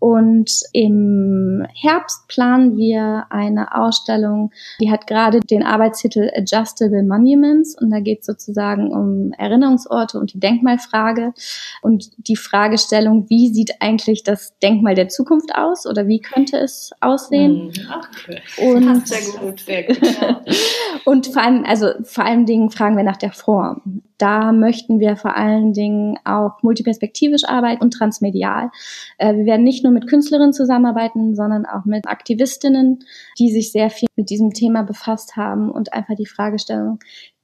Und 0.01 0.63
im 0.73 1.67
Herbst 1.75 2.27
planen 2.27 2.77
wir 2.79 3.27
eine 3.29 3.77
Ausstellung, 3.77 4.51
die 4.81 4.91
hat 4.91 5.07
gerade 5.07 5.41
den 5.41 5.63
Arbeitstitel 5.63 6.31
Adjustable 6.35 7.03
Monuments 7.03 7.79
und 7.79 7.91
da 7.91 8.01
geht 8.01 8.21
es 8.21 8.27
sozusagen 8.27 8.93
um 8.93 9.33
Erinnerungsorte 9.33 10.19
und 10.19 10.33
die 10.33 10.41
Denkmalfrage 10.41 11.35
und 11.83 12.11
die 12.17 12.37
Fragestellung, 12.37 13.29
wie 13.29 13.53
sieht 13.53 13.75
eigentlich 13.81 14.25
das 14.25 14.59
Denkmal 14.61 14.95
der 14.95 15.09
Zukunft 15.09 15.55
aus 15.55 15.87
oder 15.87 16.09
wie 16.09 16.21
könnte 16.21 16.57
es 16.57 16.93
aussehen? 17.01 17.67
Mhm. 17.67 17.73
Ach, 17.91 18.09
cool. 18.27 18.75
Und, 18.75 19.07
sehr 19.07 19.39
gut, 19.39 19.61
sehr 19.61 19.83
gut. 19.83 20.01
Ja. 20.03 20.41
und 21.05 21.27
vor 21.27 21.43
allem, 21.43 21.65
also 21.67 21.89
vor 22.05 22.25
allen 22.25 22.47
Dingen 22.47 22.71
fragen 22.71 22.97
wir 22.97 23.05
nach 23.05 23.19
der 23.19 23.33
Form 23.33 24.03
da 24.21 24.53
möchten 24.53 25.01
wir 25.01 25.17
vor 25.17 25.37
allen 25.37 25.73
Dingen 25.73 26.19
auch 26.25 26.63
multiperspektivisch 26.63 27.45
arbeiten 27.45 27.83
und 27.83 27.93
transmedial. 27.93 28.71
Äh, 29.19 29.35
wir 29.35 29.47
werden 29.47 29.65
nicht 29.65 29.83
nur 29.83 29.93
mit 29.93 30.07
Künstlerinnen 30.07 30.53
zusammenarbeiten, 30.53 31.35
sondern 31.35 31.67
auch 31.67 31.85
mit 31.85 32.07
Aktivistinnen, 32.07 33.01
die 33.39 33.51
sich 33.51 33.73
sehr 33.73 33.91
viel 33.91 34.09
mit 34.17 34.31
diesem 34.31 34.53
Thema 34.53 34.83
befasst 34.83 35.37
haben 35.37 35.71
und 35.71 35.93
einfach 35.93 36.15
die 36.17 36.27
Fragestellung, 36.27 36.99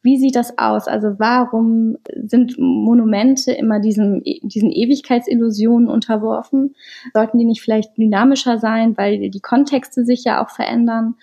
wie 0.06 0.18
sieht 0.18 0.36
das 0.36 0.56
aus? 0.56 0.86
Also 0.86 1.18
warum 1.18 1.96
sind 2.14 2.56
Monumente 2.58 3.50
immer 3.50 3.80
diesen, 3.80 4.22
diesen 4.22 4.70
Ewigkeitsillusionen 4.70 5.88
unterworfen? 5.88 6.76
Sollten 7.12 7.38
die 7.38 7.44
nicht 7.44 7.60
vielleicht 7.60 7.98
dynamischer 7.98 8.58
sein, 8.58 8.96
weil 8.96 9.30
die 9.30 9.40
Kontexte 9.40 10.04
sich 10.04 10.22
ja 10.22 10.42
auch 10.42 10.50
verändern? 10.50 11.16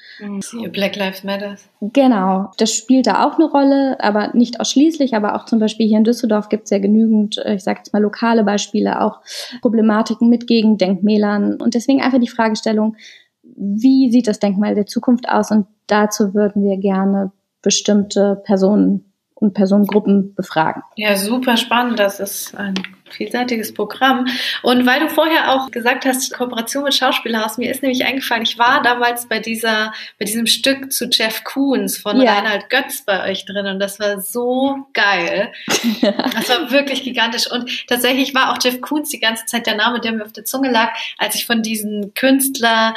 Black 0.74 0.98
Lives 0.98 1.24
Matter. 1.24 1.56
Genau, 1.80 2.52
das 2.58 2.74
spielt 2.74 3.08
da 3.08 3.26
auch 3.26 3.36
eine 3.36 3.50
Rolle, 3.50 3.98
aber 4.02 4.34
nicht 4.34 4.60
ausschließlich, 4.60 5.16
aber 5.16 5.36
auch 5.36 5.46
zum 5.46 5.60
Beispiel 5.60 5.88
hier 5.88 6.00
in 6.00 6.04
Düsseldorf 6.04 6.50
gibt 6.50 6.66
es 6.66 6.70
ja 6.72 6.80
genügend, 6.80 7.38
äh, 7.38 7.56
ich 7.56 7.64
sage 7.64 7.80
jetzt 7.80 7.94
mal 7.94 8.02
lokale 8.02 8.44
Beispiele, 8.44 9.02
auch 9.02 9.22
Problematiken 9.62 10.30
mit 10.30 10.46
Gegendenkmälern 10.46 11.62
und 11.62 11.74
deswegen 11.74 12.02
einfach 12.02 12.20
die 12.20 12.28
Fragestellung, 12.28 12.98
wie 13.44 14.12
sieht 14.12 14.28
das 14.28 14.40
Denkmal 14.40 14.76
der 14.76 14.88
Zukunft 14.88 15.30
aus? 15.30 15.52
Und 15.52 15.68
dazu 15.88 16.34
würden 16.34 16.64
wir 16.64 16.78
gerne 16.78 17.32
bestimmte 17.64 18.42
Personen 18.46 19.12
und 19.44 19.54
Personengruppen 19.54 20.36
befragen. 20.36 20.84
Ja, 20.96 21.16
super 21.18 21.58
spannend. 21.58 22.00
Das 22.00 22.20
ist 22.20 22.56
ein 22.56 22.76
vielseitiges 23.10 23.74
Programm. 23.74 24.26
Und 24.62 24.86
weil 24.86 25.02
du 25.02 25.10
vorher 25.10 25.52
auch 25.52 25.70
gesagt 25.70 26.06
hast, 26.06 26.34
Kooperation 26.34 26.84
mit 26.84 26.94
Schauspielhaus, 26.94 27.58
mir 27.58 27.70
ist 27.70 27.82
nämlich 27.82 28.06
eingefallen, 28.06 28.44
ich 28.44 28.58
war 28.58 28.82
damals 28.82 29.28
bei 29.28 29.40
dieser, 29.40 29.94
bei 30.18 30.26
diesem 30.26 30.48
Stück 30.48 30.92
zu 30.92 31.10
Jeff 31.12 31.44
Koons 31.44 31.98
von 31.98 32.22
ja. 32.22 32.34
Reinhard 32.34 32.70
Götz 32.70 33.04
bei 33.06 33.30
euch 33.30 33.46
drin 33.46 33.68
und 33.68 33.80
das 33.80 34.00
war 34.00 34.20
so 34.22 34.78
geil. 34.94 35.52
Das 36.34 36.50
war 36.50 36.72
wirklich 36.72 37.04
gigantisch. 37.04 37.50
Und 37.50 37.88
tatsächlich 37.88 38.34
war 38.34 38.52
auch 38.52 38.58
Jeff 38.62 38.82
Koons 38.82 39.10
die 39.10 39.20
ganze 39.20 39.46
Zeit 39.46 39.68
der 39.68 39.76
Name, 39.76 40.00
der 40.00 40.14
mir 40.14 40.24
auf 40.24 40.34
der 40.34 40.46
Zunge 40.46 40.72
lag, 40.72 40.94
als 41.18 41.36
ich 41.36 41.46
von 41.46 41.62
diesen 41.62 42.14
Künstler 42.14 42.94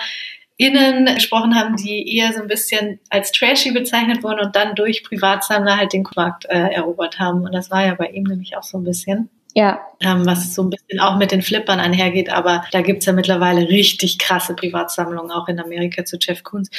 Innen 0.59 1.05
gesprochen 1.15 1.55
haben, 1.55 1.77
die 1.77 2.17
eher 2.17 2.33
so 2.33 2.41
ein 2.41 2.49
bisschen 2.49 2.99
als 3.11 3.31
trashy 3.33 3.73
bezeichnet 3.73 4.23
wurden 4.23 4.41
und 4.41 4.57
dann 4.57 4.75
durch 4.75 5.05
Privatsammler 5.05 5.77
halt 5.77 5.93
den 5.93 6.07
Markt 6.17 6.47
äh, 6.47 6.73
erobert 6.73 7.19
haben. 7.19 7.43
Und 7.43 7.55
das 7.55 7.71
war 7.71 7.85
ja 7.85 7.95
bei 7.95 8.07
ihm 8.09 8.25
nämlich 8.25 8.57
auch 8.57 8.63
so 8.63 8.79
ein 8.79 8.85
bisschen. 8.85 9.29
Ja. 9.55 9.81
Ähm, 10.03 10.27
was 10.27 10.55
so 10.55 10.63
ein 10.63 10.69
bisschen 10.69 11.01
auch 11.01 11.17
mit 11.17 11.33
den 11.33 11.41
Flippern 11.41 11.81
einhergeht, 11.81 12.31
aber 12.31 12.67
da 12.73 12.83
gibt's 12.83 13.07
ja 13.07 13.15
mittlerweile 13.15 13.71
richtig 13.71 14.19
krasse 14.19 14.55
Privatsammlungen, 14.55 15.31
auch 15.31 15.49
in 15.49 15.59
Amerika 15.59 16.05
zu 16.05 16.19
Jeff 16.21 16.43
Koons. 16.43 16.71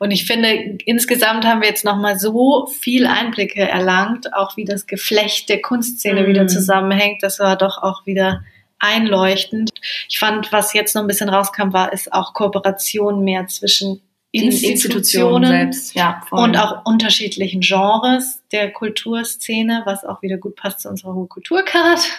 Und 0.00 0.10
ich 0.10 0.26
finde, 0.26 0.76
insgesamt 0.86 1.44
haben 1.44 1.60
wir 1.60 1.68
jetzt 1.68 1.84
nochmal 1.84 2.18
so 2.18 2.66
viel 2.66 3.06
Einblicke 3.06 3.60
erlangt, 3.68 4.34
auch 4.34 4.56
wie 4.56 4.64
das 4.64 4.88
Geflecht 4.88 5.48
der 5.48 5.62
Kunstszene 5.62 6.22
mm. 6.22 6.26
wieder 6.26 6.46
zusammenhängt. 6.48 7.22
Das 7.22 7.38
war 7.38 7.56
doch 7.56 7.80
auch 7.80 8.06
wieder 8.06 8.42
einleuchtend. 8.78 9.70
Ich 10.08 10.18
fand, 10.18 10.52
was 10.52 10.72
jetzt 10.72 10.94
noch 10.94 11.02
ein 11.02 11.08
bisschen 11.08 11.28
rauskam, 11.28 11.72
war, 11.72 11.92
ist 11.92 12.12
auch 12.12 12.34
Kooperation 12.34 13.24
mehr 13.24 13.46
zwischen 13.46 14.02
Institutionen, 14.32 14.72
Institutionen 14.72 15.46
selbst, 15.46 15.94
ja, 15.94 16.20
und 16.30 16.56
auch 16.56 16.84
unterschiedlichen 16.84 17.60
Genres 17.60 18.42
der 18.52 18.70
Kulturszene, 18.70 19.82
was 19.86 20.04
auch 20.04 20.20
wieder 20.20 20.36
gut 20.36 20.56
passt 20.56 20.80
zu 20.80 20.88
unserer 20.88 21.14
Hohe 21.14 21.26
Kulturcard. 21.26 22.00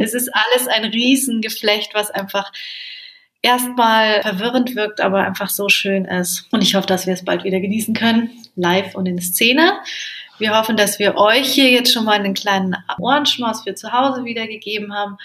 es 0.00 0.14
ist 0.14 0.30
alles 0.32 0.68
ein 0.68 0.84
Riesengeflecht, 0.84 1.94
was 1.94 2.10
einfach 2.10 2.50
erstmal 3.42 4.22
verwirrend 4.22 4.76
wirkt, 4.76 5.00
aber 5.00 5.24
einfach 5.24 5.50
so 5.50 5.68
schön 5.68 6.06
ist. 6.06 6.46
Und 6.50 6.62
ich 6.62 6.74
hoffe, 6.74 6.86
dass 6.86 7.06
wir 7.06 7.14
es 7.14 7.24
bald 7.24 7.44
wieder 7.44 7.60
genießen 7.60 7.94
können, 7.94 8.30
live 8.56 8.94
und 8.94 9.06
in 9.06 9.20
Szene. 9.20 9.78
Wir 10.38 10.56
hoffen, 10.56 10.76
dass 10.76 10.98
wir 10.98 11.16
euch 11.16 11.52
hier 11.52 11.70
jetzt 11.70 11.92
schon 11.92 12.04
mal 12.04 12.12
einen 12.12 12.34
kleinen 12.34 12.76
Ohrenschmaus 12.98 13.64
für 13.64 13.74
zu 13.74 13.92
Hause 13.92 14.24
wiedergegeben 14.24 14.94
haben 14.94 15.18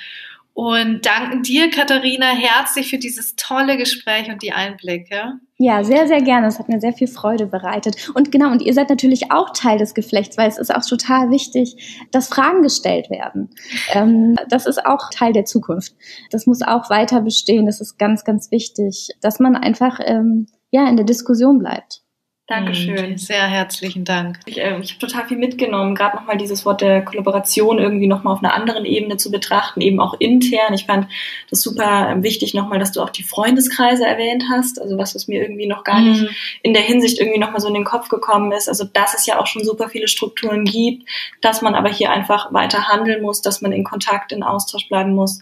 und 0.54 1.04
danken 1.04 1.42
dir, 1.42 1.72
Katharina, 1.72 2.28
herzlich 2.28 2.92
für 2.92 3.00
dieses 3.00 3.36
tolle 3.36 3.76
Gespräch 3.76 4.30
und 4.30 4.44
die 4.44 4.52
Einblicke. 4.52 5.40
Ja, 5.58 5.84
sehr, 5.84 6.08
sehr 6.08 6.22
gerne. 6.22 6.46
Es 6.46 6.60
hat 6.60 6.70
mir 6.70 6.80
sehr 6.80 6.94
viel 6.94 7.08
Freude 7.08 7.48
bereitet. 7.48 8.12
Und 8.14 8.32
genau, 8.32 8.52
und 8.52 8.62
ihr 8.62 8.74
seid 8.74 8.90
natürlich 8.90 9.32
auch 9.32 9.52
Teil 9.52 9.80
des 9.80 9.96
Geflechts, 9.96 10.38
weil 10.38 10.48
es 10.50 10.60
ist 10.60 10.74
auch 10.74 10.86
total 10.86 11.32
wichtig, 11.32 12.06
dass 12.12 12.28
Fragen 12.28 12.62
gestellt 12.62 13.10
werden. 13.10 13.50
Ähm, 13.94 14.36
das 14.48 14.68
ist 14.68 14.86
auch 14.86 15.10
Teil 15.10 15.34
der 15.34 15.46
Zukunft. 15.46 15.96
Das 16.30 16.46
muss 16.46 16.62
auch 16.62 16.90
weiter 16.92 17.22
bestehen. 17.22 17.66
Das 17.66 17.82
ist 17.82 17.98
ganz, 17.98 18.24
ganz 18.24 18.52
wichtig, 18.52 19.10
dass 19.22 19.40
man 19.40 19.56
einfach 19.56 20.00
ähm, 20.04 20.46
ja 20.70 20.88
in 20.88 20.98
der 20.98 21.06
Diskussion 21.06 21.58
bleibt. 21.58 22.03
Dankeschön. 22.48 23.12
Mhm. 23.12 23.18
Sehr 23.18 23.48
herzlichen 23.48 24.04
Dank. 24.04 24.38
Ich, 24.46 24.60
äh, 24.60 24.78
ich 24.82 24.92
habe 24.92 25.00
total 25.00 25.26
viel 25.28 25.38
mitgenommen, 25.38 25.96
gerade 25.96 26.18
nochmal 26.18 26.36
dieses 26.36 26.66
Wort 26.66 26.82
der 26.82 27.02
Kollaboration 27.02 27.80
irgendwie 27.80 28.08
nochmal 28.08 28.34
auf 28.34 28.44
einer 28.44 28.54
anderen 28.54 28.84
Ebene 28.84 29.16
zu 29.16 29.32
betrachten, 29.32 29.80
eben 29.80 30.02
auch 30.02 30.16
intern. 30.20 30.74
Ich 30.74 30.86
fand 30.86 31.08
das 31.50 31.62
super 31.62 32.10
ähm, 32.10 32.22
wichtig 32.22 32.54
nochmal, 32.54 32.80
dass 32.80 32.92
du 32.92 33.02
auch 33.02 33.12
die 33.12 33.24
Freundeskreise 33.24 34.06
erwähnt 34.06 34.44
hast, 34.52 34.82
also 34.82 34.98
was, 34.98 35.16
was 35.16 35.30
mir 35.30 35.42
irgendwie 35.42 35.68
noch 35.68 35.86
gar 35.86 36.02
mhm. 36.02 36.10
nicht 36.10 36.26
in 36.64 36.74
der 36.74 36.84
Hinsicht 36.84 37.18
irgendwie 37.18 37.40
nochmal 37.40 37.62
so 37.62 37.70
in 37.70 37.76
den 37.76 37.86
Kopf 37.86 38.10
gekommen 38.10 38.52
ist. 38.52 38.68
Also 38.68 38.84
dass 38.84 39.14
es 39.14 39.26
ja 39.26 39.40
auch 39.40 39.48
schon 39.48 39.64
super 39.64 39.88
viele 39.88 40.10
Strukturen 40.10 40.66
gibt, 40.66 41.08
dass 41.40 41.62
man 41.62 41.76
aber 41.76 41.90
hier 41.90 42.12
einfach 42.12 42.52
weiter 42.52 42.90
handeln 42.90 43.22
muss, 43.22 43.42
dass 43.42 43.62
man 43.62 43.72
in 43.72 43.86
Kontakt, 43.86 44.34
in 44.34 44.44
Austausch 44.44 44.90
bleiben 44.90 45.16
muss. 45.16 45.40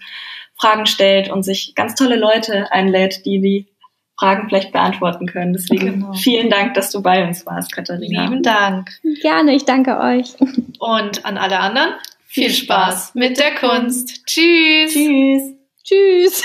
Fragen 0.60 0.86
stellt 0.86 1.32
und 1.32 1.42
sich 1.42 1.74
ganz 1.74 1.96
tolle 1.96 2.16
Leute 2.16 2.72
einlädt, 2.72 3.26
die 3.26 3.42
die 3.42 3.71
Fragen 4.18 4.48
vielleicht 4.50 4.72
beantworten 4.72 5.26
können. 5.26 5.54
Deswegen 5.54 6.00
genau. 6.02 6.14
vielen 6.14 6.50
Dank, 6.50 6.76
dass 6.76 6.92
du 6.92 7.02
bei 7.02 7.26
uns 7.26 7.46
warst, 7.46 7.74
Katharina. 7.74 8.26
Lieben 8.26 8.44
Dank. 8.44 8.90
Gerne, 9.22 9.56
ich 9.56 9.66
danke 9.66 10.00
euch. 10.00 10.36
Und 10.80 11.26
an 11.26 11.38
alle 11.38 11.60
anderen 11.60 11.94
viel 12.28 12.50
Spaß 12.50 13.16
mit 13.16 13.38
der 13.40 13.56
Kunst. 13.56 14.26
Tschüss. 14.26 14.94
Tschüss. 14.94 15.54
Tschüss. 15.84 16.44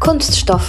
Kunststoff 0.00 0.68